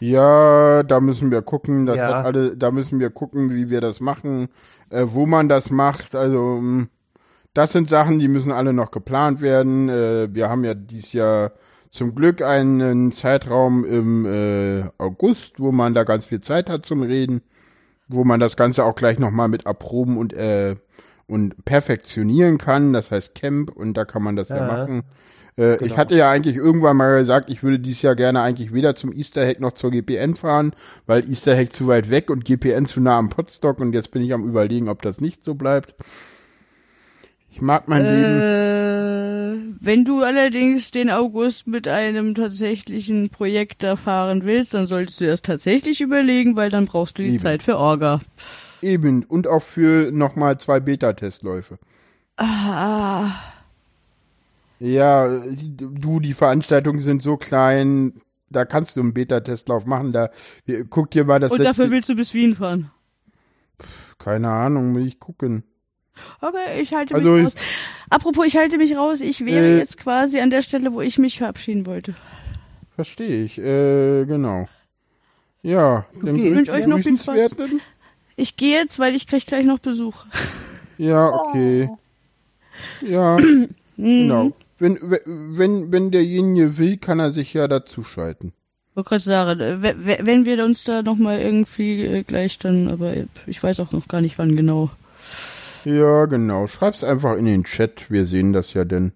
[0.00, 1.86] Ja, da müssen wir gucken.
[1.86, 2.22] Das Ja.
[2.22, 4.48] alle, da müssen wir gucken, wie wir das machen,
[4.90, 6.14] äh, wo man das macht.
[6.14, 6.86] Also mh,
[7.52, 9.88] das sind Sachen, die müssen alle noch geplant werden.
[9.88, 11.52] Äh, wir haben ja dieses Jahr
[11.90, 17.02] zum Glück einen Zeitraum im äh, August, wo man da ganz viel Zeit hat zum
[17.02, 17.42] Reden,
[18.08, 20.76] wo man das Ganze auch gleich nochmal mit erproben und äh,
[21.28, 22.92] und perfektionieren kann.
[22.92, 24.66] Das heißt Camp und da kann man das ja, Ja.
[24.66, 25.02] machen.
[25.56, 28.94] Äh, Ich hatte ja eigentlich irgendwann mal gesagt, ich würde dieses Jahr gerne eigentlich weder
[28.94, 30.72] zum Easter Hack noch zur GPN fahren,
[31.06, 34.22] weil Easter Hack zu weit weg und GPN zu nah am Potstock und jetzt bin
[34.22, 35.94] ich am überlegen, ob das nicht so bleibt.
[37.50, 38.40] Ich mag mein Leben.
[38.40, 45.20] Äh, wenn du allerdings den August mit einem tatsächlichen Projekt da fahren willst, dann solltest
[45.20, 47.38] du das tatsächlich überlegen, weil dann brauchst du die Eben.
[47.40, 48.20] Zeit für Orga.
[48.82, 49.24] Eben.
[49.24, 51.78] Und auch für nochmal zwei Beta-Testläufe.
[52.36, 53.30] Ah,
[54.78, 58.14] Ja, du, die Veranstaltungen sind so klein,
[58.48, 60.12] da kannst du einen Beta-Testlauf machen.
[60.12, 60.30] Da
[60.90, 62.90] guck dir mal das und dafür willst du bis Wien fahren.
[64.18, 65.64] Keine Ahnung, will ich gucken.
[66.40, 67.54] Okay, ich halte Also mich ich- raus.
[68.10, 69.20] Apropos, ich halte mich raus.
[69.20, 69.78] Ich wäre Äh.
[69.78, 72.14] jetzt quasi an der Stelle, wo ich mich verabschieden wollte.
[72.94, 73.58] Verstehe ich.
[73.58, 74.68] Äh, genau.
[75.62, 76.48] Ja, dann Okay.
[76.50, 77.50] Ich wünsche euch noch viel Spaß.
[78.38, 80.14] Ich gehe jetzt, weil ich krieg gleich noch Besuch.
[80.96, 81.90] Ja, okay.
[83.02, 83.36] Ja,
[83.96, 84.28] Mhm.
[84.28, 84.52] genau.
[84.78, 84.96] Wenn,
[85.26, 88.52] wenn, wenn derjenige will, kann er sich ja dazuschalten.
[88.94, 92.86] wollte gerade sagen, äh, we- we- wenn wir uns da nochmal irgendwie äh, gleich dann,
[92.88, 93.12] aber
[93.48, 94.90] ich weiß auch noch gar nicht wann genau.
[95.84, 96.68] Ja, genau.
[96.68, 98.08] Schreib's einfach in den Chat.
[98.08, 99.10] Wir sehen das ja denn.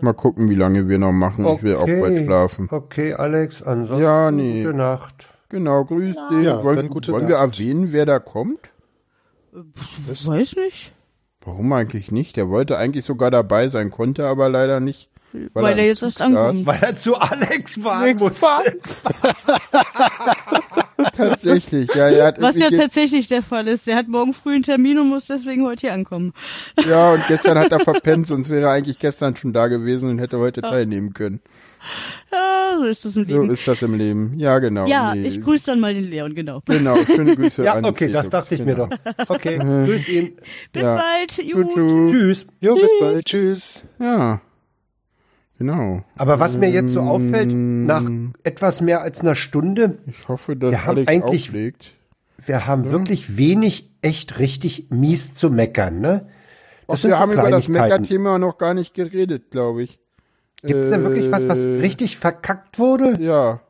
[0.00, 1.44] Mal gucken, wie lange wir noch machen.
[1.56, 2.68] Ich will auch bald schlafen.
[2.70, 4.62] Okay, Alex, ansonsten Ja, nee.
[4.62, 5.26] gute Nacht.
[5.48, 6.44] Genau, grüß dich.
[6.44, 8.70] Ja, wollen wollen wir erwähnen, wer da kommt?
[10.12, 10.92] Ich weiß nicht.
[11.40, 12.36] Warum eigentlich nicht?
[12.36, 15.10] Der wollte eigentlich sogar dabei sein, konnte aber leider nicht.
[15.52, 16.64] Weil, er jetzt erst ankommt.
[16.66, 18.64] Weil er zu Alex fahren fahren.
[21.16, 23.86] Tatsächlich, ja, er hat Was ja tatsächlich der Fall ist.
[23.86, 26.32] Er hat morgen früh einen Termin und muss deswegen heute hier ankommen.
[26.88, 30.18] ja, und gestern hat er verpennt, sonst wäre er eigentlich gestern schon da gewesen und
[30.18, 31.40] hätte heute teilnehmen können.
[32.32, 33.50] Ja, so ist das im So Leben.
[33.50, 34.34] ist das im Leben.
[34.38, 34.86] Ja, genau.
[34.86, 35.28] ja, Nee.
[35.28, 36.62] ich grüße dann mal den Leon, genau.
[36.66, 38.88] Genau, schöne Grüße Ja, an okay, das Felix, dachte ich mir genau.
[38.88, 39.28] doch.
[39.28, 40.36] Okay, grüß ihn.
[40.72, 40.96] Bis Ja.
[40.96, 41.52] bald.
[41.52, 42.10] Gut.
[42.10, 42.46] Tschüss.
[42.60, 43.24] Jo, bis bald.
[43.24, 43.84] Tschüss.
[44.00, 44.40] Ja,
[45.58, 46.02] genau.
[46.16, 48.08] Aber was mir jetzt so auffällt, nach
[48.44, 51.94] etwas mehr als einer Stunde, Ich hoffe, dass Wir haben Alex eigentlich- auflegt.
[52.44, 56.28] wir haben wirklich wenig echt richtig mies zu meckern, ne?
[56.86, 57.68] Ach, wir so haben über das.
[57.68, 60.00] Mecker-Thema noch gar nicht geredet, glaube ich.
[60.62, 63.20] Gibt's denn wirklich was, was Äh, richtig verkackt wurde?
[63.22, 63.60] Ja,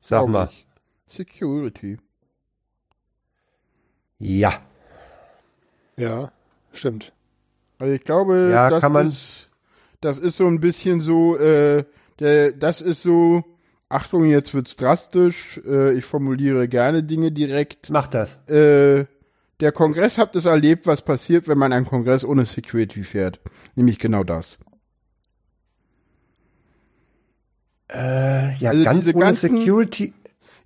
[0.00, 0.48] Sag mal.
[0.50, 0.66] ich.
[1.08, 1.98] Security.
[4.18, 4.54] Ja.
[5.96, 6.30] Ja,
[6.72, 7.12] stimmt.
[7.78, 9.45] Also ich glaube, Ja, das kann man- ist
[10.00, 11.84] das ist so ein bisschen so, äh,
[12.20, 13.44] der, das ist so,
[13.88, 17.90] Achtung, jetzt wird's drastisch, äh, ich formuliere gerne Dinge direkt.
[17.90, 18.36] Mach das.
[18.48, 19.06] Äh,
[19.60, 23.40] der Kongress habt es erlebt, was passiert, wenn man einen Kongress ohne Security fährt.
[23.74, 24.58] Nämlich genau das.
[27.88, 30.12] Äh, ja, Also ganz ohne ganzen- Security.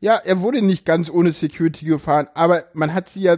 [0.01, 3.37] ja, er wurde nicht ganz ohne Security gefahren, aber man hat sie ja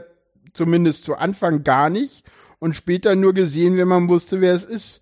[0.55, 2.25] zumindest zu Anfang gar nicht
[2.61, 5.01] und später nur gesehen, wenn man wusste, wer es ist.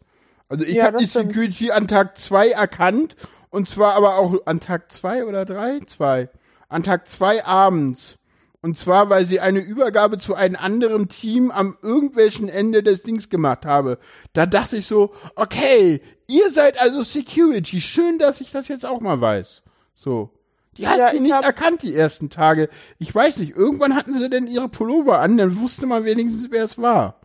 [0.51, 1.07] Also ich Ja, habe die.
[1.07, 3.17] Security an Tag zwei erkannt
[3.51, 5.81] und zwar aber auch an Tag zwei oder drei?
[5.87, 6.29] Zwei.
[6.69, 8.19] An Tag zwei abends.
[8.63, 13.31] Und zwar, weil sie eine Übergabe zu einem anderen Team am irgendwelchen Ende des Dings
[13.31, 13.99] gemacht habe.
[14.35, 17.81] Da dachte ich so, okay, ihr seid also Security.
[17.81, 19.63] Schön, dass ich das jetzt auch mal weiß.
[19.95, 20.31] So.
[20.77, 22.69] Die hat Ja, nicht erkannt die ersten Tage.
[22.99, 26.65] Ich weiß nicht, irgendwann hatten sie denn ihre Pullover an, dann wusste man wenigstens, wer
[26.65, 27.20] es war.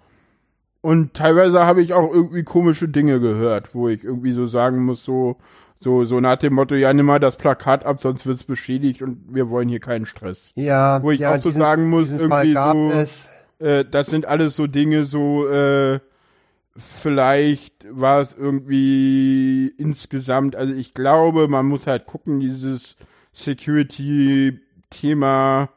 [0.85, 5.03] Und teilweise habe ich auch irgendwie komische Dinge gehört, wo ich irgendwie so sagen muss,
[5.03, 5.37] so,
[5.79, 9.17] so, so nach dem Motto, ja, nimm mal das Plakat ab, sonst wird's beschädigt und
[9.33, 10.51] wir wollen hier keinen Stress.
[10.53, 13.29] Ja, Wo ich ja, auch so diesen- sagen muss, irgendwie so- es.
[13.57, 15.99] Äh, das sind alles so Dinge, so, äh,
[16.77, 22.95] vielleicht war es irgendwie insgesamt, also ich glaube, man muss halt gucken, dieses
[23.33, 25.69] Security-Thema.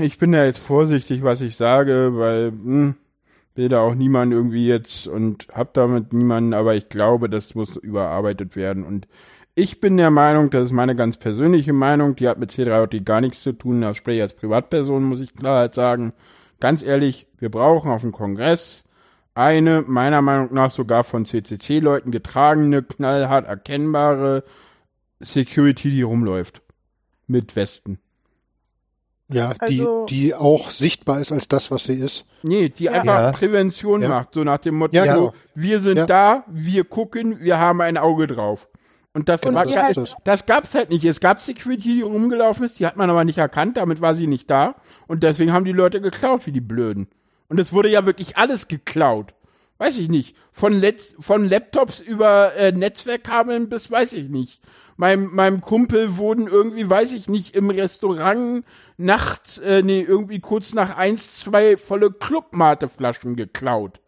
[0.00, 2.94] Ich bin da jetzt vorsichtig, was ich sage, weil, hm,
[3.54, 7.76] will da auch niemand irgendwie jetzt und hab damit niemanden, aber ich glaube, das muss
[7.76, 9.08] überarbeitet werden und
[9.58, 13.20] ich bin der Meinung, das ist meine ganz persönliche Meinung, die hat mit C3OT gar
[13.20, 16.12] nichts zu tun, das spreche ich als Privatperson, muss ich klar halt sagen.
[16.60, 18.84] Ganz ehrlich, wir brauchen auf dem Kongress
[19.34, 24.44] eine, meiner Meinung nach sogar von CCC-Leuten getragene, knallhart erkennbare
[25.18, 26.62] Security, die rumläuft.
[27.26, 27.98] Mit Westen.
[29.30, 32.26] Ja, Also- die, die auch sichtbar ist als das, was sie ist.
[32.42, 32.92] Nee, die Ja.
[32.92, 33.32] einfach Ja.
[33.32, 34.08] Prävention Ja.
[34.08, 35.34] macht, so nach dem Motto, genau.
[35.54, 36.06] wir sind Ja.
[36.06, 38.68] da, wir gucken, wir haben ein Auge drauf.
[39.14, 40.16] Und das, die das, halt- das.
[40.24, 41.04] das gab's halt nicht.
[41.04, 44.26] Es gab Security, die rumgelaufen ist, die hat man aber nicht erkannt, damit war sie
[44.26, 44.76] nicht da.
[45.08, 47.08] Und deswegen haben die Leute geklaut, wie die Blöden.
[47.48, 49.34] Und es wurde ja wirklich alles geklaut.
[49.78, 50.36] Weiß ich nicht.
[50.52, 54.60] Von, Let von Laptops über äh, Netzwerkkabeln bis weiß ich nicht.
[54.96, 58.64] Meinem, meinem Kumpel wurden irgendwie, weiß ich nicht, im Restaurant
[58.96, 64.00] nachts, äh, nee, irgendwie kurz nach eins, zwei volle Clubmate-Flaschen geklaut.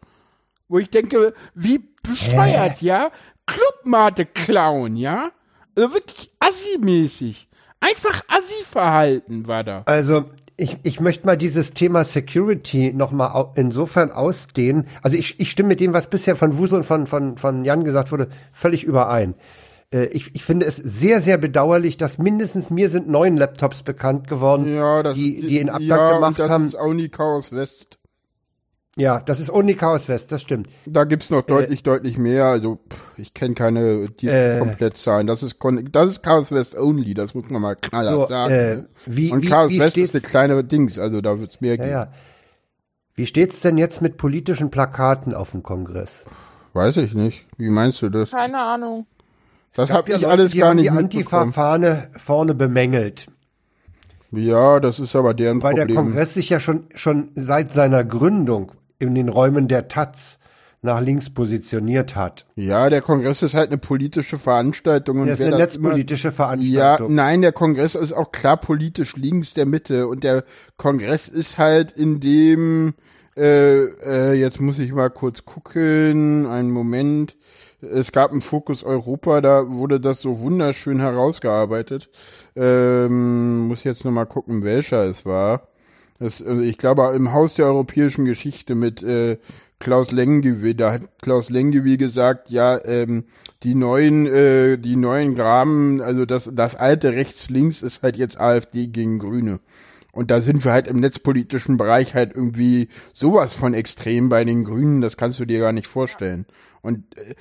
[0.67, 3.11] Wo ich denke, wie bescheuert, ja?
[3.45, 5.31] Clubmate klauen, ja?
[5.75, 7.47] Also wirklich assi-mäßig.
[7.79, 9.83] Einfach Assi-Verhalten war da.
[9.85, 10.25] Also
[10.61, 14.87] ich, ich möchte mal dieses Thema Security noch mal au insofern ausdehnen.
[15.01, 17.83] Also ich, ich stimme mit dem, was bisher von Wusel und von, von, von Jan
[17.83, 19.33] gesagt wurde, völlig überein.
[19.91, 24.27] Äh, ich, ich finde es sehr, sehr bedauerlich, dass mindestens mir sind neun Laptops bekannt
[24.27, 26.67] geworden, Ja, das die, die in Abgang ja, gemacht und das haben.
[26.67, 27.97] ist auch nie Chaos West.
[29.01, 30.69] Ja, das ist Only Chaos West, das stimmt.
[30.85, 32.45] Da gibt's noch deutlich, deutlich mehr.
[32.45, 34.59] Also pff, ich kenne keine die Äh.
[34.59, 35.25] komplett Zahlen.
[35.27, 35.57] Das ist
[35.91, 37.13] das ist Chaos West only.
[37.13, 38.53] Das muss man mal knallhart So, sagen.
[38.53, 38.85] äh, ne?
[39.07, 40.99] wie, Und wie, Chaos wie West steht's, ist eine kleine Dings.
[40.99, 41.89] Also da wird's mehr ja, geben.
[41.89, 42.11] ja.
[43.15, 46.23] Wie steht's denn jetzt mit politischen Plakaten auf dem Kongress?
[46.73, 47.45] Weiß ich nicht.
[47.57, 48.31] Wie meinst du das?
[48.31, 49.05] Keine Ahnung.
[49.73, 50.89] Das habe ja ich Leute, alles gar nicht die.
[50.89, 53.27] Antifa-Fahne vorne bemängelt.
[54.31, 55.97] Ja, das ist aber deren Weil der Problem.
[55.97, 58.71] Kongress sich ja schon, schon seit seiner Gründung
[59.01, 60.37] in den Räumen der Taz
[60.83, 62.47] nach links positioniert hat.
[62.55, 67.13] Ja, der Kongress ist halt eine politische Veranstaltung und ist eine immer- netzpolitische Ja, Veranstaltung.
[67.13, 70.43] nein, der Kongress ist auch klar politisch links der Mitte und der
[70.77, 72.95] Kongress ist halt in dem,
[73.37, 77.37] äh, äh, jetzt muss ich mal kurz gucken, einen Moment.
[77.81, 82.09] Es gab einen Fokus Europa, da wurde das so wunderschön herausgearbeitet.
[82.55, 85.67] Ähm, muss jetzt noch mal gucken, welcher es war.
[86.21, 89.39] Das, also ich glaube, im Haus der europäischen Geschichte mit äh,
[89.79, 93.23] Klaus Lengewie, da hat Klaus Lengewie gesagt, ja, ähm,
[93.63, 98.85] die neuen, äh, die neuen Graben, also das, das alte rechts-links ist halt jetzt AfD
[98.85, 99.61] gegen Grüne.
[100.11, 104.63] Und da sind wir halt im netzpolitischen Bereich halt irgendwie sowas von extrem bei den
[104.63, 106.45] Grünen, das kannst du dir gar nicht vorstellen.
[106.83, 107.33] Und äh,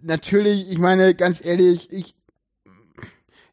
[0.00, 2.16] natürlich, ich meine, ganz ehrlich, ich,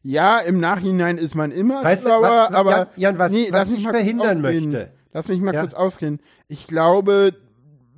[0.02, 3.44] ja, im Nachhinein ist man immer Weißt du, schlauer, was- aber Jan- Jan, was- nee,
[3.44, 4.92] was lass mich ich mal kurz verhindern möchte.
[5.12, 5.60] Lass mich mal Ja.
[5.60, 6.20] kurz ausreden.
[6.48, 7.34] Ich glaube,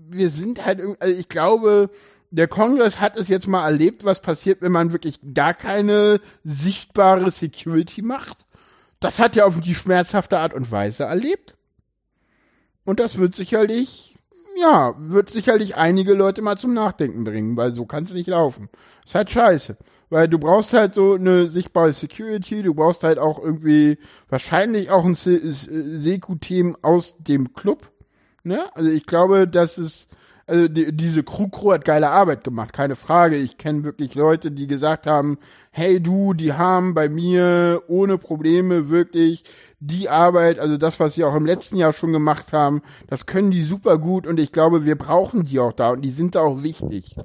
[0.08, 1.90] wir sind halt, also ich glaube,
[2.30, 7.30] der Kongress hat es jetzt mal erlebt, was passiert, wenn man wirklich gar keine sichtbare
[7.30, 8.44] Security macht.
[9.00, 11.54] Das hat er auf die schmerzhafte Art und Weise erlebt.
[12.84, 14.18] Und das wird sicherlich,
[14.60, 18.68] ja, wird sicherlich einige Leute mal zum Nachdenken bringen, weil so kann es nicht laufen.
[19.06, 19.76] Ist halt scheiße.
[20.10, 23.98] Weil du brauchst halt so eine sichtbare Security, du brauchst halt auch irgendwie
[24.28, 27.90] wahrscheinlich auch ein Se- Se- Seku-Team aus dem Club.
[28.42, 28.64] Ne?
[28.76, 30.06] Also ich glaube, dass es,
[30.46, 33.36] also die, diese Crew Crew hat geile Arbeit gemacht, keine Frage.
[33.36, 35.38] Ich kenne wirklich Leute, die gesagt haben,
[35.70, 39.44] hey du, die haben bei mir ohne Probleme wirklich
[39.86, 43.50] die Arbeit, also das, was sie auch im letzten Jahr schon gemacht haben, das können
[43.50, 46.40] die super gut und ich glaube, wir brauchen die auch da und die sind da
[46.40, 47.16] auch wichtig.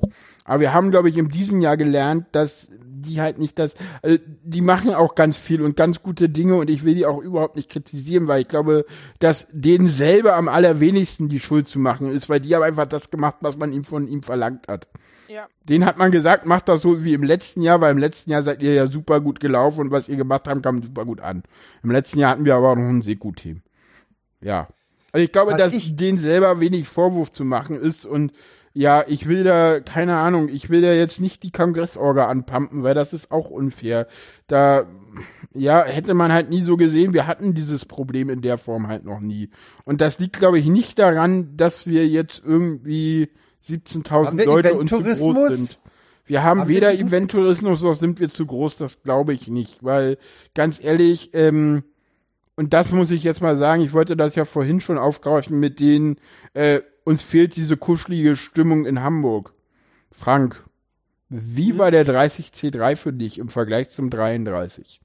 [0.44, 4.18] Aber wir haben, glaube ich, in diesem Jahr gelernt, dass die halt nicht das, also
[4.44, 7.56] die machen auch ganz viel und ganz gute Dinge und ich will die auch überhaupt
[7.56, 8.86] nicht kritisieren, weil ich glaube,
[9.19, 13.10] dass denen selber am allerwenigsten die Schuld zu machen ist, weil die haben einfach das
[13.10, 14.88] gemacht, was man ihm von ihm verlangt hat.
[15.30, 15.47] Ja.
[15.64, 18.41] Den hat man gesagt, macht das so wie im letzten Jahr, weil im letzten Jahr
[18.43, 21.43] seid ihr ja super gut gelaufen und was ihr gemacht habt, kam super gut an.
[21.84, 23.61] Im letzten Jahr hatten wir aber auch noch ein Seku-Team.
[24.41, 24.68] Ja.
[25.11, 28.31] Also ich glaube, Was dass ich- denen selber wenig Vorwurf zu machen ist und
[28.73, 32.93] ja, ich will da, keine Ahnung, ich will da jetzt nicht die Kongressorga anpumpen, weil
[32.93, 34.07] das ist auch unfair.
[34.47, 34.85] Da,
[35.53, 39.06] ja, hätte man halt nie so gesehen, wir hatten dieses Problem in der Form halt
[39.06, 39.49] noch nie.
[39.85, 43.30] Und das liegt, glaube ich, nicht daran, dass wir jetzt irgendwie
[43.70, 45.80] 17.000 wir Leute und zu groß sind.
[46.26, 49.48] Wir haben, Haben wir weder diesen- Eventtourismus noch sind wir zu groß, das glaube ich
[49.48, 50.18] nicht, weil
[50.54, 51.84] ganz ehrlich, ähm,
[52.56, 55.80] und das muss ich jetzt mal sagen, ich wollte das ja vorhin schon aufgreifen mit
[55.80, 56.18] denen,
[56.54, 59.54] äh, uns fehlt diese kuschelige Stimmung in Hamburg.
[60.12, 60.64] Frank,
[61.30, 65.02] wie war der 30C3 für dich im Vergleich zum 33?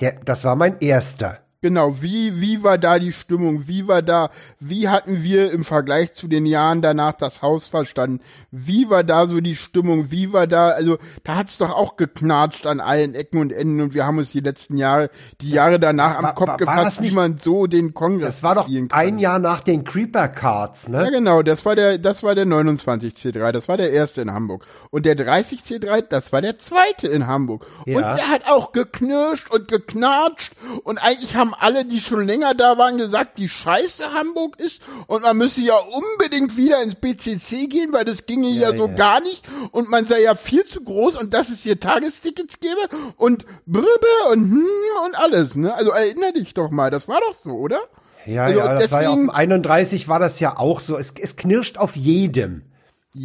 [0.00, 1.41] Der, das war mein erster.
[1.62, 3.68] Genau, wie, wie war da die Stimmung?
[3.68, 8.20] Wie war da, wie hatten wir im Vergleich zu den Jahren danach das Haus verstanden?
[8.50, 10.10] Wie war da so die Stimmung?
[10.10, 13.94] Wie war da, also da hat's doch auch geknatscht an allen Ecken und Enden und
[13.94, 15.08] wir haben uns die letzten Jahre,
[15.40, 18.56] die Jahre danach am war- Kopf war- das wie man so den Kongress Das war
[18.56, 21.10] doch ein Jahr nach den Creeper Cards, Ja, ne?
[21.12, 24.64] genau, das war der, das war der 29C3, das war der erste in Hamburg.
[24.90, 27.64] Und der 30C3, das war der zweite in Hamburg.
[27.86, 28.16] Und Ja.
[28.16, 30.52] der hat auch geknirscht und geknatscht
[30.82, 35.22] und eigentlich haben alle, die schon länger da waren, gesagt, wie scheiße Hamburg ist und
[35.22, 38.94] man müsse ja unbedingt wieder ins BCC gehen, weil das ginge ja, Ja, so ja.
[38.94, 42.88] gar nicht und man sei ja viel zu groß und dass es hier Tagestickets gäbe
[43.16, 43.88] und brübe
[44.30, 44.66] und hm
[45.06, 45.74] und alles, ne?
[45.74, 47.80] Also erinner dich doch mal, das war doch so, oder?
[48.24, 50.96] Ja, Also ja, das war ja auf deswegen- dem 31 war das ja auch so.
[50.96, 52.62] Es, es knirscht auf jedem.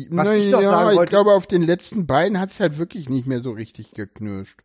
[0.09, 2.77] Was ich noch ja, sagen ich wollte- glaube, auf den letzten beiden hat es halt
[2.79, 4.59] wirklich nicht mehr so richtig geknirscht.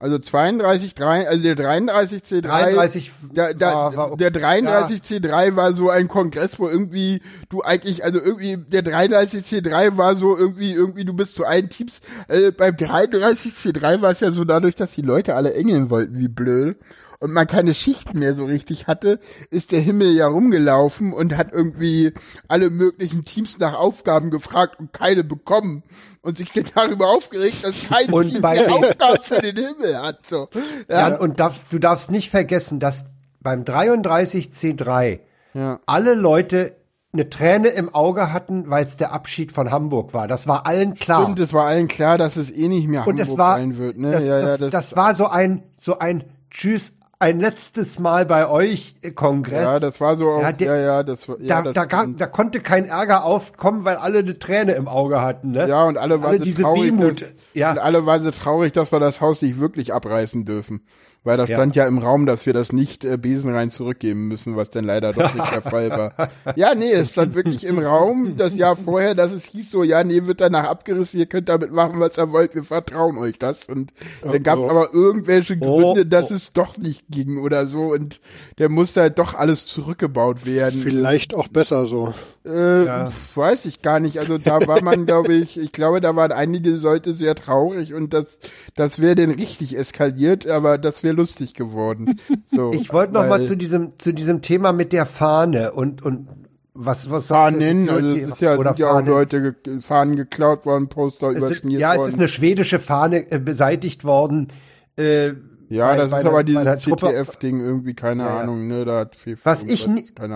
[0.00, 2.40] Also 32, 3, also der 33 C3.
[2.42, 4.16] 33 da, da, war- war okay.
[4.18, 9.44] der 33 C3 war so ein Kongress, wo irgendwie du eigentlich, also irgendwie, der 33
[9.44, 12.00] C3 war so irgendwie, irgendwie, du bist zu allen Teams.
[12.28, 16.16] Äh, beim 33 C3 war es ja so dadurch, dass die Leute alle engeln wollten,
[16.16, 16.76] wie blöd.
[17.20, 19.18] Und man keine Schichten mehr so richtig hatte,
[19.50, 22.12] ist der Himmel ja rumgelaufen und hat irgendwie
[22.46, 25.82] alle möglichen Teams nach Aufgaben gefragt und keine bekommen.
[26.22, 30.26] Und sich dann darüber aufgeregt, dass kein Und Team mehr Aufgaben für den Himmel hat.
[30.28, 30.48] So.
[30.88, 33.06] Ja, Jan, und darfst, du darfst nicht vergessen, dass
[33.40, 35.20] beim 33C3
[35.54, 35.80] ja.
[35.86, 36.76] alle Leute
[37.12, 40.28] eine Träne im Auge hatten, weil es der Abschied von Hamburg war.
[40.28, 41.22] Das war allen klar.
[41.22, 43.96] Stimmt, es war allen klar, dass es eh nicht mehr Hamburg sein wird.
[43.96, 44.12] Ne?
[44.12, 48.48] das, ja, das, ja, das, war so ein, so ein Tschüss, ein letztes Mal bei
[48.48, 49.64] euch Kongress.
[49.64, 52.06] ja, das war so, auch, Ja, ja, der- ja, das war, ja, da, das da,
[52.06, 55.50] da konnte kein Ärger aufkommen, weil alle eine Träne im Auge hatten.
[55.52, 55.68] Ne?
[55.68, 57.24] Ja, und alle waren alle so diese traurig, Wehmut.
[57.54, 57.72] Ja.
[57.72, 60.82] Und alle waren so traurig, dass wir das Haus nicht wirklich abreißen dürfen.
[61.28, 61.56] Weil da Ja.
[61.56, 65.12] stand ja, im Raum, dass wir das nicht äh, besenrein zurückgeben müssen, was dann leider
[65.12, 66.12] doch nicht der Fall war.
[66.56, 70.02] Ja, nee, es stand wirklich im Raum das Jahr vorher, dass es hieß so, ja,
[70.04, 73.66] nee, wird danach abgerissen, ihr könnt damit machen, was ihr wollt, wir vertrauen euch das.
[73.68, 73.92] Und
[74.22, 76.34] dann gab es aber irgendwelche Oh, Gründe, dass oh.
[76.34, 77.92] es doch nicht ging oder so.
[77.92, 78.20] Und
[78.56, 80.80] der musste halt doch alles zurückgebaut werden.
[80.80, 82.14] Vielleicht auch besser so.
[82.46, 83.12] Äh, Ja.
[83.34, 84.18] Weiß ich gar nicht.
[84.18, 88.14] Also da war man, glaube ich, ich glaube, da waren einige Leute sehr traurig und
[88.14, 88.38] das,
[88.74, 92.18] das wäre denn richtig eskaliert, aber das wäre lustig geworden.
[92.46, 96.28] So, Ich wollte noch mal zu diesem, zu diesem Thema mit der Fahne und, und
[96.72, 99.08] was, was Fahnen, also es ist ja, oder sind ja auch Fahnen.
[99.08, 102.08] Leute ge Fahnen geklaut worden, Poster Es sind, überschmiert ja, es worden.
[102.10, 104.48] ist eine schwedische Fahne äh, beseitigt worden.
[104.96, 105.32] Äh,
[105.68, 108.40] ja, bei- das bei ist einer- aber dieses CTF-Ding irgendwie, keine Ja.
[108.40, 109.86] Ahnung, ne, da hat viel Was ich,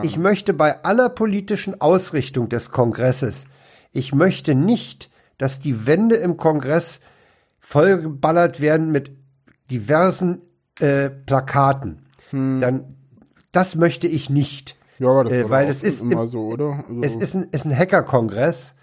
[0.02, 3.46] ich möchte bei aller politischen Ausrichtung des Kongresses,
[3.92, 7.00] ich möchte nicht, dass die Wände im Kongress
[7.60, 9.12] vollgeballert werden mit
[9.70, 10.42] diversen
[10.80, 12.02] äh, Plakaten.
[12.30, 12.60] Hm.
[12.60, 12.96] Dann,
[13.52, 14.76] das möchte ich nicht.
[14.98, 16.84] ja, aber das äh, weil es ist immer im- so, oder?
[16.88, 18.74] Also, Es ist ein, ist ein Hacker-Kongress.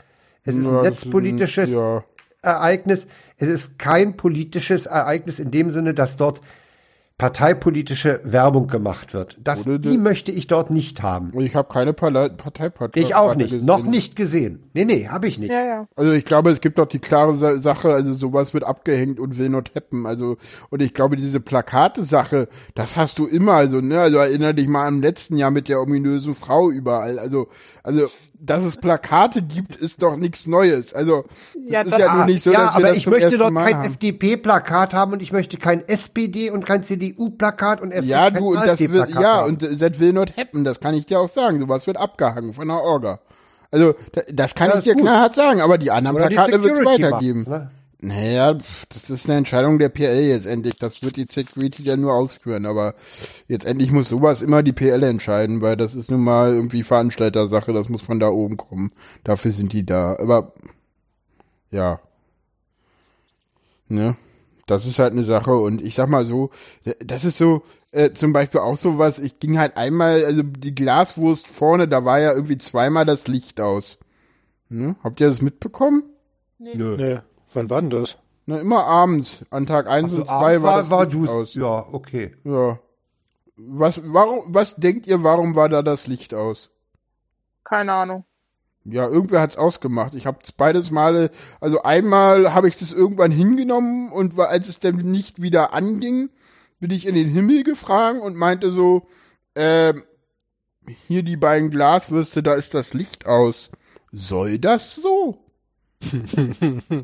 [0.44, 2.04] Es ist ja, ein netzpolitisches ja.
[2.42, 3.08] Ereignis.
[3.38, 6.42] Es ist kein politisches Ereignis in dem Sinne, dass dort
[7.20, 9.38] parteipolitische Werbung gemacht wird.
[9.44, 11.32] Das, Oder die möchte ich dort nicht haben.
[11.32, 12.98] Und ich habe keine Parteipartei.
[12.98, 13.52] Ich auch nicht.
[13.52, 13.66] gesehen.
[13.66, 14.64] Noch nicht gesehen.
[14.74, 15.52] Nee, nee, habe ich nicht.
[15.52, 15.88] Ja, ja.
[15.98, 19.38] Also ich glaube, es gibt doch die klare Sa Sache, also sowas wird abgehängt und
[19.38, 20.06] will not happen.
[20.06, 20.38] Also,
[20.70, 24.88] und ich glaube, diese Plakate-Sache, das hast du immer, also, ne, also erinnere dich mal
[24.88, 27.20] am letzten Jahr mit der ominösen Frau überall.
[27.20, 27.50] Also,
[27.84, 28.08] also,
[28.42, 30.94] dass es Plakate gibt, ist doch nichts Neues.
[30.94, 31.26] Also,
[31.68, 33.38] Ja, das ist ja Ah, nicht so, ja, dass wir aber das ich zum möchte
[33.38, 33.86] dort Mal kein.
[33.86, 38.56] FDP-Plakat haben und ich möchte kein SPD und kein CDU-Plakat und erst Ja, du, und
[38.56, 39.50] das wird, AfD-Plakat ja, haben.
[39.50, 41.60] und äh, das will not happen, das kann ich dir auch sagen.
[41.60, 43.20] Sowas wird abgehangen von der Orga.
[43.72, 46.78] Also, da- das kann Ja, ich dir knallhart sagen, aber die anderen Oder Plakate wird
[46.80, 47.46] es weitergeben.
[47.48, 47.72] ne?
[48.02, 48.54] Naja,
[48.88, 50.78] das ist eine Entscheidung der PL jetzt endlich.
[50.78, 52.66] Das wird die Security dann nur ausführen.
[52.66, 52.96] Aber
[53.48, 57.74] jetzt endlich muss sowas immer die PL entscheiden, weil das ist nun mal irgendwie Veranstaltersache.
[57.74, 58.94] Das muss von da oben kommen.
[59.26, 60.16] Dafür sind die da.
[60.18, 60.54] Aber
[61.72, 62.00] ja.
[63.90, 64.16] Ne?
[64.66, 65.54] Das ist halt eine Sache.
[65.56, 66.52] Und ich sag mal so,
[67.04, 71.48] das ist so, äh, zum Beispiel auch sowas, ich ging halt einmal, also die Glaswurst
[71.48, 73.98] vorne, da war ja irgendwie zweimal das Licht aus.
[74.70, 74.96] Ne?
[75.04, 76.04] Habt ihr das mitbekommen?
[76.60, 76.96] Nö.
[76.98, 77.20] Nee.
[77.54, 78.18] Wann war denn das?
[78.46, 79.46] Na, immer abends.
[79.50, 81.54] An Tag 1 Also und 2 war, war, das war Licht du aus.
[81.54, 82.36] Ja, okay.
[82.44, 82.80] Ja.
[83.58, 86.70] Was, warum, was denkt ihr, warum war da das Licht aus?
[87.64, 88.24] Keine Ahnung.
[88.86, 90.16] Ja, irgendwer hat's ausgemacht.
[90.16, 94.80] Ich habe beides Male, also einmal habe ich das irgendwann hingenommen und war, als es
[94.80, 96.30] dann nicht wieder anging,
[96.80, 99.08] bin ich in den Himmel gefragt und meinte so,
[99.56, 100.04] ähm,
[101.08, 103.70] hier die beiden Glaswürste, da ist das Licht aus.
[104.12, 105.38] Soll das so?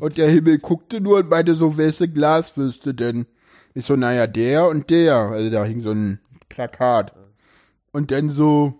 [0.00, 3.26] Und der Himmel guckte nur und meinte so, wer ist die Glaswürste denn?
[3.74, 5.16] Ich so, naja, der und der.
[5.16, 7.12] Also da hing so ein Plakat.
[7.92, 8.74] Und dann so,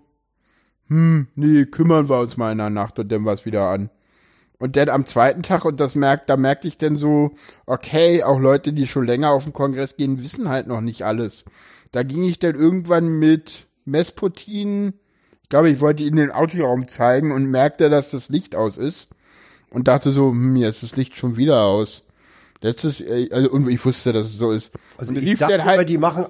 [0.89, 3.91] hm, nee, kümmern wir uns mal in der Nacht und dann war's wieder an.
[4.59, 7.33] Und dann am zweiten Tag, und das merkt, da merkte ich dann so,
[7.67, 11.45] okay, auch Leute, die schon länger auf den Kongress gehen, wissen halt noch nicht alles.
[11.93, 14.95] Da ging ich dann irgendwann mit Mesputin,
[15.43, 19.09] ich glaube, ich wollte ihnen den Autoraum zeigen und merkte, dass das Licht aus ist.
[19.77, 22.03] Und dachte so, hm, jetzt ist das Licht schon wieder aus.
[22.63, 24.73] Letztes, äh, also, und ich wusste, dass es so ist.
[24.97, 26.29] Also und ich rief dachte halt, die machen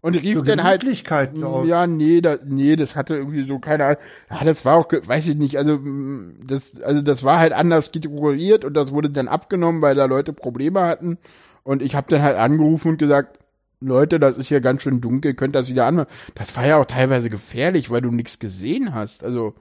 [0.00, 1.68] und rief zur dann halt, aus.
[1.68, 3.98] ja, nee, da, nee, das hatte irgendwie so keine Ahnung.
[4.30, 7.86] Ja, das war auch, weiß ich nicht, also mm, das, also das war halt anders
[7.86, 11.18] strukturiert und das wurde dann abgenommen, weil da Leute Probleme hatten.
[11.62, 13.38] Und ich habe dann halt angerufen und gesagt,
[13.78, 16.08] Leute, das ist hier ganz schön dunkel, könnt das wieder anmachen.
[16.34, 19.22] Das war ja auch teilweise gefährlich, weil du nichts gesehen hast.
[19.22, 19.54] Also,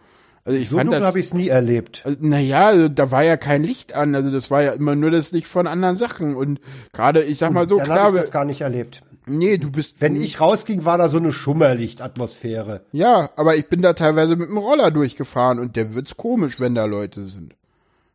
[0.44, 2.02] also ich so fand dunkel habe ich es nie erlebt.
[2.06, 5.12] Also, naja, also, da war ja kein Licht an, also das war ja immer nur
[5.12, 6.36] das Licht von anderen Sachen.
[6.36, 6.60] Und
[6.94, 9.02] gerade, ich sag mal so, Dann klar, habe ich das gar nicht erlebt.
[9.26, 9.98] nee, du bist.
[10.00, 12.82] Wenn ich rausging, war da so eine Schummerlichtatmosphäre.
[12.92, 16.76] Ja, aber ich bin da teilweise mit dem Roller durchgefahren und der wird's komisch, wenn
[16.76, 17.54] da Leute sind.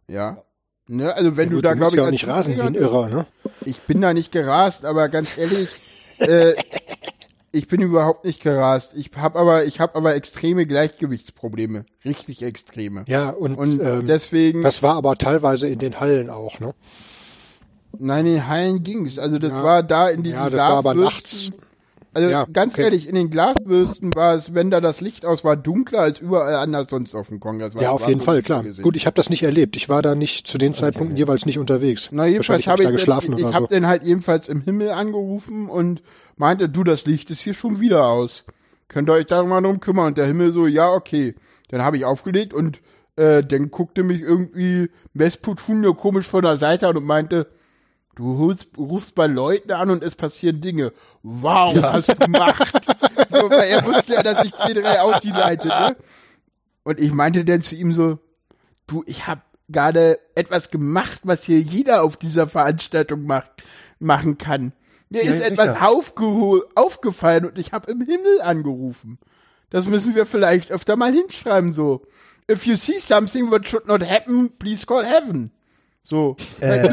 [0.08, 0.38] Ja.
[0.88, 2.74] Ne, also wenn Ja, du gut, da, glaube ich, ja auch nicht rasen wie ein
[2.74, 3.26] Irrer, ne?
[3.64, 5.68] Ich bin da nicht gerast, aber ganz ehrlich,
[6.18, 6.54] äh,
[7.56, 8.92] ich bin überhaupt nicht gerast.
[8.94, 13.04] Ich habe aber, ich habe aber extreme Gleichgewichtsprobleme, richtig extreme.
[13.08, 16.74] Ja, und, Und ähm, deswegen, das war aber teilweise in den Hallen auch, ne?
[17.98, 19.18] nein, in den Hallen ging's.
[19.18, 19.62] Also das Ja.
[19.64, 21.50] war da in diesen Ja, das war aber nachts.
[22.16, 22.84] Also Ja, ganz okay.
[22.84, 26.54] ehrlich, in den Glasbürsten war es, wenn da das Licht aus war, dunkler als überall
[26.54, 27.74] anders sonst auf dem Kongress.
[27.78, 28.64] Ja, auf jeden Fall, klar.
[28.80, 29.76] Gut, ich habe das nicht erlebt.
[29.76, 32.08] Ich war da nicht zu den Zeitpunkten jeweils nicht unterwegs.
[32.12, 33.74] Na jedenfalls hab habe ich ich, da geschlafen ich, ich oder habe so.
[33.74, 36.00] den halt jedenfalls im Himmel angerufen und
[36.38, 38.44] meinte, du, das Licht ist hier schon wieder aus.
[38.88, 40.06] Könnt ihr euch da mal drum kümmern?
[40.06, 41.34] Und der Himmel so, ja, okay.
[41.68, 42.80] Dann habe ich aufgelegt und
[43.16, 47.46] äh, dann guckte mich irgendwie Mesputun nur komisch von der Seite an und meinte,
[48.16, 50.92] du holst, rufst bei Leuten an und es passieren Dinge.
[51.22, 52.84] Wow, hast du gemacht.
[53.30, 55.96] so, weil er wusste ja, dass ich C3 Audi leite, ne?
[56.82, 58.18] Und ich meinte dann zu ihm so,
[58.86, 63.62] du, ich habe gerade etwas gemacht, was hier jeder auf dieser Veranstaltung macht,
[63.98, 64.72] machen kann.
[65.08, 65.76] Mir Ja, ist etwas
[66.74, 69.18] aufgefallen und ich habe im Himmel angerufen.
[69.70, 72.02] Das müssen wir vielleicht öfter mal hinschreiben, so.
[72.50, 75.50] If you see something that should not happen, please call heaven.
[76.08, 76.36] So.
[76.60, 76.86] Äh,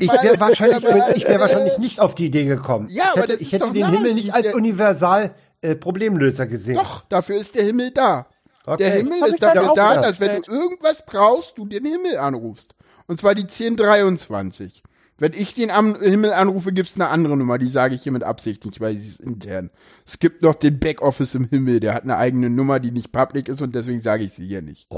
[0.00, 0.82] Ich wäre wahrscheinlich,
[1.16, 2.88] ich wär wahrscheinlich nicht auf die Idee gekommen.
[2.90, 6.76] Ja, ich aber hätte, das ich hätte den Himmel nicht als universal äh, Problemlöser gesehen.
[6.76, 8.26] Doch, dafür ist der Himmel da.
[8.64, 8.82] Okay.
[8.84, 10.04] Der Himmel Hab ist dafür da, gedacht.
[10.08, 12.74] dass wenn du irgendwas brauchst, du den Himmel anrufst.
[13.06, 14.82] Und zwar die 1023.
[15.18, 18.24] Wenn ich den am Himmel anrufe, gibt's eine andere Nummer, die sage ich hier mit
[18.24, 19.70] Absicht nicht, weil sie ist intern.
[20.06, 23.48] Es gibt noch den Backoffice im Himmel, der hat eine eigene Nummer, die nicht public
[23.48, 24.88] ist und deswegen sage ich sie hier nicht.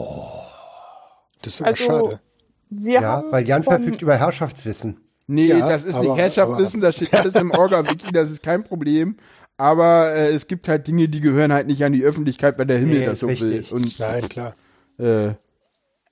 [1.42, 2.20] Das ist aber Also, schade.
[2.70, 5.00] Wir Ja, haben weil Jan verfügt über Herrschaftswissen.
[5.26, 8.62] Nee, Ja, das ist aber- nicht Herrschaftswissen, das steht alles im Orga-Wiki, das ist kein
[8.64, 9.16] Problem.
[9.56, 12.78] Aber äh, es gibt halt Dinge, die gehören halt nicht an die Öffentlichkeit, weil der
[12.78, 13.70] Himmel Nee, das so richtig.
[13.72, 13.76] will.
[13.78, 14.54] Und Nein, klar.
[14.98, 15.30] äh,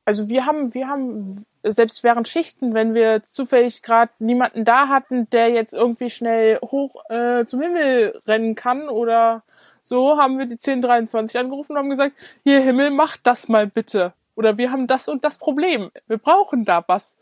[0.06, 5.28] Also wir haben, wir haben selbst während Schichten, wenn wir zufällig gerade niemanden da hatten,
[5.30, 9.42] der jetzt irgendwie schnell hoch äh, zum Himmel rennen kann oder
[9.82, 12.12] so, haben wir die 1023 angerufen und haben gesagt,
[12.42, 14.14] hier Himmel, mach das mal bitte.
[14.34, 15.90] Oder wir haben das und das Problem.
[16.06, 17.14] Wir brauchen da was.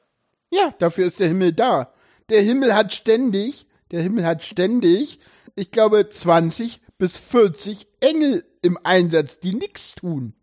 [0.51, 1.93] Ja, dafür ist der Himmel da.
[2.29, 5.19] Der Himmel hat ständig, der Himmel hat ständig,
[5.55, 10.35] ich glaube, 20 bis 40 Engel im Einsatz, die nichts tun.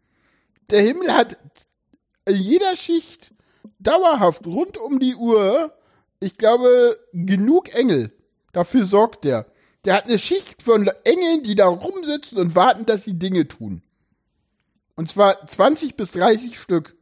[0.69, 1.37] Der Himmel hat
[2.25, 3.33] in jeder Schicht
[3.79, 5.73] dauerhaft rund um die Uhr,
[6.19, 8.11] ich glaube, genug Engel.
[8.51, 9.47] Dafür sorgt der.
[9.85, 13.81] Der hat eine Schicht von Engeln, die da rumsitzen und warten, dass sie Dinge tun.
[14.99, 16.93] Und zwar 20 bis 30 Stück.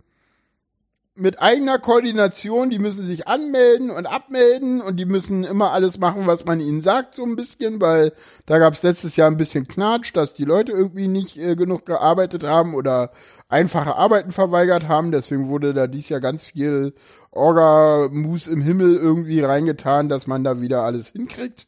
[1.15, 6.27] mit eigener Koordination, die müssen sich anmelden und abmelden und die müssen immer alles machen,
[6.27, 8.13] was man ihnen sagt, so ein bisschen, weil
[8.45, 11.87] da gab es letztes Jahr ein bisschen Knatsch, dass die Leute irgendwie nicht äh, genug
[11.87, 13.09] gearbeitet haben oder
[13.49, 15.11] einfache Arbeiten verweigert haben.
[15.11, 16.93] Deswegen wurde da dies Jahr ganz viel
[17.31, 21.65] Orga-Mus im Himmel irgendwie reingetan, dass man da wieder alles hinkriegt.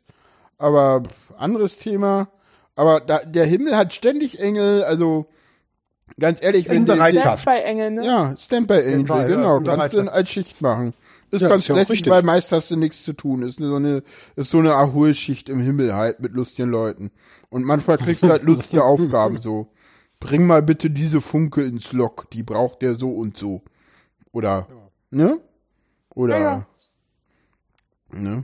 [0.59, 1.01] Aber
[1.39, 2.29] anderes Thema.
[2.75, 5.25] Aber da, der Himmel hat ständig Engel, also
[6.19, 7.45] ganz ehrlich, wenn Bereitschaft.
[7.45, 8.05] bei Engel, ne?
[8.05, 10.93] ja, Standby Angel, ja, genau, in kannst du dann als Schicht machen.
[11.31, 12.11] Ist Ja, ganz ist ja lässig, richtig.
[12.11, 13.43] weil meist hast du nichts zu tun.
[13.43, 14.03] Ist so eine,
[14.35, 17.11] ist so eine Erholschicht im Himmel halt mit lustigen Leuten.
[17.49, 19.67] Und manchmal kriegst du halt lustige Aufgaben so.
[20.19, 23.61] Bring mal bitte diese Funke ins Lok, die braucht der so und so.
[24.31, 24.67] Oder,
[25.11, 25.39] ne?
[26.15, 26.65] Oder, Ja,
[28.13, 28.19] ja.
[28.19, 28.43] ne?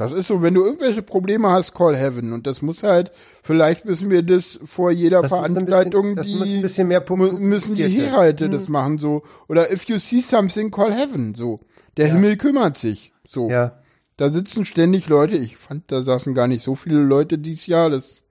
[0.00, 2.32] Das ist so, wenn du irgendwelche Probleme hast, call heaven.
[2.32, 3.12] Und das muss halt,
[3.42, 7.38] vielleicht müssen wir das vor jeder Das Veranstaltung, bisschen, das die ein bisschen mehr pumpen.
[7.40, 9.22] müssen die Herhalte das machen so.
[9.46, 11.60] Oder if you see something call heaven so.
[11.98, 13.50] Der Himmel kümmert sich so.
[13.50, 13.78] Ja.
[14.16, 15.36] da sitzen ständig Leute.
[15.36, 17.90] Ich fand da saßen gar nicht so viele Leute dieses Jahr.
[17.90, 18.22] Das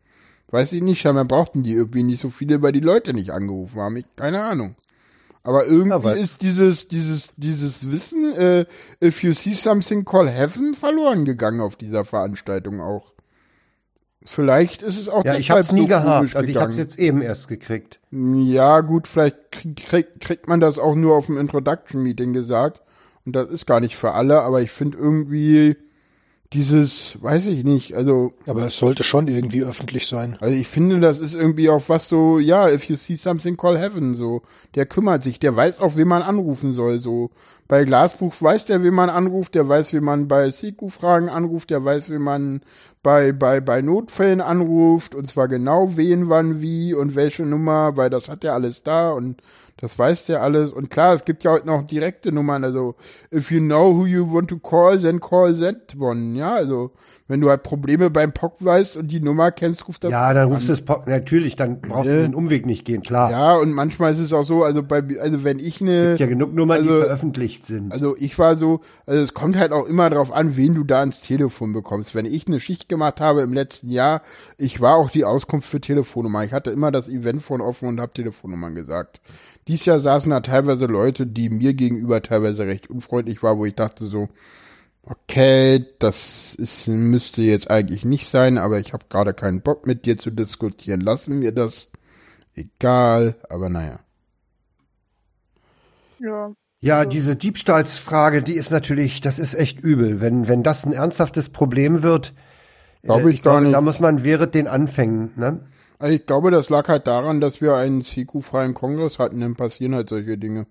[0.50, 1.00] weiß ich nicht.
[1.00, 3.98] Scheinbar brauchten die irgendwie nicht so viele weil die Leute nicht angerufen haben.
[3.98, 4.76] Ich keine Ahnung
[5.44, 8.66] aber irgendwie weil- ist dieses dieses dieses Wissen äh,
[9.04, 13.14] if you see something call heaven verloren gegangen auf dieser Veranstaltung auch
[14.26, 16.36] Vielleicht ist es auch Ja, ich hab's nie so gehabt.
[16.36, 16.68] Also ich gegangen.
[16.68, 18.00] hab's jetzt eben erst gekriegt.
[18.12, 22.82] Ja, gut, vielleicht krieg, krieg, kriegt man das auch nur auf dem Introduction-Meeting gesagt.
[23.26, 25.78] Und das ist gar nicht für alle, aber ich finde irgendwie
[26.54, 30.36] dieses, weiß ich nicht, also, Aber es sollte schon irgendwie öffentlich sein.
[30.40, 33.78] also ich finde, das ist irgendwie auch was so, ja, if you see something, call
[33.78, 34.42] heaven, so.
[34.74, 37.30] Der kümmert sich, der weiß auch, wen man anrufen soll, so.
[37.68, 41.86] Bei Glasbuch weiß der, wen man anruft, der weiß, wie man bei Siku-Fragen anruft, der
[41.86, 42.62] weiß, wie man
[43.04, 48.10] bei, bei, bei Notfällen anruft, und zwar genau wen, wann, wie und welche Nummer, weil
[48.10, 49.44] das hat er alles da und
[49.82, 50.72] das weiß der alles.
[50.72, 52.96] Und klar, es gibt ja heute noch direkte Nummern, also
[53.34, 56.92] if you know who you want to call, then call that one, ja, also
[57.28, 60.52] wenn du halt Probleme beim POC weißt und die Nummer kennst, ruft das Ja, dann
[60.52, 62.22] rufst du es po- natürlich, dann brauchst du Äh.
[62.24, 63.30] den Umweg nicht gehen, klar.
[63.30, 66.26] ja, und manchmal ist es auch so, also bei, also wenn ich eine, Gibt ja
[66.26, 67.92] genug Nummern, die Also- veröffentlicht sind.
[67.92, 71.02] also ich war so, also es kommt halt auch immer drauf an, wen du da
[71.02, 72.16] ans Telefon bekommst.
[72.16, 74.24] Wenn ich eine Schicht gemacht habe im letzten Jahr,
[74.58, 76.44] ich war auch die Auskunft für Telefonnummer.
[76.46, 79.22] Ich hatte immer das Eventphone offen und habe Telefonnummern gesagt.
[79.70, 83.76] Dies Jahr saßen da teilweise Leute, die mir gegenüber teilweise recht unfreundlich war, wo ich
[83.76, 84.28] dachte so,
[85.04, 90.06] okay, das ist, müsste jetzt eigentlich nicht sein, aber ich habe gerade keinen Bock mit
[90.06, 91.02] dir zu diskutieren.
[91.02, 91.92] Lassen wir das.
[92.56, 94.00] Egal, aber naja.
[96.20, 96.54] Ja.
[96.82, 100.20] Ja, diese Diebstahlsfrage, die ist natürlich, das ist echt übel.
[100.22, 102.34] Wenn, wenn das ein ernsthaftes Problem wird,
[103.04, 103.74] Glaube äh, ich gar glaube, nicht.
[103.76, 105.60] da muss man während den Anfängen, ne?
[106.00, 109.94] Also ich glaube, das lag halt daran, dass wir einen Siku-freien Kongress hatten, dann passieren
[109.96, 110.66] halt solche Dinge.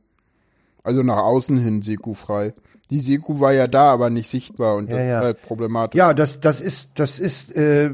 [0.83, 2.55] Also nach außen hin Siku-frei.
[2.91, 5.99] Die Siku war ja da, aber nicht sichtbar und das Ja, ist halt problematisch.
[5.99, 7.91] Ja, das, das ist, das ist, äh,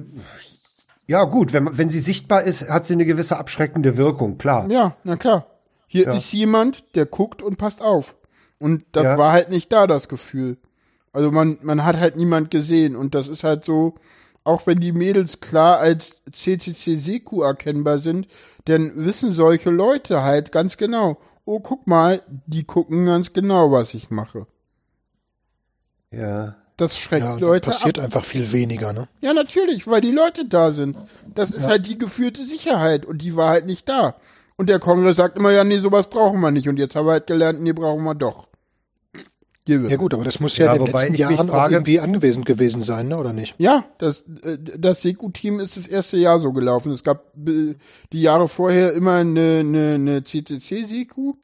[1.08, 4.70] ja gut, wenn, wenn sie sichtbar ist, hat sie eine gewisse abschreckende Wirkung, klar.
[4.70, 5.46] Ja, na klar.
[5.88, 6.14] Hier Ja.
[6.14, 8.14] ist jemand, der guckt und passt auf.
[8.60, 10.56] Und das war halt nicht da, das Gefühl.
[11.12, 13.94] Also man, man hat halt niemand gesehen und das ist halt so,
[14.44, 18.28] auch wenn die Mädels klar als CCC Seku erkennbar sind,
[18.66, 23.94] dann wissen solche Leute halt ganz genau, oh guck mal, die gucken ganz genau, was
[23.94, 24.46] ich mache.
[26.10, 26.56] Ja.
[26.76, 28.06] Das schreckt Ja, da Leute passiert ab.
[28.06, 29.06] einfach viel weniger, ne?
[29.20, 30.96] Ja, natürlich, weil die Leute da sind.
[31.32, 34.16] Das ist halt die gefühlte Sicherheit und die war halt nicht da.
[34.56, 36.68] Und der Kongress sagt immer, ja, nee, sowas brauchen wir nicht.
[36.68, 38.48] Und jetzt haben wir halt gelernt, nee, brauchen wir doch.
[39.66, 41.98] Ja gut, aber das muss ja, Ja, in den wobei letzten Jahren auch frage- irgendwie
[42.00, 43.16] anwesend gewesen sein, ne?
[43.16, 43.54] Oder nicht?
[43.58, 46.92] Ja, das, äh, das Seku-Team ist das erste Jahr so gelaufen.
[46.92, 47.74] Es gab äh,
[48.12, 51.34] die Jahre vorher immer eine, eine, eine CCC-Seku,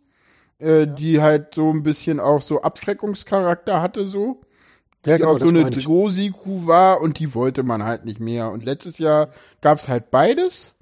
[0.58, 4.42] äh, die halt so ein bisschen auch so Abschreckungscharakter hatte, so.
[5.06, 5.70] Ja, die genau, auch so eine.
[5.70, 8.50] Dro-Siku war und die wollte man halt nicht mehr.
[8.50, 9.30] Und letztes Jahr
[9.62, 10.74] gab's halt beides.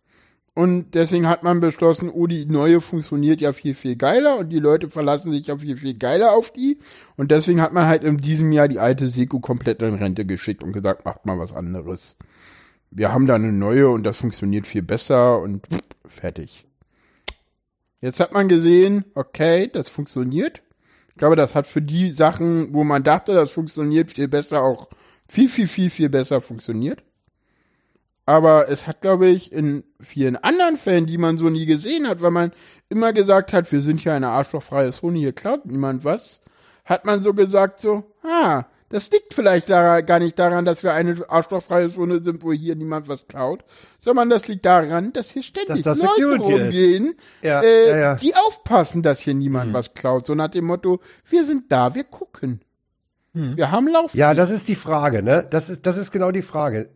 [0.59, 4.59] Und deswegen hat man beschlossen, oh, die neue funktioniert ja viel, viel geiler und die
[4.59, 6.81] Leute verlassen sich ja viel, viel geiler auf die.
[7.17, 10.65] Und deswegen hat man halt in diesem Jahr die alte Seku komplett in Rente geschickt
[10.65, 12.17] und gesagt, macht mal was anderes.
[12.91, 15.65] Wir haben da eine neue und das funktioniert viel besser und
[16.09, 16.67] fertig.
[18.01, 20.63] Jetzt hat man gesehen, okay, das funktioniert.
[21.11, 24.89] Ich glaube, das hat für die Sachen, wo man dachte, das funktioniert viel besser, auch
[25.29, 27.05] viel, viel, viel, viel besser funktioniert.
[28.29, 32.21] Aber es hat, glaube ich, in vielen anderen Fällen, die man so nie gesehen hat,
[32.21, 32.53] weil man
[32.91, 36.39] immer gesagt hat, wir sind ja eine arschlochfreie Zone, hier klaut niemand was,
[36.85, 40.93] hat man so gesagt so, ah, Das liegt vielleicht daran, gar nicht daran, dass wir
[40.93, 43.65] eine arschlochfreie Zone sind, wo hier niemand was klaut,
[43.99, 48.15] sondern das liegt daran, dass hier ständig Dass das Leute rumgehen, Ja, äh, ja, ja.
[48.17, 50.27] die aufpassen, dass hier niemand was klaut.
[50.27, 52.61] So nach dem Motto, wir sind da, wir gucken.
[53.33, 54.15] Wir haben Lauf.
[54.15, 55.47] Ja, das ist die Frage, ne?
[55.49, 56.91] Das ist, das ist genau die Frage.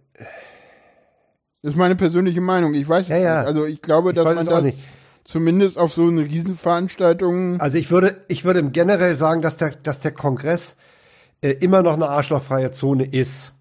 [1.62, 2.74] Das ist meine persönliche Meinung.
[2.74, 3.38] Ich weiß es Ja, ja.
[3.38, 3.46] nicht.
[3.46, 4.78] Also ich glaube, Ich dass man nicht.
[5.24, 10.00] zumindest auf so eine Riesenveranstaltung Also ich würde, ich würde generell sagen, dass der, dass
[10.00, 10.76] der Kongress
[11.40, 13.52] äh, immer noch eine arschlochfreie Zone ist.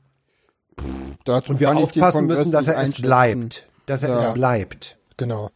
[1.25, 3.67] dazu Und wir aufpassen müssen, dass er es bleibt.
[3.85, 4.27] Dass er Ja.
[4.29, 4.97] es bleibt.
[5.17, 5.49] Genau.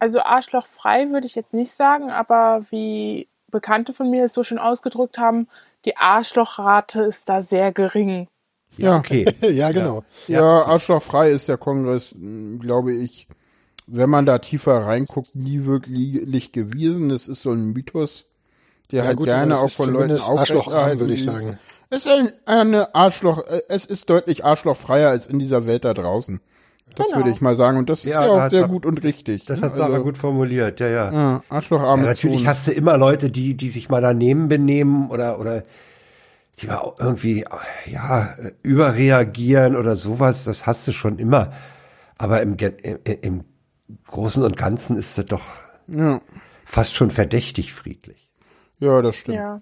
[0.00, 4.58] Also arschlochfrei würde ich jetzt nicht sagen, aber wie Bekannte von mir es so schön
[4.58, 5.48] ausgedrückt haben,
[5.84, 8.26] die Arschlochrate ist da sehr gering.
[8.76, 8.98] Ja.
[8.98, 9.26] Okay.
[9.40, 10.04] ja, genau.
[10.26, 13.28] Ja, arschlochfrei ist der Kongress, mh, glaube ich,
[13.86, 17.10] wenn man da tiefer reinguckt, nie wirklich gewesen.
[17.10, 18.24] Es ist so ein Mythos,
[18.90, 21.58] der Ja, halt gut, gerne es auch ist von Leuten aufrechterhalten würde ich sagen.
[21.90, 25.92] Es ist ein, eine Arschloch, äh, es ist deutlich arschlochfreier als in dieser Welt da
[25.94, 26.40] draußen.
[26.96, 27.18] Das Genau.
[27.18, 27.78] würde ich mal sagen.
[27.78, 29.44] Und das ist Ja, ja, auch sehr gut und richtig.
[29.46, 29.66] Das ne?
[29.66, 31.12] hat Sarah Also, gut formuliert, ja, ja.
[31.12, 32.48] Ja, arschlocharme Ja, natürlich Zone.
[32.48, 35.64] hast du immer Leute, die, die sich mal daneben benehmen oder, oder
[36.58, 37.44] die mal auch irgendwie,
[37.86, 40.44] ja, überreagieren oder sowas.
[40.44, 41.52] Das hast du schon immer.
[42.16, 43.44] Aber im, im, im
[44.06, 45.42] Großen und Ganzen ist das doch
[45.88, 46.20] Ja.
[46.64, 48.28] fast schon verdächtig friedlich.
[48.78, 49.38] ja, das stimmt.
[49.38, 49.60] Ja.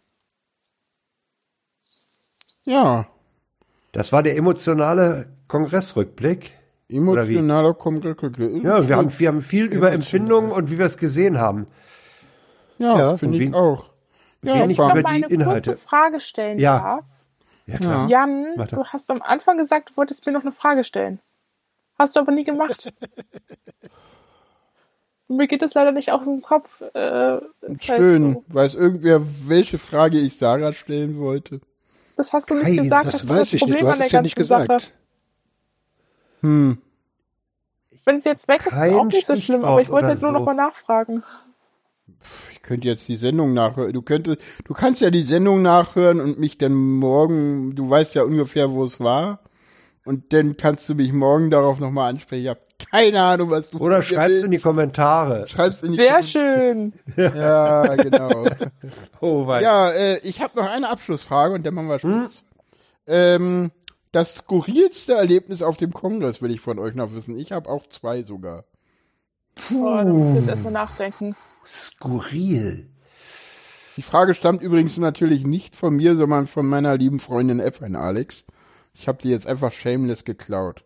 [2.64, 3.06] Ja,
[3.92, 6.52] Das war der emotionale Kongressrückblick.
[6.88, 8.16] Emotionaler Kongress.
[8.62, 11.66] Ja, wir haben, wir haben viel über Empfindungen und wie wir es gesehen haben.
[12.78, 13.90] Ja, Ja, finde ich auch.
[14.44, 15.72] Ja, Ich mal die eine Inhalte.
[15.72, 16.78] kurze Frage stellen Ja.
[16.78, 17.04] darf.
[17.66, 18.08] Ja, klar.
[18.08, 18.76] Jan, Warte.
[18.76, 21.20] du hast am Anfang gesagt, du wolltest mir noch eine Frage stellen.
[21.98, 22.92] Hast du aber nie gemacht.
[25.28, 26.80] mir geht das leider nicht aus dem Kopf.
[26.94, 27.44] Äh, halt
[27.82, 28.32] Schön.
[28.34, 28.44] so.
[28.48, 31.60] Weiß irgendwer, welche Frage ich Sarah stellen wollte?
[32.16, 33.06] Das hast du nicht Kein- gesagt.
[33.06, 33.74] Das weiß ich nicht.
[33.74, 34.66] Du Problem hast es ja nicht ganzen Sache.
[34.66, 34.92] gesagt.
[36.40, 36.78] Hm.
[38.04, 40.22] Wenn es jetzt weg ist, ist Kein auch nicht so schlimm, aber ich wollte jetzt
[40.22, 40.44] nur noch so.
[40.46, 41.22] mal nachfragen.
[42.52, 43.92] Ich könnte jetzt die Sendung nachhören.
[43.92, 48.22] Du könntest, du kannst ja die Sendung nachhören und mich dann morgen, du weißt ja
[48.22, 49.40] ungefähr, wo es war.
[50.04, 52.42] Und dann kannst du mich morgen darauf nochmal ansprechen.
[52.42, 54.64] Ich habe keine Ahnung, was du Oder von mir schreib's in die willst.
[54.64, 55.46] Kommentare.
[55.48, 56.92] Schreib's in die Sehr Kom- schön.
[57.16, 58.44] Ja, genau.
[59.20, 59.62] Oh, wei.
[59.62, 62.42] ja, äh, ich habe noch eine Abschlussfrage und dann machen wir Schluss.
[63.06, 63.70] Ähm,
[64.10, 67.36] das skurrilste Erlebnis auf dem Kongress will ich von euch noch wissen.
[67.38, 68.64] Ich habe auch zwei sogar.
[69.72, 71.36] Oh, da muss ich jetzt erstmal nachdenken.
[71.66, 72.88] Skurril.
[73.96, 78.44] Die Frage stammt übrigens natürlich nicht von mir, sondern von meiner lieben Freundin F1 Alex.
[78.94, 80.84] Ich habe die jetzt einfach shameless geklaut.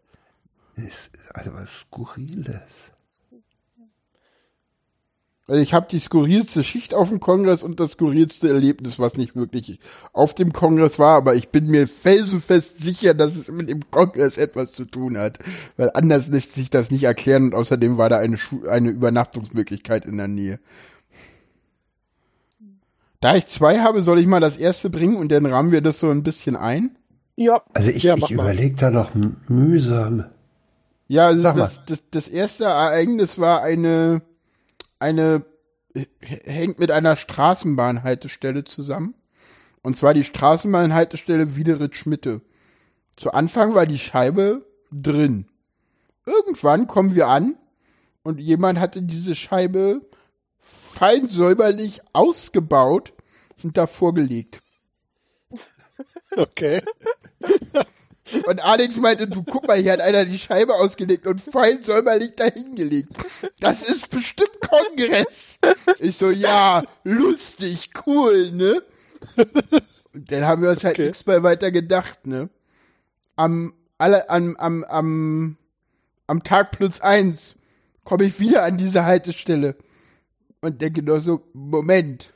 [0.74, 2.92] Ist also was Skurriles.
[5.48, 9.36] Also ich habe die skurrilste Schicht auf dem Kongress und das skurrilste Erlebnis, was nicht
[9.36, 9.78] wirklich
[10.12, 14.38] auf dem Kongress war, aber ich bin mir felsenfest sicher, dass es mit dem Kongress
[14.38, 15.38] etwas zu tun hat,
[15.76, 20.04] weil anders lässt sich das nicht erklären und außerdem war da eine, Schu eine Übernachtungsmöglichkeit
[20.04, 20.58] in der Nähe.
[23.20, 26.00] Da ich zwei habe, soll ich mal das erste bringen und dann rahmen wir das
[26.00, 26.96] so ein bisschen ein?
[27.36, 29.12] Ja, Also ich, Ja, ich überlege da noch
[29.48, 30.24] mühsam.
[31.06, 34.22] Ja, also das, das, das erste Ereignis war eine,
[34.98, 35.44] eine,
[36.20, 39.14] hängt mit einer Straßenbahnhaltestelle zusammen.
[39.82, 42.40] Und zwar die Straßenbahnhaltestelle Wiederitz-Schmitte.
[43.16, 45.46] Zu Anfang war die Scheibe drin.
[46.24, 47.56] Irgendwann kommen wir an
[48.24, 50.00] und jemand hatte diese Scheibe
[50.58, 53.12] fein säuberlich ausgebaut
[53.62, 54.60] und davor gelegt.
[56.36, 56.82] Okay.
[58.46, 62.34] Und Alex meinte, du guck mal, hier hat einer die Scheibe ausgelegt und fein säuberlich
[62.34, 63.12] dahingelegt.
[63.60, 65.58] Das ist bestimmt Kongress.
[65.98, 68.82] Ich so, ja, lustig, cool, ne?
[70.12, 71.08] Und dann haben wir uns halt Okay.
[71.08, 72.48] nichts mehr weiter gedacht, ne?
[73.36, 75.56] Am, alle, am, am, am,
[76.26, 77.54] am Tag plus eins
[78.04, 79.76] komme ich wieder an diese Haltestelle
[80.62, 82.32] und denke nur so, Moment,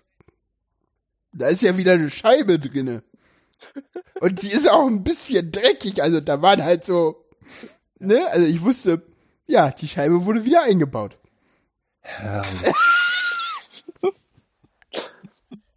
[1.33, 3.03] da ist ja wieder eine Scheibe drinne.
[4.21, 6.03] Und die ist auch ein bisschen dreckig.
[6.03, 7.25] Also da waren halt so,
[7.99, 8.27] ne?
[8.31, 9.03] Also ich wusste,
[9.47, 11.19] ja, die Scheibe wurde wieder eingebaut.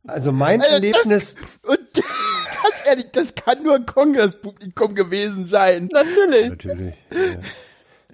[0.06, 5.90] Also mein Also Erlebnis, Und ganz ehrlich, das kann nur ein Kongresspublikum gewesen sein.
[5.92, 6.50] natürlich.
[6.50, 6.96] natürlich.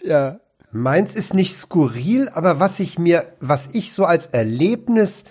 [0.03, 0.39] Ja.
[0.71, 5.23] Meins ist nicht skurril, aber was ich mir, was ich so als Erlebnis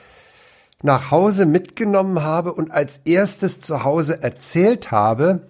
[0.82, 5.48] nach Hause mitgenommen habe und als erstes zu Hause erzählt habe,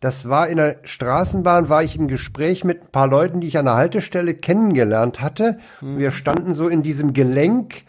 [0.00, 3.58] das war in der Straßenbahn, war ich im Gespräch mit ein paar Leuten, die ich
[3.58, 5.58] an der Haltestelle kennengelernt hatte.
[5.80, 7.82] Wir standen so in diesem Gelenk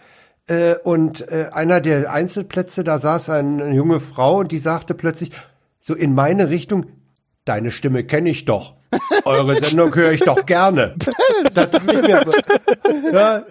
[0.48, 4.94] äh, und äh, einer der Einzelplätze, da saß ein- eine junge Frau und die sagte
[4.94, 5.32] plötzlich,
[5.82, 6.86] so in meine Richtung,
[7.45, 8.76] deine Stimme kenne ich doch.
[9.26, 10.95] Eure Sendung höre ich doch gerne.
[11.56, 11.68] Das.
[13.12, 13.44] Ja.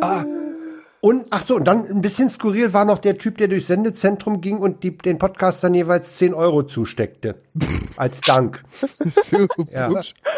[0.00, 0.24] Ah.
[1.04, 4.40] Und ach so, und dann ein bisschen skurril war noch der Typ, der durchs Sendezentrum
[4.40, 7.34] ging und die, den Podcastern jeweils 10 Euro zusteckte.
[7.96, 8.62] Als Dank.
[9.72, 9.90] Ja,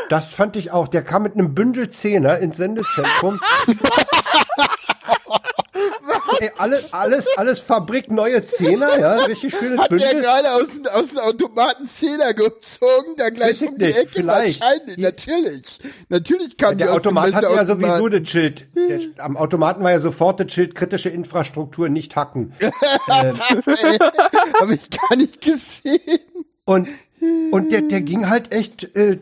[0.09, 0.89] das fand ich auch.
[0.89, 3.41] Der kam mit einem Bündel Zehner ins Sendezentrum.
[6.41, 10.21] Ey, alles, alles, alles Fabrik neue Zehner, ja, richtig schönes Hat der Bündel.
[10.23, 14.61] gerade aus, dem- aus dem Automaten Zehner gezogen, da gleich um die nicht, Ecke vielleicht.
[14.61, 15.79] wahrscheinlich, natürlich.
[16.09, 18.67] Natürlich kam die Der Automat hat ja sowieso das Schild.
[18.75, 22.53] Der, am Automaten war ja sofort das Schild kritische Infrastruktur nicht hacken.
[23.09, 26.21] Hab ich gar nicht gesehen.
[26.65, 26.89] Und,
[27.51, 29.19] und der, der ging halt echt äh,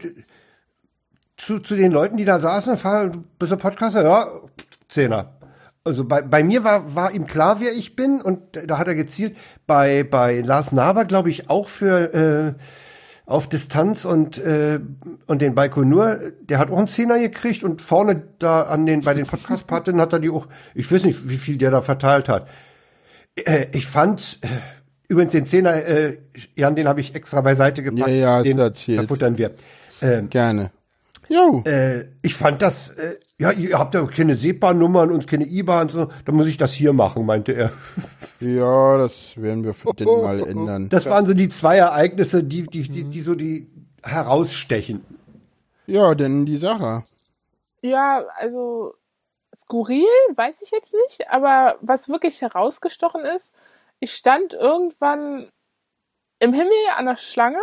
[1.36, 4.02] zu, zu den Leuten, die da saßen, fahr, bist du Podcaster?
[4.04, 4.30] Ja,
[4.88, 5.34] Zehner.
[5.84, 8.94] Also bei, bei mir war, war ihm klar, wer ich bin und da hat er
[8.94, 9.36] gezielt.
[9.66, 12.54] Bei, bei Lars Naber, glaube ich, auch für äh,
[13.26, 14.78] auf Distanz und, äh,
[15.26, 19.14] und den Baikonur, der hat auch einen Zehner gekriegt und vorne da an den, bei
[19.14, 22.48] den Podcast-Partinnen hat er die auch, ich weiß nicht, wie viel der da verteilt hat.
[23.36, 24.48] Äh, ich fand, äh,
[25.08, 26.18] übrigens den Zehner, äh,
[26.54, 28.08] Jan, den habe ich extra beiseite gepackt.
[28.08, 29.52] Ja, ja, den verfuttern wir.
[30.00, 30.70] Ähm, Gerne.
[31.28, 31.62] Jo.
[31.64, 36.08] äh, ich fand das, äh, ja, ihr habt ja keine SEPA-Nummern und keine IBAN, so,
[36.24, 37.72] dann muss ich das hier machen, meinte er.
[38.40, 40.88] Ja, das werden wir für den mal ändern.
[40.88, 43.70] Das waren so die zwei Ereignisse, die, die, die, die so die
[44.02, 45.04] herausstechen.
[45.86, 47.04] Ja, denn die Sache.
[47.82, 48.94] Ja, also
[49.54, 53.54] skurril, weiß ich jetzt nicht, aber was wirklich herausgestochen ist,
[54.00, 55.48] ich stand irgendwann
[56.40, 57.60] im Himmel an der Schlange,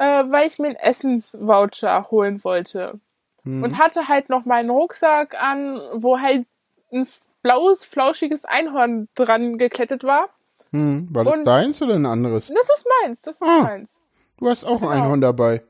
[0.00, 2.98] äh, weil ich mir einen Essensvoucher holen wollte.
[3.44, 6.46] Und hatte halt noch meinen Rucksack an, wo halt
[6.92, 7.06] ein
[7.42, 10.28] blaues, flauschiges Einhorn dran geklettet war.
[10.72, 12.48] Hm, war das Und- deins oder ein anderes?
[12.48, 13.62] Das ist meins, das ist Ah.
[13.62, 13.98] meins.
[14.36, 14.90] Du hast auch ein Genau.
[14.90, 15.62] Einhorn dabei.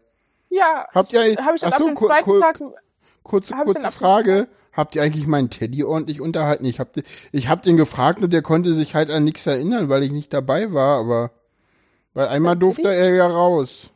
[0.48, 2.60] Ja, Habt ihr- habe ich dann ach so, ab dem zweiten kur- Tag
[3.22, 4.48] Kurze, Hab kurze Frage.
[4.72, 6.64] Habt ihr eigentlich meinen Teddy ordentlich unterhalten?
[6.64, 6.88] Ich hab,
[7.32, 10.32] ich hab den gefragt und der konnte sich halt an nichts erinnern, weil ich nicht
[10.32, 11.30] dabei war, aber
[12.14, 13.90] weil einmal durfte er ja raus.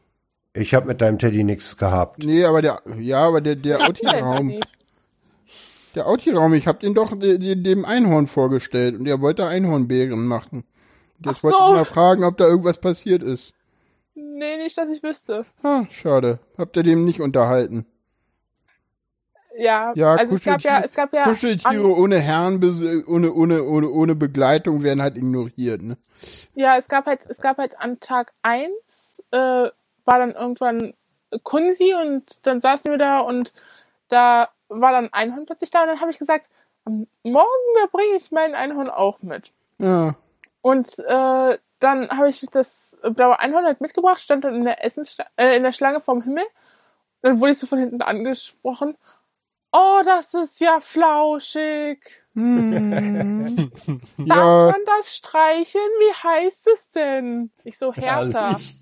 [0.57, 2.23] Ich habe mit deinem Teddy nichts gehabt.
[2.25, 4.61] Nee, aber der, ja, aber der, der Adi?
[5.95, 10.27] der Auti-Raum, ich hab den doch de, de, dem Einhorn vorgestellt und der wollte Einhornbären
[10.27, 10.65] machen.
[11.19, 11.67] Und Jetzt Ach wollte so.
[11.71, 13.53] ich mal fragen, ob da irgendwas passiert ist.
[14.15, 15.45] Nee, nicht, dass ich wüsste.
[15.65, 16.39] Ah, schade.
[16.57, 17.87] Habt ihr dem nicht unterhalten?
[19.57, 22.63] Ja, Ja, also es gab ja, es gab ja Kuscheltiere ohne Herren,
[23.07, 25.97] ohne, ohne, ohne, ohne Begleitung werden halt ignoriert, ne?
[26.55, 29.69] Ja, es gab halt, es gab halt an Tag eins äh,
[30.05, 30.95] war dann irgendwann
[31.43, 33.53] Kunsi und dann saßen wir da und
[34.09, 36.49] da war dann Einhorn plötzlich da und dann habe ich gesagt,
[36.85, 37.49] am morgen
[37.81, 39.53] da bringe ich mein Einhorn auch mit.
[39.79, 40.15] Ja.
[40.61, 45.19] Und äh, dann habe ich das blaue Einhorn halt mitgebracht, stand dann in der Essens
[45.37, 46.45] äh, in der Schlange vom Himmel.
[47.23, 48.97] Dann wurde ich so von hinten angesprochen.
[49.73, 51.99] Oh, das ist ja flauschig.
[52.35, 53.71] Hm.
[54.19, 55.91] Darf ja, man das streicheln?
[55.99, 57.51] Wie heißt es denn?
[57.65, 58.51] Ich so, Hertha.
[58.51, 58.79] Herrlich.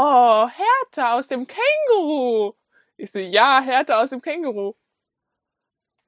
[0.00, 2.54] Oh, Hertha aus dem Känguru.
[2.96, 4.74] Ich so, ja, Hertha aus dem Känguru.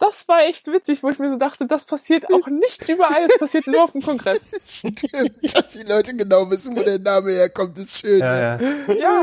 [0.01, 3.39] Das war echt witzig, wo ich mir so dachte, das passiert auch nicht überall, das
[3.39, 4.49] passiert nur auf dem Kongress.
[4.83, 8.19] dass die Leute genau wissen, wo der Name herkommt, ist schön.
[8.19, 8.59] Ja, ja.
[8.95, 9.23] Ja.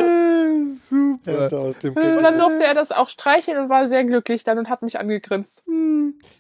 [0.88, 1.32] Super.
[1.32, 4.60] Härte aus dem Und dann durfte er das auch streicheln und war sehr glücklich dann
[4.60, 5.64] und hat mich angegrinst.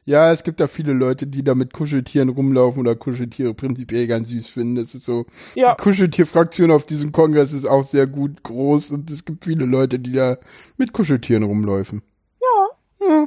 [0.06, 4.30] Ja, es gibt da viele Leute, die da mit Kuscheltieren rumlaufen oder Kuscheltiere prinzipiell ganz
[4.30, 4.76] süß finden.
[4.76, 5.26] Das ist so.
[5.56, 5.74] Ja.
[5.74, 9.98] Die Kuscheltierfraktion auf diesem Kongress ist auch sehr gut groß und es gibt viele Leute,
[9.98, 10.38] die da
[10.78, 12.04] mit Kuscheltieren rumläufen.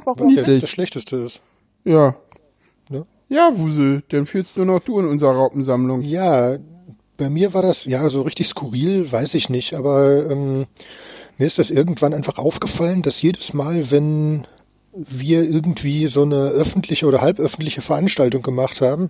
[0.03, 0.35] Warum Was nicht?
[0.37, 0.61] ja Niedlich.
[0.61, 1.41] das Schlechteste ist.
[1.83, 2.15] Ja.
[2.89, 3.05] Ne?
[3.29, 6.01] Ja, Wusel, dann fehlst nur noch du in unserer Raupensammlung.
[6.01, 6.57] Ja,
[7.17, 10.65] bei mir war das, ja, so richtig skurril, weiß ich nicht, aber ähm,
[11.37, 14.45] mir ist das irgendwann einfach aufgefallen, dass jedes Mal, wenn
[14.93, 19.09] wir irgendwie so eine öffentliche oder halböffentliche Veranstaltung gemacht haben,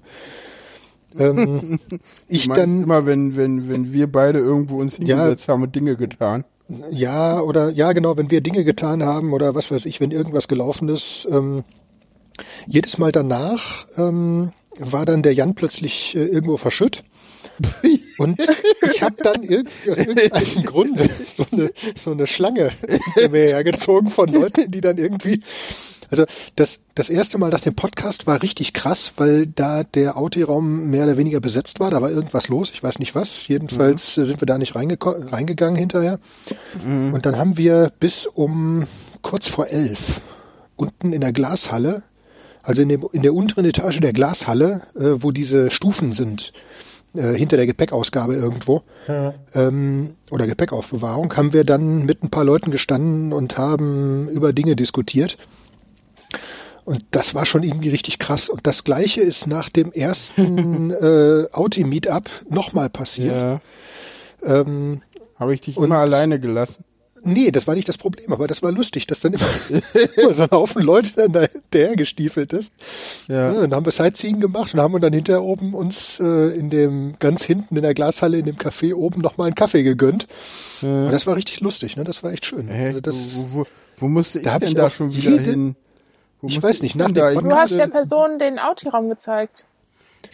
[1.18, 1.80] ähm,
[2.28, 6.44] ich dann immer, wenn, wenn, wenn wir beide irgendwo uns hingesetzt haben und Dinge getan.
[6.90, 10.48] Ja, oder ja, genau, wenn wir Dinge getan haben oder was weiß ich, wenn irgendwas
[10.48, 11.64] gelaufen ist, ähm,
[12.66, 17.04] jedes Mal danach ähm, war dann der Jan plötzlich äh, irgendwo verschütt.
[18.18, 18.40] Und
[18.92, 22.72] ich habe dann irgendwie aus irgendeinem Grunde so eine, so eine Schlange
[23.16, 25.42] mir hergezogen von Leuten, die dann irgendwie.
[26.12, 26.26] Also
[26.58, 31.06] das, das erste Mal nach dem Podcast war richtig krass, weil da der Audi-Raum mehr
[31.06, 31.90] oder weniger besetzt war.
[31.90, 33.48] Da war irgendwas los, ich weiß nicht was.
[33.48, 36.20] Jedenfalls äh, sind wir da nicht reingegangen hinterher.
[37.14, 38.88] Und dann haben wir bis um
[39.22, 40.22] kurz vor elf
[40.76, 42.04] unten in der Glashalle,
[42.64, 46.54] also in, dem, in der unteren Etage der Glashalle, äh, wo diese Stufen sind,
[47.14, 48.84] äh, hinter der Gepäckausgabe irgendwo
[49.54, 54.76] ähm, oder Gepäckaufbewahrung, haben wir dann mit ein paar Leuten gestanden und haben über Dinge
[54.76, 55.38] diskutiert.
[56.84, 58.50] Und das war schon irgendwie richtig krass.
[58.50, 63.42] Und das Gleiche ist nach dem ersten äh, Audi-Meetup nochmal passiert.
[63.42, 63.62] Ja.
[64.44, 65.02] Ähm,
[65.40, 66.84] Habe ich dich immer alleine gelassen.
[67.24, 69.46] Nee, das war nicht das Problem, aber das war lustig, dass dann immer,
[70.16, 72.74] immer so ein Haufen Leute dann da hinterher gestiefelt ist.
[73.28, 73.54] Ja.
[73.54, 73.62] Ja.
[73.62, 77.44] dann haben wir Sightseeing gemacht und haben dann hinterher oben uns äh, in dem, ganz
[77.44, 80.26] hinten in der Glashalle in dem Café oben nochmal einen Kaffee gegönnt.
[80.82, 82.04] Und das war richtig lustig, ne?
[82.04, 82.68] Das war echt schön.
[82.68, 83.66] Hä, Also das, wo, wo,
[83.98, 85.76] wo musste ich Da hab denn ich da schon wieder jede- hin?
[86.42, 89.64] Wo Ich weiß nicht, nach Podcast- Du hast der Person den Audi-Raum gezeigt.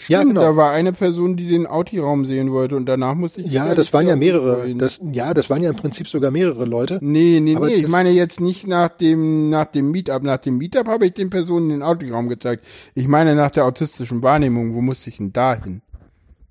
[0.07, 0.41] ja, Stimmt, genau.
[0.41, 3.51] Da war eine Person, die den Audi-Raum sehen wollte und danach musste ich.
[3.51, 4.73] Ja, das waren ja mehrere.
[4.75, 6.99] Das, ja, das waren ja im Prinzip sogar mehrere Leute.
[7.01, 10.23] Nee, nee, Aber nee, ich meine jetzt nicht nach dem, nach dem Meetup.
[10.23, 12.65] Nach dem Meetup habe ich den Personen den Audi-Raum gezeigt.
[12.95, 14.73] Ich meine nach der autistischen Wahrnehmung.
[14.75, 15.81] Wo musste ich denn da hin?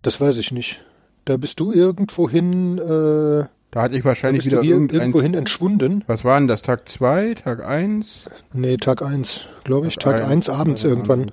[0.02, 0.82] Das weiß ich nicht.
[1.24, 3.46] Da bist du irgendwo hin, äh,
[3.76, 5.00] Da hatte ich wahrscheinlich wieder hier irgendein.
[5.00, 6.02] irgendwo hin entschwunden.
[6.06, 6.62] Was war denn das?
[6.62, 8.22] Tag zwei, Tag eins?
[8.54, 9.96] Nee, Tag eins, glaube ich.
[9.96, 11.20] Tag Tag eins, eins abends keine irgendwann.
[11.24, 11.32] Ahnung.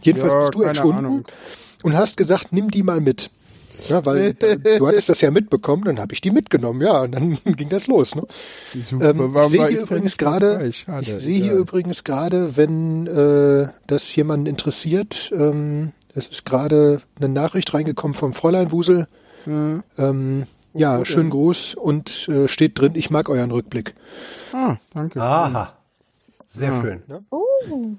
[0.00, 1.24] Jedenfalls Ja, bist du entschwunden Ahnung.
[1.82, 3.28] und hast gesagt, nimm die mal mit.
[3.88, 4.34] Ja, weil
[4.78, 7.88] du hattest das ja mitbekommen, dann habe ich die mitgenommen, ja, und dann ging das
[7.88, 8.14] los.
[8.14, 8.22] Ne?
[8.88, 10.86] Super, Ähm, ich warum sehe war hier übrigens gerade, ich
[11.18, 11.58] sehe hier egal.
[11.58, 18.32] übrigens gerade, wenn äh, das jemanden interessiert, ähm, es ist gerade eine Nachricht reingekommen vom
[18.32, 19.08] Fräulein Wusel.
[19.44, 19.82] Hm.
[19.98, 20.44] Ähm,
[20.74, 23.94] ja, schönen Gruß und äh, steht drin, ich mag euren Rückblick.
[24.52, 25.20] Ah, danke.
[25.22, 25.72] Aha.
[26.46, 26.80] Sehr Ja.
[26.80, 27.02] schön.
[27.30, 27.96] Uh,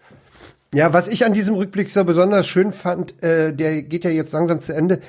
[0.73, 4.33] Ja, was ich an diesem Rückblick so besonders schön fand, äh, der geht ja jetzt
[4.33, 4.99] langsam zu Ende,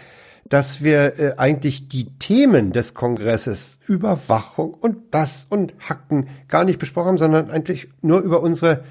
[0.48, 6.78] dass wir äh, eigentlich die Themen des Kongresses, Überwachung und das und Hacken gar nicht
[6.78, 8.84] besprochen haben, sondern eigentlich nur über unsere,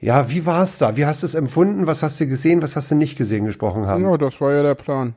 [0.00, 0.96] ja, wie war's da?
[0.96, 1.86] Wie hast du es empfunden?
[1.86, 2.62] Was hast du gesehen?
[2.62, 4.04] Was hast du nicht gesehen gesprochen haben?
[4.04, 5.14] Ja, das war ja der Plan.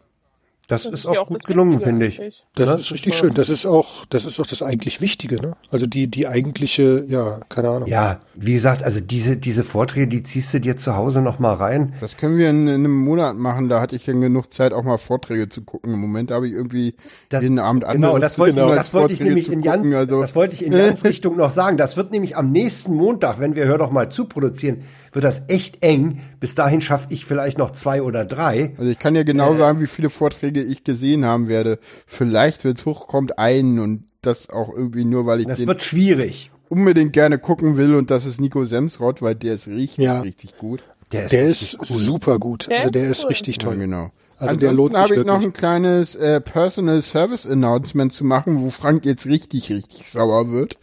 [0.68, 2.20] Das, das ist auch das gut gelungen, finde ich.
[2.20, 2.44] eigentlich.
[2.56, 3.34] Das Ja, ist richtig schön.
[3.36, 5.56] Das ist auch, das ist auch das eigentlich Wichtige, ne?
[5.70, 7.88] Also die, die eigentliche, ja, keine Ahnung.
[7.88, 11.54] Ja, wie gesagt, also diese, diese Vorträge, die ziehst du dir zu Hause noch mal
[11.54, 11.94] rein.
[12.02, 13.70] Das können wir in, in einem Monat machen.
[13.70, 15.94] Da hatte ich dann genug Zeit, auch mal Vorträge zu gucken.
[15.94, 16.96] Im Moment habe ich irgendwie
[17.30, 19.92] Das- jeden Abend Genau, andere das wollte, als das wollte ich nämlich in gucken.
[19.92, 21.78] ganz, Also, das wollte ich in ganz Richtung noch sagen.
[21.78, 24.84] Das wird nämlich am nächsten Montag, wenn wir Hör doch mal zu produzieren,
[25.16, 26.22] wird das echt eng.
[26.40, 28.74] Bis dahin schaffe ich vielleicht noch zwei oder drei.
[28.78, 31.80] also ich kann dir genau sagen, wie viele Vorträge ich gesehen haben werde.
[32.06, 35.82] Vielleicht, wenn es hochkommt, einen und das auch irgendwie nur, weil ich Das den wird
[35.84, 36.52] schwierig.
[36.70, 40.20] unbedingt gerne gucken will und das ist Nico Semsrott, weil der ist richtig, Ja.
[40.22, 40.84] richtig gut.
[41.12, 42.68] Der ist, Der ist super gut.
[42.70, 43.30] Der Also der ist cool.
[43.30, 43.78] richtig Ja, toll.
[43.78, 44.12] genau.
[44.38, 48.26] Also der Ansonsten lohnt sich habe ich noch ein kleines äh, Personal Service Announcement zu
[48.26, 50.74] machen, wo Frank jetzt richtig, richtig sauer wird,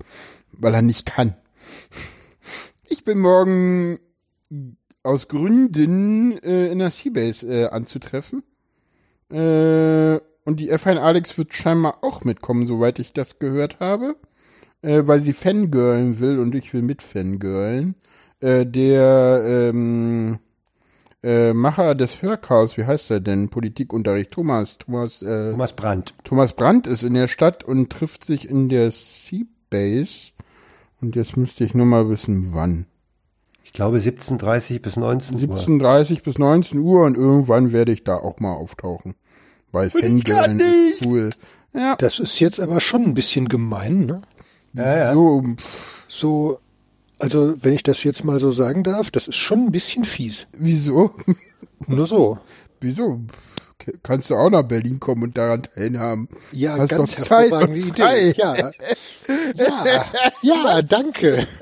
[0.53, 1.35] weil er nicht kann.
[2.89, 3.99] Ich bin morgen
[5.03, 8.43] aus Gründen äh, in der Seabase äh, anzutreffen.
[9.31, 14.17] Äh, und die F1 Alex wird scheinbar auch mitkommen, soweit ich das gehört habe.
[14.83, 17.95] Äh, weil sie fangirlen will und ich will mit fangirlen.
[18.41, 20.41] Äh, der ähm,
[21.23, 23.49] äh, Macher des Hörchaos, wie heißt er denn?
[23.49, 26.15] Politikunterricht, Thomas, Thomas, äh, Thomas Brandt.
[26.25, 30.33] Thomas Brandt ist in der Stadt und trifft sich in der Seabase.
[31.01, 32.87] Und jetzt müsste ich nur mal wissen, wann.
[33.65, 35.57] Ich glaube 17.30 bis 19 Uhr.
[35.57, 39.15] 17.30 bis 19 Uhr und irgendwann werde ich da auch mal auftauchen.
[39.71, 41.31] Weil Fangirlen ist cool.
[41.75, 44.23] Ja, Das ist jetzt aber schon ein bisschen gemein, ne?
[44.75, 45.15] Ja, ja.
[45.15, 45.43] so,
[46.09, 46.59] So,
[47.19, 50.49] also wenn ich das jetzt mal so sagen darf, das ist schon ein bisschen fies.
[50.53, 51.13] wieso?
[51.87, 52.39] Nur so.
[52.81, 53.21] wieso?
[54.05, 56.29] Kannst du auch nach Berlin kommen und daran teilhaben?
[56.53, 57.81] Ja, Hast ganz hervorragende.
[57.81, 58.33] Idee.
[58.37, 58.55] Ja.
[59.57, 60.07] ja,
[60.43, 61.47] ja, danke.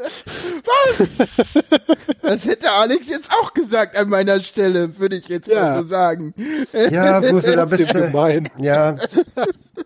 [2.22, 5.62] Das hätte Alex jetzt auch gesagt an meiner Stelle, würde ich jetzt Ja.
[5.62, 6.34] mal so sagen.
[6.90, 8.00] Ja, Busse, da bist du.
[8.06, 8.48] gemein.
[8.58, 8.96] Ja.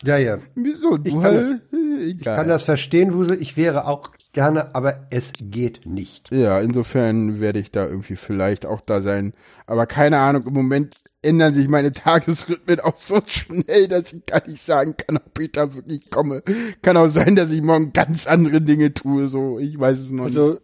[0.05, 0.39] Ja, ja.
[0.55, 0.97] Wieso?
[0.99, 1.61] Du kann halt,
[2.03, 2.37] egal.
[2.37, 3.41] Kann das verstehen, Wusel.
[3.41, 6.33] Ich wäre auch gerne, aber es geht nicht.
[6.33, 9.33] Ja, insofern werde ich da irgendwie vielleicht auch da sein.
[9.67, 14.47] Aber keine Ahnung, im Moment ändern sich meine Tagesrhythmen auch so schnell, dass ich gar
[14.47, 16.43] nicht sagen kann, ob ich da wirklich komme.
[16.83, 20.25] Kann auch sein, dass ich morgen ganz andere Dinge tue, so, ich weiß es noch
[20.27, 20.37] nicht.
[20.37, 20.59] Also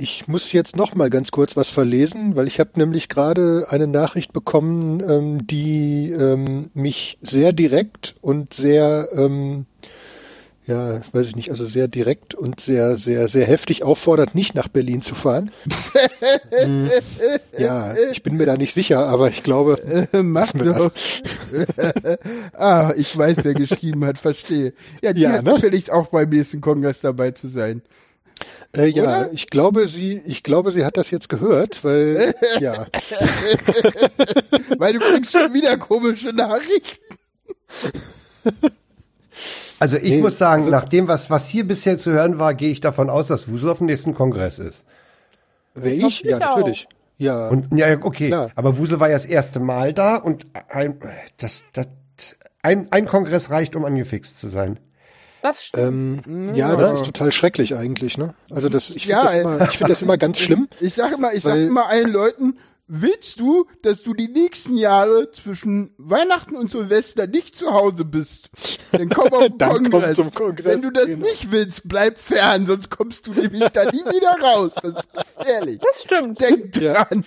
[0.00, 3.86] ich muss jetzt noch mal ganz kurz was verlesen, weil ich habe nämlich gerade eine
[3.86, 9.66] Nachricht bekommen, ähm, die ähm, mich sehr direkt und sehr, ähm,
[10.66, 14.68] ja, weiß ich nicht, also sehr direkt und sehr, sehr, sehr heftig auffordert, nicht nach
[14.68, 15.50] Berlin zu fahren.
[16.50, 16.90] Hm,
[17.58, 20.90] ja, ich bin mir da nicht sicher, aber ich glaube, Mach lassen wir doch.
[22.52, 24.72] ah, ich weiß, wer geschrieben hat, verstehe.
[25.00, 25.56] Ja, die Ja, hat ne?
[25.58, 27.82] vielleicht auch beim nächsten Kongress dabei zu sein.
[28.76, 29.32] Äh, ja, Oder?
[29.32, 32.86] ich glaube, sie, ich glaube, sie hat das jetzt gehört, weil, ja.
[34.78, 36.98] Weil du kriegst schon wieder komische Nachrichten.
[39.78, 42.54] Also ich Nee, muss sagen, also- nach dem, was, was hier bisher zu hören war,
[42.54, 44.84] gehe ich davon aus, dass Wusel auf dem nächsten Kongress ist.
[45.74, 46.20] Wer ich?
[46.22, 46.86] Ja, natürlich.
[47.16, 47.48] Ja.
[47.48, 48.50] Und ja, okay, Klar.
[48.54, 50.98] aber Wusel war ja das erste Mal da und ein,
[51.38, 51.86] das, das,
[52.62, 54.78] ein, ein Kongress reicht, um angefixt zu sein.
[55.42, 56.26] Das stimmt.
[56.26, 58.34] ähm, ja, das ist total schrecklich eigentlich, ne?
[58.50, 60.68] Also das, ich finde Ja, das immer, ich finde das immer ganz schlimm.
[60.80, 62.58] Ich sage immer, ich sag Weil- immer allen Leuten,
[62.92, 68.50] willst du, dass du die nächsten Jahre zwischen Weihnachten und Silvester nicht zu Hause bist?
[68.92, 70.16] Dann komm auf den Dann komm Kongress.
[70.16, 71.24] zum Kongress, Wenn du das genau.
[71.24, 74.72] nicht willst, bleib fern, sonst kommst du nämlich da nie wieder raus.
[74.82, 75.78] Das ist ehrlich.
[75.78, 76.40] Das stimmt.
[76.40, 77.04] Denk Ja.
[77.04, 77.24] dran.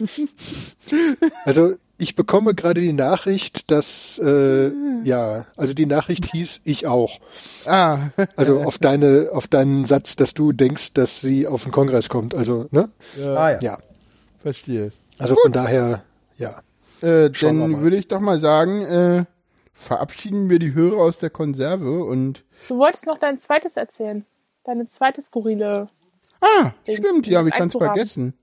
[1.45, 4.71] Also ich bekomme gerade die Nachricht, dass äh,
[5.03, 7.19] ja, also die Nachricht hieß ich auch.
[7.65, 12.09] Ah, Also auf deine, auf deinen Satz, dass du denkst, dass sie auf den Kongress
[12.09, 12.35] kommt.
[12.35, 12.89] Also ne?
[13.19, 13.59] Ah ja.
[13.61, 13.77] Ja.
[14.41, 14.91] verstehe.
[15.19, 16.03] Also von daher,
[16.37, 16.61] ja.
[17.01, 19.25] Äh, dann würde ich doch mal sagen, äh,
[19.73, 24.25] verabschieden wir die Hörer aus der Konserve und Du wolltest noch dein zweites erzählen.
[24.63, 25.89] Deine zweite skurrile.
[26.39, 27.95] Ah, Den- stimmt, ja, wie das kann's einzurahmen.
[27.95, 28.33] vergessen?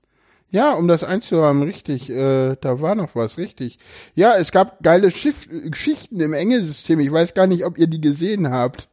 [0.51, 2.09] Ja, um das einzurahmen, richtig.
[2.09, 3.79] Äh, da war noch was, richtig.
[4.15, 6.99] Ja, es gab geile Schiff Geschichten im Engelsystem.
[6.99, 8.89] Ich weiß gar nicht, ob ihr die gesehen habt.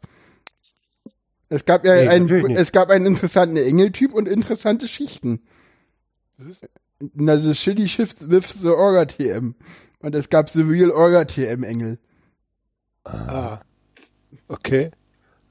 [1.48, 5.42] Es gab ja Nee, einen, es gab einen interessanten Engeltyp und interessante Schichten.
[7.00, 9.54] Das ist Shitty Shift with the Orga TM.
[10.00, 11.98] Und es gab The Real Orga TM Engel.
[13.04, 13.60] Ah.
[14.46, 14.92] Okay.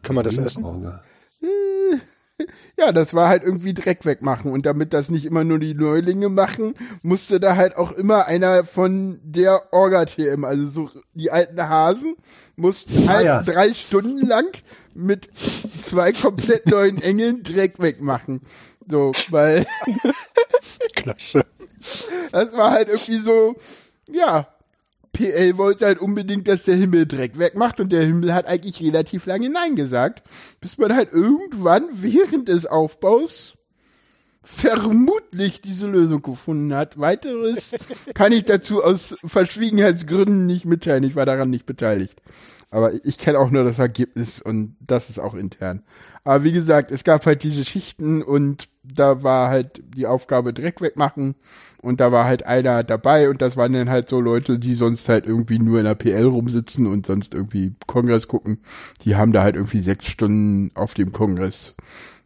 [0.03, 0.63] Kann man das essen?
[2.77, 4.51] Ja, das war halt irgendwie Dreck wegmachen.
[4.51, 8.63] Und damit das nicht immer nur die Neulinge machen, musste da halt auch immer einer
[8.63, 12.15] von der Orga-TM, also so die alten Hasen,
[12.55, 13.41] mussten halt ja.
[13.41, 14.45] drei Stunden lang
[14.93, 18.41] mit zwei komplett neuen Engeln Dreck wegmachen.
[18.87, 19.65] So, weil
[20.95, 21.45] Klasse.
[22.31, 23.55] das war halt irgendwie so,
[24.07, 24.47] ja,
[25.17, 29.25] PL wollte halt unbedingt, dass der Himmel Dreck wegmacht und der Himmel hat eigentlich relativ
[29.25, 30.21] lange Nein gesagt,
[30.61, 33.55] bis man halt irgendwann während des Aufbaus
[34.43, 36.99] vermutlich diese Lösung gefunden hat.
[36.99, 37.71] Weiteres
[38.13, 41.03] kann ich dazu aus Verschwiegenheitsgründen nicht mitteilen.
[41.03, 42.21] Ich war daran nicht beteiligt.
[42.69, 45.81] Aber ich kenne auch nur das Ergebnis und das ist auch intern.
[46.23, 50.79] Aber wie gesagt, es gab halt diese Schichten und da war halt die Aufgabe Dreck
[50.79, 51.35] wegmachen
[51.87, 55.09] und da war halt einer dabei und das waren dann halt so Leute, die sonst
[55.09, 58.59] halt irgendwie nur in der PL rumsitzen und sonst irgendwie Kongress gucken.
[59.03, 61.75] Die haben da halt irgendwie sechs Stunden auf dem Kongress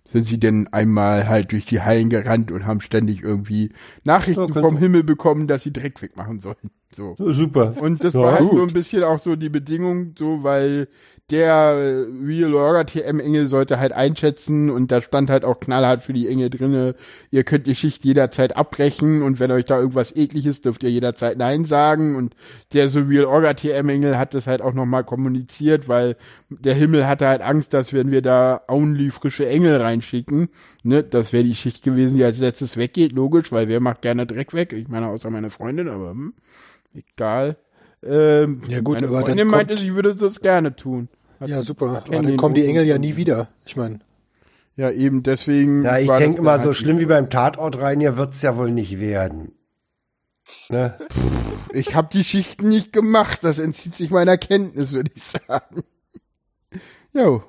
[0.07, 3.71] sind sie denn einmal halt durch die Hallen gerannt und haben ständig irgendwie
[4.03, 4.59] Nachrichten Okay.
[4.59, 6.71] vom Himmel bekommen, dass sie Dreck wegmachen sollen.
[6.93, 7.15] So.
[7.17, 7.77] Super.
[7.79, 8.57] Und das Ja, war halt gut.
[8.57, 10.89] so ein bisschen auch so die Bedingung, so weil
[11.31, 16.01] der äh, Real Orga TM Engel sollte halt einschätzen und da stand halt auch knallhart
[16.01, 16.95] für die Engel drinne,
[17.31, 21.37] ihr könnt die Schicht jederzeit abbrechen und wenn euch da irgendwas ekliges, dürft ihr jederzeit
[21.37, 22.35] Nein sagen und
[22.73, 26.17] der so Real Orga TM Engel hat das halt auch nochmal kommuniziert, weil
[26.49, 30.49] der Himmel hatte halt Angst, dass wenn wir da only frische Engel reinschicken,
[30.83, 34.25] ne, das wäre die Schicht gewesen, die als letztes weggeht, logisch, weil wer macht gerne
[34.25, 34.73] Dreck weg?
[34.73, 36.33] Ich meine, außer meine Freundin, aber hm,
[36.93, 37.55] egal.
[38.03, 41.07] Ähm, Ja, gut, meine aber Freundin meinte, sie würde das gerne tun.
[41.41, 42.03] Hat- Ja, super.
[42.05, 43.49] Aber dann kommen die Engel ja nie wieder.
[43.65, 43.99] Ich meine,
[44.77, 45.83] Ja, eben, deswegen.
[45.83, 48.71] Ja, ich denke mal, dann so schlimm wie beim Tatort rein hier wird's ja wohl
[48.71, 49.53] nicht werden.
[50.69, 50.97] Ne?
[51.73, 55.83] Ich habe die Schichten nicht gemacht, das entzieht sich meiner Kenntnis, würde ich sagen.
[57.13, 57.43] Jo.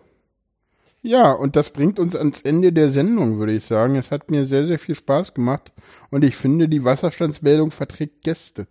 [1.03, 3.97] Ja, und das bringt uns ans Ende der Sendung, würde ich sagen.
[3.97, 5.73] Es hat mir sehr, sehr viel Spaß gemacht
[6.11, 8.67] und ich finde, die Wasserstandsmeldung verträgt Gäste.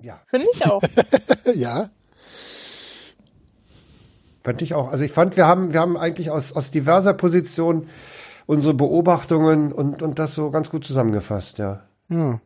[0.00, 0.82] Ja, Finde ich auch.
[1.54, 1.90] ja.
[4.44, 4.92] Fand ich auch.
[4.92, 7.88] Also ich fand, wir haben, wir haben eigentlich aus, aus diverser Position
[8.46, 11.82] unsere Beobachtungen und, und das so ganz gut zusammengefasst, ja.
[12.08, 12.40] Ja.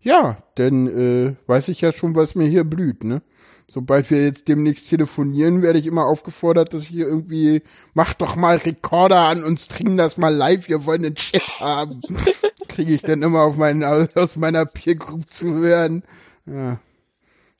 [0.00, 3.22] Ja, denn äh, weiß ich ja schon, was mir hier blüht, ne?
[3.68, 7.62] Sobald wir jetzt demnächst telefonieren, werde ich immer aufgefordert, dass ich hier irgendwie,
[7.94, 12.02] mach doch mal Rekorder an und stream das mal live, wir wollen einen Chat haben.
[12.68, 13.82] Kriege ich dann immer auf meinen,
[14.14, 16.02] aus meiner Peer Group zu hören.
[16.44, 16.80] Ja.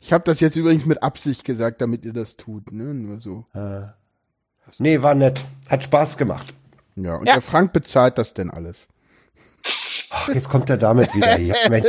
[0.05, 2.93] Ich habe das jetzt übrigens mit Absicht gesagt, damit ihr das tut, ne?
[2.93, 3.47] Nur so.
[4.79, 5.41] Nee, war nett.
[5.69, 6.53] Hat Spaß gemacht.
[6.97, 7.35] Ja, und Ja.
[7.35, 8.89] der Frank bezahlt das denn alles.
[10.11, 11.55] Ach, jetzt kommt er damit wieder hier.
[11.71, 11.89] Mensch.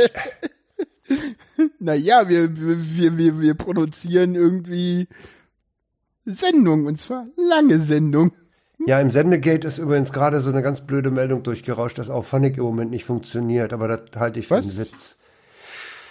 [1.80, 5.08] Naja, wir, wir, wir, wir produzieren irgendwie
[6.24, 8.30] Sendung, und zwar lange Sendung.
[8.86, 12.58] Ja, im Sendegate ist übrigens gerade so eine ganz blöde Meldung durchgerauscht, dass auch Phonic
[12.58, 14.64] im Moment nicht funktioniert, aber das halte ich für Was?
[14.66, 15.18] einen Witz.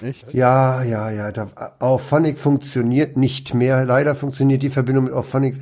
[0.03, 0.33] Echt?
[0.33, 1.31] Ja, ja, ja.
[1.31, 1.47] Da,
[1.79, 3.85] Auphonic funktioniert nicht mehr.
[3.85, 5.55] Leider funktioniert die Verbindung mit Auphonic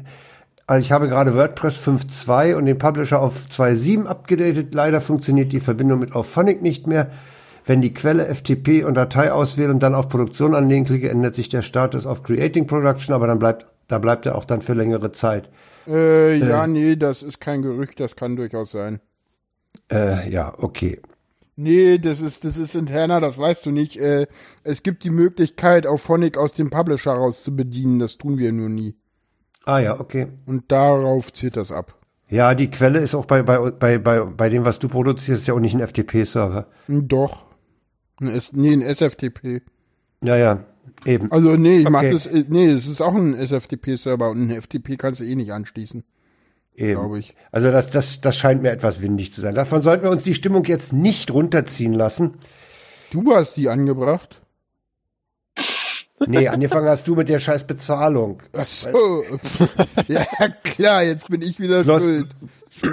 [0.66, 4.74] Also ich habe gerade WordPress 5.2 und den Publisher auf 2.7 abgedatet.
[4.74, 7.12] Leider funktioniert die Verbindung mit Auphonic nicht mehr.
[7.66, 11.50] Wenn die Quelle FTP und Datei auswähle und dann auf Produktion anlegen klicke, ändert sich
[11.50, 15.12] der Status auf Creating Production, aber dann bleibt, da bleibt er auch dann für längere
[15.12, 15.48] Zeit.
[15.88, 19.00] Äh, ja, nee, das ist kein Gerücht, das kann durchaus sein.
[19.92, 21.00] Äh, ja, okay.
[21.62, 23.98] Nee, das ist, das ist interner, das weißt du nicht.
[23.98, 24.28] Äh,
[24.64, 28.52] es gibt die Möglichkeit, auf Phonic aus dem Publisher raus zu bedienen, das tun wir
[28.52, 28.96] nur nie.
[29.66, 30.28] Ah ja, okay.
[30.48, 31.96] Und darauf zielt das ab.
[32.30, 35.48] Ja, die Quelle ist auch bei, bei, bei, bei, bei dem, was du produzierst, ist
[35.48, 36.68] ja auch nicht ein FTP-Server.
[36.88, 37.44] Doch.
[38.20, 39.62] Ein S nee, ein SFTP.
[40.24, 40.64] Ja, ja,
[41.06, 41.32] eben.
[41.32, 42.14] Also nee, ich mach Okay.
[42.14, 45.52] das, äh, nee, es ist auch ein SFTP-Server und ein FTP kannst du eh nicht
[45.52, 46.04] anschließen,
[46.76, 47.00] eben.
[47.00, 47.36] glaube ich.
[47.52, 49.56] Also das, das, das scheint mir etwas windig zu sein.
[49.56, 52.36] Davon sollten wir uns die Stimmung jetzt nicht runterziehen lassen.
[53.12, 54.42] Du hast die angebracht.
[56.28, 58.44] Nee, angefangen hast du mit der scheiß Bezahlung.
[58.54, 59.24] Ach so.
[60.08, 60.24] ja,
[60.64, 62.28] klar, jetzt bin ich wieder hast- schuld.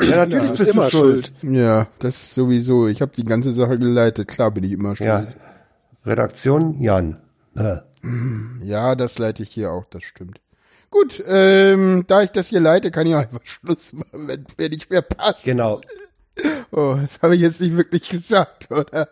[0.03, 1.33] Ja, natürlich bist bist du schuld.
[1.43, 2.89] Ja, das sowieso.
[2.89, 4.29] Ich habe die ganze Sache geleitet.
[4.29, 5.09] Klar bin ich immer schuld.
[5.09, 5.27] Ja.
[6.05, 7.19] Redaktion Jan.
[8.63, 10.41] Ja, das leite ich hier auch, das stimmt.
[10.91, 14.69] Gut, ähm, da ich das hier leite, kann ich auch einfach Schluss machen, wenn mir
[14.71, 15.45] nicht mehr passt.
[15.45, 15.81] Genau.
[16.71, 19.09] Oh, das habe ich jetzt nicht wirklich gesagt, oder?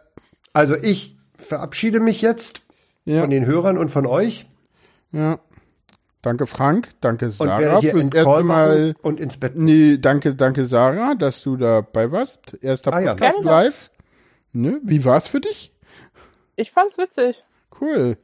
[0.52, 2.62] Also ich verabschiede mich jetzt
[3.04, 4.46] Ja, von den Hörern und von euch
[5.12, 5.38] ja.
[6.22, 8.94] Danke Frank, danke und Sarah werde hier fürs erste Mal.
[9.02, 9.54] und ins Bett.
[9.56, 12.40] Nee, danke, danke Sarah, dass du dabei warst.
[12.62, 13.14] Erster Ah, ja.
[13.14, 13.46] Podcast Gerne.
[13.50, 13.90] live.
[14.52, 14.80] Ne?
[14.82, 15.72] Wie war's für dich?
[16.56, 17.44] Ich fand's witzig.
[17.80, 18.16] Cool.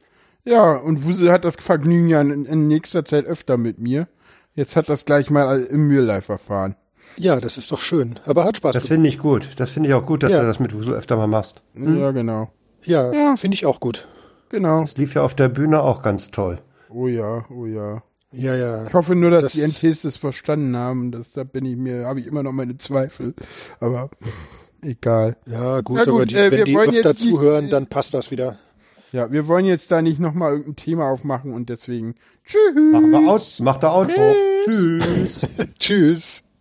[0.45, 4.07] Ja, und Wusel hat das Vergnügen ja in, in nächster Zeit öfter mit mir.
[4.55, 6.75] Jetzt hat das gleich mal im Real Life erfahren.
[7.15, 8.19] Ja, das ist doch schön.
[8.25, 9.49] Aber hat Spaß Das finde ich gut.
[9.57, 10.41] Das finde ich auch gut, dass Ja.
[10.41, 11.61] du das mit Wusel öfter mal machst.
[11.75, 12.49] Ja, genau.
[12.83, 13.35] Ja, Ja.
[13.37, 14.07] finde ich auch gut.
[14.49, 14.81] Genau.
[14.81, 16.59] Das lief ja auf der Bühne auch ganz toll.
[16.89, 18.03] Oh ja, oh ja.
[18.31, 18.87] Ja, ja.
[18.87, 21.11] Ich hoffe nur, dass Das- die NTs das verstanden haben.
[21.11, 23.33] Das, da bin ich mir, habe ich immer noch meine Zweifel.
[23.79, 24.09] Aber
[24.81, 25.37] egal.
[25.45, 28.13] Ja, gut, Na gut, aber die, äh, wir wenn die wollen öfter zuhören, dann passt
[28.13, 28.57] das wieder.
[29.13, 32.15] Ja, wir wollen jetzt da nicht nochmal irgendein Thema aufmachen und deswegen
[32.45, 32.73] tschüss.
[32.91, 33.59] Machen wir aus.
[33.59, 34.33] Macht der Outro.
[34.65, 35.47] Tschüss.
[35.77, 36.43] Tschüss.